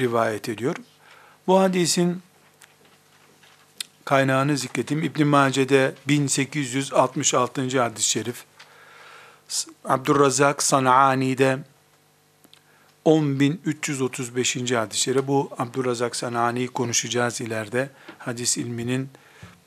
rivayet 0.01 0.49
ediyor. 0.49 0.77
Bu 1.47 1.61
hadisin 1.61 2.23
kaynağını 4.05 4.57
zikreteyim. 4.57 5.05
İbn 5.05 5.27
Mace'de 5.27 5.95
1866. 6.09 7.81
hadis-i 7.81 8.09
şerif. 8.09 8.45
Abdurrazak 9.85 10.63
Sanani'de 10.63 11.59
10.335. 13.05 14.77
hadis-i 14.77 15.01
şerif. 15.01 15.27
Bu 15.27 15.51
Abdurrazak 15.59 16.17
Sanani'yi 16.17 16.69
konuşacağız 16.69 17.41
ileride. 17.41 17.91
Hadis 18.19 18.57
ilminin 18.57 19.11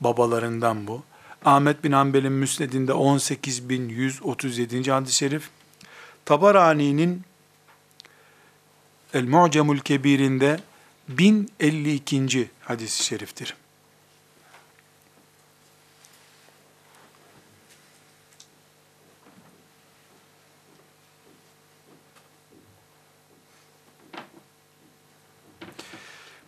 babalarından 0.00 0.86
bu. 0.86 1.02
Ahmet 1.44 1.84
bin 1.84 1.92
Hanbel'in 1.92 2.32
müsnedinde 2.32 2.92
18.137. 2.92 4.90
hadis-i 4.90 5.14
şerif. 5.14 5.50
Tabarani'nin 6.24 7.22
El-Mu'cemul 9.14 9.78
Kebir'inde 9.78 10.60
1052. 11.08 12.50
hadis-i 12.60 13.04
şeriftir. 13.04 13.54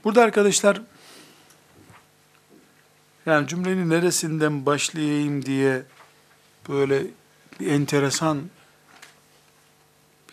Burada 0.05 0.23
arkadaşlar 0.23 0.81
yani 3.27 3.49
cümlenin 3.49 3.91
neresinden 3.91 4.67
başlayayım 4.67 5.47
diye 5.47 5.83
böyle 6.69 7.07
bir 7.61 7.67
enteresan 7.67 8.43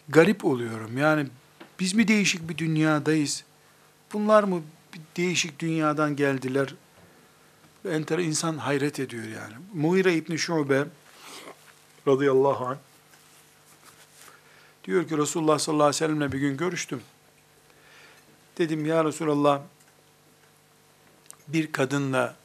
garip 0.10 0.46
oluyorum. 0.46 0.98
Yani 0.98 1.28
biz 1.80 1.94
mi 1.94 2.08
değişik 2.08 2.50
bir 2.50 2.58
dünyadayız? 2.58 3.44
Bunlar 4.14 4.44
mı 4.44 4.62
bir 4.94 5.02
değişik 5.18 5.60
dünyadan 5.60 6.16
geldiler? 6.16 6.76
Enter 7.90 8.20
insan 8.20 8.58
hayret 8.58 9.00
ediyor 9.00 9.24
yani. 9.24 9.54
Muhire 9.74 10.14
İbni 10.16 10.40
Şube 10.40 10.86
radıyallahu 12.08 12.66
anh 12.66 12.78
diyor 14.84 15.08
ki 15.08 15.18
Resulullah 15.18 15.60
sallallahu 15.60 15.84
aleyhi 15.84 16.04
ve 16.04 16.08
sellemle 16.08 16.32
bir 16.32 16.40
gün 16.40 16.58
görüştüm. 16.58 17.02
Dedim 18.58 18.86
ya 18.86 19.06
Resulallah 19.06 19.62
bir 21.48 21.72
kadınla 21.72 22.36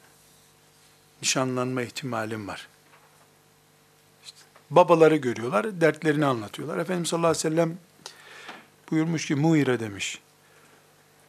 nişanlanma 1.21 1.81
ihtimalim 1.81 2.47
var. 2.47 2.67
İşte 4.23 4.37
babaları 4.69 5.15
görüyorlar, 5.15 5.81
dertlerini 5.81 6.25
anlatıyorlar. 6.25 6.77
Efendimiz 6.77 7.09
sallallahu 7.09 7.31
aleyhi 7.31 7.45
ve 7.45 7.49
sellem 7.49 7.77
buyurmuş 8.91 9.25
ki 9.25 9.35
Muire 9.35 9.79
demiş. 9.79 10.19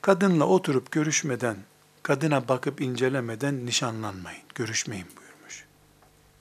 Kadınla 0.02 0.44
oturup 0.44 0.90
görüşmeden, 0.90 1.56
kadına 2.02 2.48
bakıp 2.48 2.80
incelemeden 2.80 3.66
nişanlanmayın, 3.66 4.42
görüşmeyin 4.54 5.06
buyurmuş. 5.16 5.64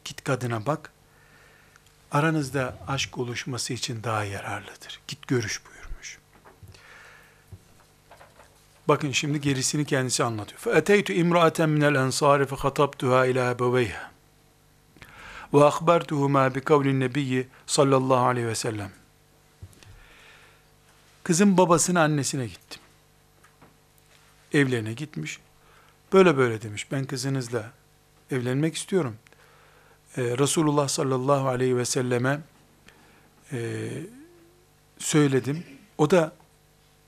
Git 0.05 0.23
kadına 0.23 0.65
bak, 0.65 0.91
aranızda 2.11 2.77
aşk 2.87 3.17
oluşması 3.17 3.73
için 3.73 4.03
daha 4.03 4.23
yararlıdır. 4.23 4.99
Git 5.07 5.27
görüş 5.27 5.65
buyurmuş. 5.65 5.76
Bakın 8.88 9.12
şimdi 9.12 9.40
gerisini 9.40 9.84
kendisi 9.84 10.24
anlatıyor. 10.24 10.60
فَاَتَيْتُ 10.60 11.06
اِمْرَأَةً 11.22 11.58
مِنَ 11.74 11.82
الْاَنْصَارِ 11.92 12.44
فَخَطَبْتُهَا 12.44 13.26
اِلَى 13.30 13.56
بَوَيْهَا 13.56 14.12
وَاَخْبَرْتُهُمَا 15.52 16.48
بِقَوْلِ 16.54 16.86
النَّبِيِّ 16.86 17.46
sallallahu 17.66 18.26
aleyhi 18.26 18.46
ve 18.46 18.54
sellem. 18.54 18.90
Kızın 21.24 21.58
babasına 21.58 22.02
annesine 22.02 22.46
gittim. 22.46 22.80
Evlerine 24.52 24.92
gitmiş. 24.92 25.40
Böyle 26.12 26.36
böyle 26.36 26.62
demiş. 26.62 26.92
Ben 26.92 27.04
kızınızla 27.04 27.72
evlenmek 28.30 28.76
istiyorum. 28.76 29.16
Ee, 30.16 30.22
Resulullah 30.22 30.88
sallallahu 30.88 31.48
aleyhi 31.48 31.76
ve 31.76 31.84
selleme 31.84 32.40
e, 33.52 33.88
söyledim. 34.98 35.64
O 35.98 36.10
da 36.10 36.32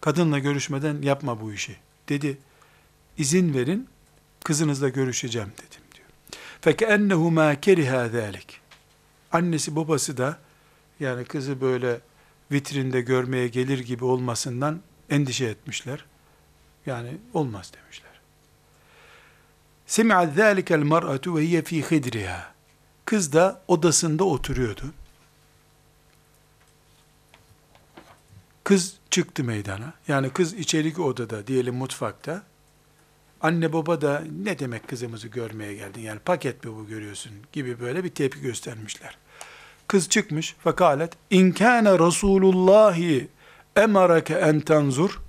kadınla 0.00 0.38
görüşmeden 0.38 1.02
yapma 1.02 1.40
bu 1.40 1.52
işi 1.52 1.76
dedi. 2.08 2.38
İzin 3.18 3.54
verin 3.54 3.88
kızınızla 4.44 4.88
görüşeceğim 4.88 5.52
dedim 5.58 5.82
diyor. 5.94 6.08
فَكَأَنَّهُ 6.62 7.34
مَا 7.34 7.56
كَرِهَا 7.60 8.10
ذَٰلِكِ 8.10 8.44
Annesi 9.32 9.76
babası 9.76 10.16
da 10.16 10.38
yani 11.00 11.24
kızı 11.24 11.60
böyle 11.60 12.00
vitrinde 12.52 13.00
görmeye 13.00 13.48
gelir 13.48 13.78
gibi 13.78 14.04
olmasından 14.04 14.80
endişe 15.10 15.44
etmişler. 15.44 16.04
Yani 16.86 17.16
olmaz 17.34 17.72
demişler. 17.76 18.10
سِمْعَ 19.88 20.34
ذَٰلِكَ 20.34 20.68
الْمَرْأَةُ 20.82 21.24
وَهِيَ 21.24 21.62
ف۪ي 21.62 21.82
خِدْرِهَا 21.82 22.40
Kız 23.04 23.32
da 23.32 23.62
odasında 23.68 24.24
oturuyordu. 24.24 24.94
Kız 28.64 28.96
çıktı 29.09 29.43
meydana. 29.43 29.93
Yani 30.07 30.29
kız 30.29 30.53
içeriki 30.53 31.01
odada, 31.01 31.47
diyelim 31.47 31.75
mutfakta. 31.75 32.43
Anne 33.41 33.73
baba 33.73 34.01
da 34.01 34.23
ne 34.43 34.59
demek 34.59 34.87
kızımızı 34.87 35.27
görmeye 35.27 35.73
geldin? 35.73 36.01
Yani 36.01 36.19
paket 36.19 36.63
mi 36.63 36.71
bu 36.75 36.87
görüyorsun? 36.87 37.31
Gibi 37.53 37.79
böyle 37.79 38.03
bir 38.03 38.09
tepki 38.09 38.41
göstermişler. 38.41 39.17
Kız 39.87 40.09
çıkmış 40.09 40.55
fekalet 40.63 41.13
in 41.29 41.51
kana 41.51 41.99
Resulullahi 41.99 43.27
emarake 43.75 44.33
en 44.33 44.59
tanzur 44.59 45.19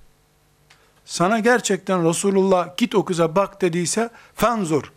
sana 1.05 1.39
gerçekten 1.39 2.09
Resulullah 2.09 2.77
git 2.77 2.95
o 2.95 3.05
kıza 3.05 3.35
bak 3.35 3.61
dediyse 3.61 4.09
fenzur 4.35 4.91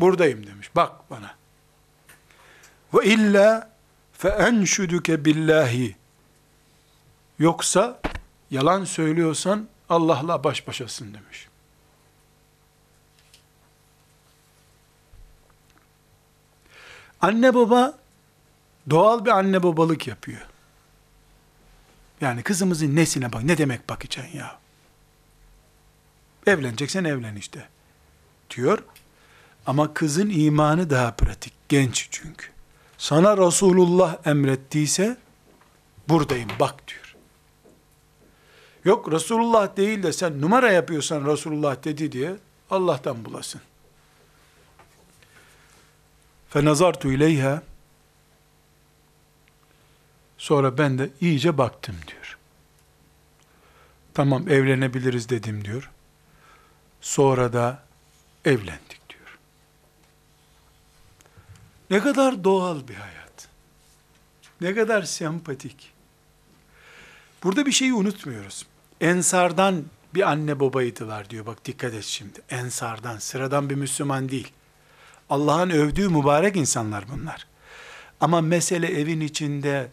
buradayım 0.00 0.46
demiş. 0.46 0.70
Bak 0.76 0.92
bana. 1.10 1.34
Ve 2.94 3.06
illa 3.06 3.70
fe 4.12 4.28
enşuduke 4.28 5.24
billahi. 5.24 5.96
Yoksa 7.38 8.00
yalan 8.50 8.84
söylüyorsan 8.84 9.68
Allah'la 9.88 10.44
baş 10.44 10.66
başasın 10.66 11.14
demiş. 11.14 11.48
Anne 17.20 17.54
baba 17.54 17.98
doğal 18.90 19.24
bir 19.24 19.30
anne 19.30 19.62
babalık 19.62 20.06
yapıyor. 20.06 20.40
Yani 22.20 22.42
kızımızın 22.42 22.96
nesine 22.96 23.32
bak, 23.32 23.42
ne 23.42 23.58
demek 23.58 23.88
bakacaksın 23.88 24.38
ya? 24.38 24.58
Evleneceksen 26.46 27.04
evlen 27.04 27.36
işte. 27.36 27.68
Diyor. 28.50 28.78
Ama 29.66 29.94
kızın 29.94 30.30
imanı 30.30 30.90
daha 30.90 31.14
pratik, 31.14 31.52
genç 31.68 32.08
çünkü. 32.10 32.46
Sana 32.98 33.36
Resulullah 33.36 34.26
emrettiyse, 34.26 35.16
buradayım 36.08 36.48
bak 36.60 36.88
diyor. 36.88 37.07
Yok 38.84 39.12
Resulullah 39.12 39.76
değil 39.76 40.02
de 40.02 40.12
sen 40.12 40.40
numara 40.40 40.72
yapıyorsan 40.72 41.26
Resulullah 41.26 41.84
dedi 41.84 42.12
diye 42.12 42.36
Allah'tan 42.70 43.24
bulasın. 43.24 43.60
Fenazartu 46.50 47.12
ileyha 47.12 47.62
Sonra 50.38 50.78
ben 50.78 50.98
de 50.98 51.10
iyice 51.20 51.58
baktım 51.58 51.96
diyor. 52.06 52.38
Tamam 54.14 54.48
evlenebiliriz 54.48 55.28
dedim 55.28 55.64
diyor. 55.64 55.90
Sonra 57.00 57.52
da 57.52 57.82
evlendik 58.44 59.08
diyor. 59.08 59.38
Ne 61.90 62.00
kadar 62.00 62.44
doğal 62.44 62.88
bir 62.88 62.94
hayat. 62.94 63.48
Ne 64.60 64.74
kadar 64.74 65.02
sempatik. 65.02 65.92
Burada 67.42 67.66
bir 67.66 67.72
şeyi 67.72 67.94
unutmuyoruz. 67.94 68.66
Ensardan 69.00 69.84
bir 70.14 70.30
anne 70.30 70.60
babaydılar 70.60 71.30
diyor. 71.30 71.46
Bak 71.46 71.64
dikkat 71.64 71.94
et 71.94 72.04
şimdi. 72.04 72.40
Ensardan, 72.50 73.18
sıradan 73.18 73.70
bir 73.70 73.74
Müslüman 73.74 74.28
değil. 74.28 74.52
Allah'ın 75.30 75.70
övdüğü 75.70 76.08
mübarek 76.08 76.56
insanlar 76.56 77.04
bunlar. 77.12 77.46
Ama 78.20 78.40
mesele 78.40 79.00
evin 79.00 79.20
içinde 79.20 79.88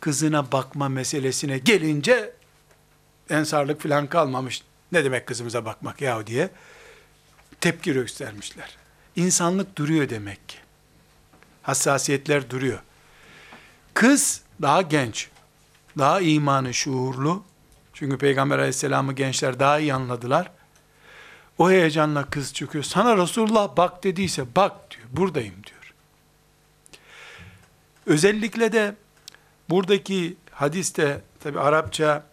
kızına 0.00 0.52
bakma 0.52 0.88
meselesine 0.88 1.58
gelince 1.58 2.32
ensarlık 3.30 3.82
falan 3.82 4.06
kalmamış. 4.06 4.62
Ne 4.92 5.04
demek 5.04 5.26
kızımıza 5.26 5.64
bakmak 5.64 6.00
ya 6.00 6.26
diye 6.26 6.50
tepki 7.60 7.92
göstermişler. 7.92 8.76
İnsanlık 9.16 9.78
duruyor 9.78 10.08
demek 10.08 10.48
ki. 10.48 10.56
Hassasiyetler 11.62 12.50
duruyor. 12.50 12.78
Kız 13.94 14.42
daha 14.62 14.82
genç, 14.82 15.28
daha 15.98 16.20
imanı 16.20 16.74
şuurlu. 16.74 17.44
Çünkü 17.92 18.18
Peygamber 18.18 18.58
aleyhisselamı 18.58 19.12
gençler 19.12 19.60
daha 19.60 19.78
iyi 19.78 19.94
anladılar. 19.94 20.50
O 21.58 21.70
heyecanla 21.70 22.24
kız 22.24 22.54
çıkıyor. 22.54 22.84
Sana 22.84 23.16
Resulullah 23.16 23.76
bak 23.76 24.04
dediyse 24.04 24.44
bak 24.56 24.90
diyor. 24.90 25.06
Buradayım 25.12 25.54
diyor. 25.54 25.94
Özellikle 28.06 28.72
de 28.72 28.94
buradaki 29.68 30.36
hadiste 30.50 31.20
tabi 31.40 31.60
Arapça 31.60 32.26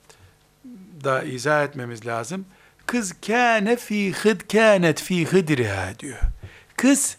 da 1.03 1.23
izah 1.23 1.63
etmemiz 1.63 2.05
lazım. 2.05 2.45
Kız 2.85 3.13
kâne 3.27 3.75
fî 3.75 4.13
hıd 4.13 4.41
kânet 4.51 5.01
fî 5.01 5.25
hıdriha 5.25 5.99
diyor. 5.99 6.19
Kız 6.77 7.17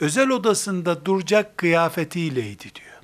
özel 0.00 0.28
odasında 0.28 1.04
duracak 1.04 1.58
kıyafetiyleydi 1.58 2.74
diyor. 2.74 2.96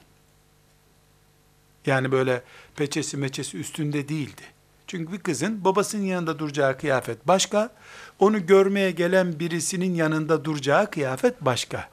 Yani 1.87 2.13
böyle 2.13 2.43
peçesi 2.77 3.17
meçesi 3.17 3.59
üstünde 3.59 4.09
değildi. 4.09 4.43
Çünkü 4.87 5.13
bir 5.13 5.19
kızın 5.19 5.65
babasının 5.65 6.05
yanında 6.05 6.39
duracağı 6.39 6.79
kıyafet 6.79 7.29
başka, 7.29 7.71
onu 8.19 8.47
görmeye 8.47 8.91
gelen 8.91 9.39
birisinin 9.39 9.95
yanında 9.95 10.45
duracağı 10.45 10.91
kıyafet 10.91 11.41
başka. 11.41 11.89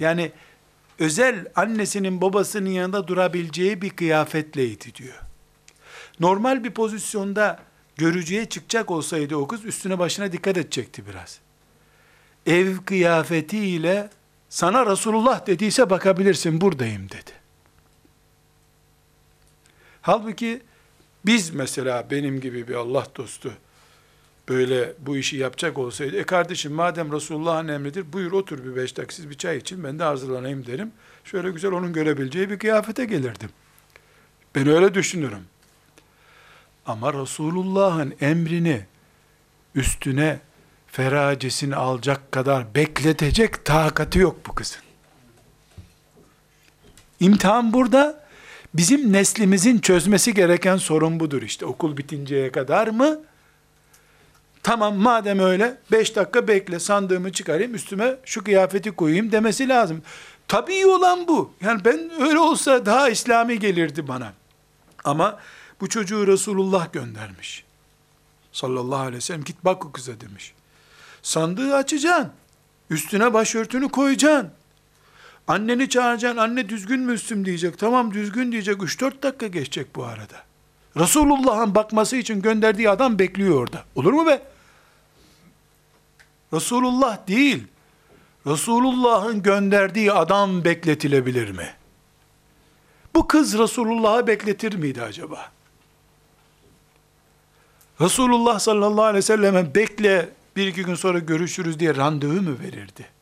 Yani 0.00 0.32
özel 0.98 1.46
annesinin 1.56 2.20
babasının 2.20 2.70
yanında 2.70 3.08
durabileceği 3.08 3.82
bir 3.82 3.90
kıyafetleydi 3.90 4.94
diyor. 4.94 5.20
Normal 6.20 6.64
bir 6.64 6.70
pozisyonda 6.70 7.60
görücüye 7.96 8.44
çıkacak 8.44 8.90
olsaydı 8.90 9.36
o 9.36 9.46
kız 9.46 9.64
üstüne 9.64 9.98
başına 9.98 10.32
dikkat 10.32 10.56
edecekti 10.56 11.06
biraz. 11.06 11.38
Ev 12.46 12.76
kıyafetiyle 12.78 14.10
sana 14.48 14.86
Resulullah 14.86 15.46
dediyse 15.46 15.90
bakabilirsin 15.90 16.60
buradayım 16.60 17.10
dedi. 17.10 17.43
Halbuki 20.04 20.62
biz 21.26 21.50
mesela 21.50 22.10
benim 22.10 22.40
gibi 22.40 22.68
bir 22.68 22.74
Allah 22.74 23.06
dostu 23.16 23.52
böyle 24.48 24.92
bu 24.98 25.16
işi 25.16 25.36
yapacak 25.36 25.78
olsaydı, 25.78 26.16
e 26.16 26.24
kardeşim 26.24 26.72
madem 26.72 27.12
Resulullah'ın 27.12 27.68
emridir, 27.68 28.12
buyur 28.12 28.32
otur 28.32 28.64
bir 28.64 28.76
beş 28.76 28.96
dakika 28.96 29.30
bir 29.30 29.34
çay 29.34 29.56
için 29.56 29.84
ben 29.84 29.98
de 29.98 30.04
hazırlanayım 30.04 30.66
derim. 30.66 30.92
Şöyle 31.24 31.50
güzel 31.50 31.72
onun 31.72 31.92
görebileceği 31.92 32.50
bir 32.50 32.58
kıyafete 32.58 33.04
gelirdim. 33.04 33.50
Ben 34.54 34.68
öyle 34.68 34.94
düşünürüm. 34.94 35.44
Ama 36.86 37.14
Resulullah'ın 37.14 38.14
emrini 38.20 38.86
üstüne 39.74 40.40
feracesini 40.86 41.76
alacak 41.76 42.32
kadar 42.32 42.74
bekletecek 42.74 43.64
takati 43.64 44.18
yok 44.18 44.36
bu 44.46 44.54
kızın. 44.54 44.82
İmtihan 47.20 47.72
burada 47.72 48.23
bizim 48.74 49.12
neslimizin 49.12 49.78
çözmesi 49.78 50.34
gereken 50.34 50.76
sorun 50.76 51.20
budur 51.20 51.42
işte. 51.42 51.66
Okul 51.66 51.96
bitinceye 51.96 52.52
kadar 52.52 52.88
mı? 52.88 53.20
Tamam 54.62 54.96
madem 54.96 55.38
öyle 55.38 55.78
5 55.92 56.16
dakika 56.16 56.48
bekle 56.48 56.80
sandığımı 56.80 57.32
çıkarayım 57.32 57.74
üstüme 57.74 58.16
şu 58.24 58.44
kıyafeti 58.44 58.90
koyayım 58.90 59.32
demesi 59.32 59.68
lazım. 59.68 60.02
Tabii 60.48 60.86
olan 60.86 61.28
bu. 61.28 61.52
Yani 61.60 61.84
ben 61.84 62.10
öyle 62.20 62.38
olsa 62.38 62.86
daha 62.86 63.08
İslami 63.08 63.58
gelirdi 63.58 64.08
bana. 64.08 64.32
Ama 65.04 65.38
bu 65.80 65.88
çocuğu 65.88 66.26
Resulullah 66.26 66.92
göndermiş. 66.92 67.64
Sallallahu 68.52 69.00
aleyhi 69.00 69.16
ve 69.16 69.20
sellem 69.20 69.44
git 69.44 69.56
bak 69.64 69.86
o 69.86 69.92
kıza 69.92 70.20
demiş. 70.20 70.54
Sandığı 71.22 71.76
açacaksın. 71.76 72.30
Üstüne 72.90 73.34
başörtünü 73.34 73.88
koyacaksın. 73.88 74.50
Anneni 75.48 75.88
çağıracaksın. 75.88 76.38
Anne 76.38 76.68
düzgün 76.68 77.00
müsüm 77.00 77.44
diyecek. 77.44 77.78
Tamam 77.78 78.14
düzgün 78.14 78.52
diyecek. 78.52 78.76
3-4 78.76 79.22
dakika 79.22 79.46
geçecek 79.46 79.96
bu 79.96 80.04
arada. 80.04 80.42
Resulullah'ın 80.96 81.74
bakması 81.74 82.16
için 82.16 82.42
gönderdiği 82.42 82.90
adam 82.90 83.18
bekliyor 83.18 83.60
orada. 83.60 83.84
Olur 83.94 84.12
mu 84.12 84.26
be? 84.26 84.42
Resulullah 86.52 87.28
değil. 87.28 87.64
Resulullah'ın 88.46 89.42
gönderdiği 89.42 90.12
adam 90.12 90.64
bekletilebilir 90.64 91.50
mi? 91.50 91.74
Bu 93.14 93.28
kız 93.28 93.58
Resulullah'ı 93.58 94.26
bekletir 94.26 94.74
miydi 94.74 95.02
acaba? 95.02 95.50
Resulullah 98.00 98.58
sallallahu 98.58 99.04
aleyhi 99.04 99.16
ve 99.16 99.22
selleme 99.22 99.74
bekle 99.74 100.28
bir 100.56 100.66
iki 100.66 100.84
gün 100.84 100.94
sonra 100.94 101.18
görüşürüz 101.18 101.78
diye 101.78 101.96
randevu 101.96 102.42
mu 102.42 102.58
verirdi? 102.62 103.13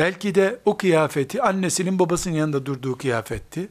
Belki 0.00 0.34
de 0.34 0.60
o 0.64 0.76
kıyafeti 0.76 1.42
annesinin 1.42 1.98
babasının 1.98 2.34
yanında 2.34 2.66
durduğu 2.66 2.98
kıyafetti. 2.98 3.68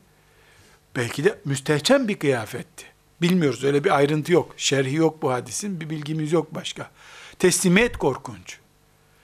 Belki 0.95 1.23
de 1.23 1.39
müstehcen 1.45 2.07
bir 2.07 2.19
kıyafetti. 2.19 2.86
Bilmiyoruz 3.21 3.63
öyle 3.63 3.84
bir 3.84 3.97
ayrıntı 3.97 4.34
yok. 4.34 4.53
Şerhi 4.57 4.95
yok 4.95 5.21
bu 5.21 5.32
hadisin 5.32 5.82
bir 5.82 5.89
bilgimiz 5.89 6.32
yok 6.32 6.55
başka. 6.55 6.91
Teslimiyet 7.39 7.97
korkunç. 7.97 8.57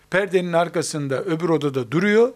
Perdenin 0.09 0.53
arkasında 0.53 1.23
öbür 1.23 1.49
odada 1.49 1.91
duruyor. 1.91 2.33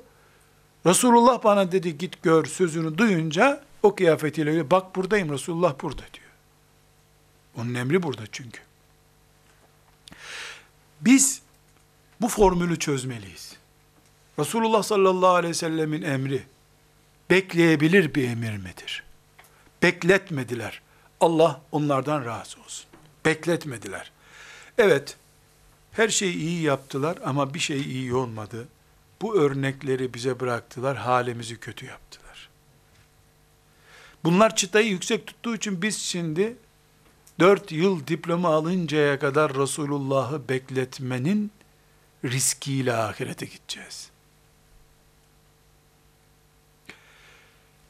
Resulullah 0.85 1.43
bana 1.43 1.71
dedi 1.71 1.97
git 1.97 2.23
gör 2.23 2.45
sözünü 2.45 2.97
duyunca 2.97 3.63
o 3.83 3.95
kıyafetiyle 3.95 4.71
bak 4.71 4.95
buradayım 4.95 5.33
Resulullah 5.33 5.75
burada 5.81 6.03
diyor. 6.13 6.31
Onun 7.57 7.73
emri 7.73 8.03
burada 8.03 8.23
çünkü. 8.31 8.59
Biz 11.01 11.41
bu 12.21 12.27
formülü 12.27 12.79
çözmeliyiz. 12.79 13.48
Resulullah 14.39 14.83
sallallahu 14.83 15.29
aleyhi 15.29 15.49
ve 15.49 15.57
sellemin 15.57 16.01
emri 16.01 16.43
bekleyebilir 17.29 18.15
bir 18.15 18.29
emir 18.29 18.57
midir? 18.57 19.03
Bekletmediler. 19.83 20.81
Allah 21.19 21.61
onlardan 21.71 22.25
razı 22.25 22.61
olsun. 22.61 22.85
Bekletmediler. 23.25 24.11
Evet, 24.77 25.17
her 25.91 26.09
şeyi 26.09 26.35
iyi 26.35 26.61
yaptılar 26.61 27.17
ama 27.25 27.53
bir 27.53 27.59
şey 27.59 27.81
iyi 27.81 28.13
olmadı. 28.13 28.67
Bu 29.21 29.35
örnekleri 29.35 30.13
bize 30.13 30.39
bıraktılar, 30.39 30.97
halimizi 30.97 31.59
kötü 31.59 31.85
yaptılar. 31.85 32.49
Bunlar 34.23 34.55
çıtayı 34.55 34.89
yüksek 34.89 35.27
tuttuğu 35.27 35.55
için 35.55 35.81
biz 35.81 35.97
şimdi 35.97 36.57
Dört 37.39 37.71
yıl 37.71 38.07
diploma 38.07 38.49
alıncaya 38.49 39.19
kadar 39.19 39.53
Resulullah'ı 39.53 40.49
bekletmenin 40.49 41.51
riskiyle 42.25 42.93
ahirete 42.93 43.45
gideceğiz. 43.45 44.09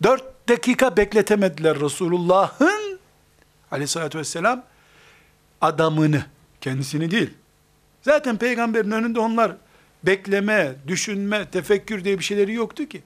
Dört 0.04 0.50
dakika 0.50 0.98
bekletemediler 0.98 1.80
Resulullah'ın 1.80 3.00
aleyhissalatü 3.72 4.18
vesselam 4.20 4.64
adamını, 5.62 6.26
kendisini 6.62 7.12
değil. 7.12 7.34
Zaten 8.02 8.38
peygamberin 8.38 8.92
önünde 8.92 9.20
onlar 9.20 9.56
bekleme, 10.04 10.76
düşünme, 10.88 11.50
tefekkür 11.50 12.04
diye 12.04 12.20
bir 12.20 12.24
şeyleri 12.24 12.54
yoktu 12.54 12.86
ki. 12.86 13.04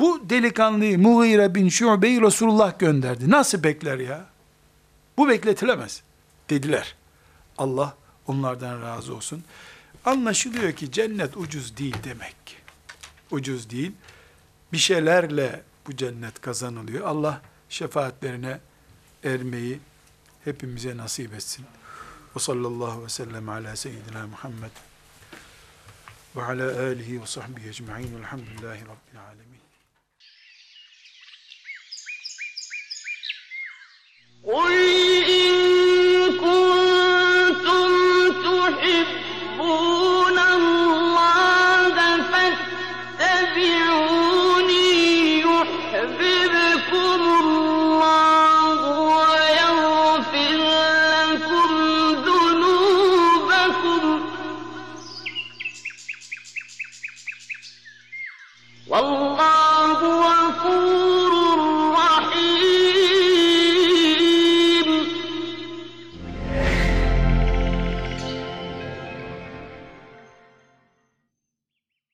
Bu 0.00 0.30
delikanlıyı 0.30 0.98
Mughire 0.98 1.54
bin 1.54 1.68
Şube'yi 1.68 2.20
Resulullah 2.20 2.78
gönderdi. 2.78 3.30
Nasıl 3.30 3.62
bekler 3.62 3.98
ya? 3.98 4.26
Bu 5.16 5.28
bekletilemez 5.28 6.02
dediler. 6.50 6.94
Allah 7.58 7.94
onlardan 8.26 8.82
razı 8.82 9.14
olsun. 9.14 9.44
Anlaşılıyor 10.04 10.72
ki 10.72 10.92
cennet 10.92 11.36
ucuz 11.36 11.76
değil 11.76 11.96
demek. 12.04 12.36
Ucuz 13.30 13.70
değil 13.70 13.92
Bir 14.73 14.77
şeylerle 14.77 15.63
bu 15.87 15.95
cennet 15.95 16.41
kazanılıyor. 16.41 17.07
Allah 17.07 17.41
şefaatlerine 17.69 18.59
ermeyi 19.23 19.79
hepimize 20.43 20.97
nasip 20.97 21.33
etsin. 21.33 21.65
Ve 22.35 22.39
sallallahu 22.39 23.03
ve 23.03 23.09
sellem 23.09 23.49
ala 23.49 23.75
seyyidina 23.75 24.27
Muhammed 24.27 24.71
ve 26.35 26.43
ala 26.43 26.81
alihi 26.81 27.21
ve 27.21 27.25
sahbihi 27.25 27.69
ecma'in 27.69 28.15
velhamdülillahi 28.17 28.81
rabbil 28.81 29.21
alemin. 29.27 29.57
قل 34.47 34.73
إن 35.37 35.53
كنتم 36.39 36.80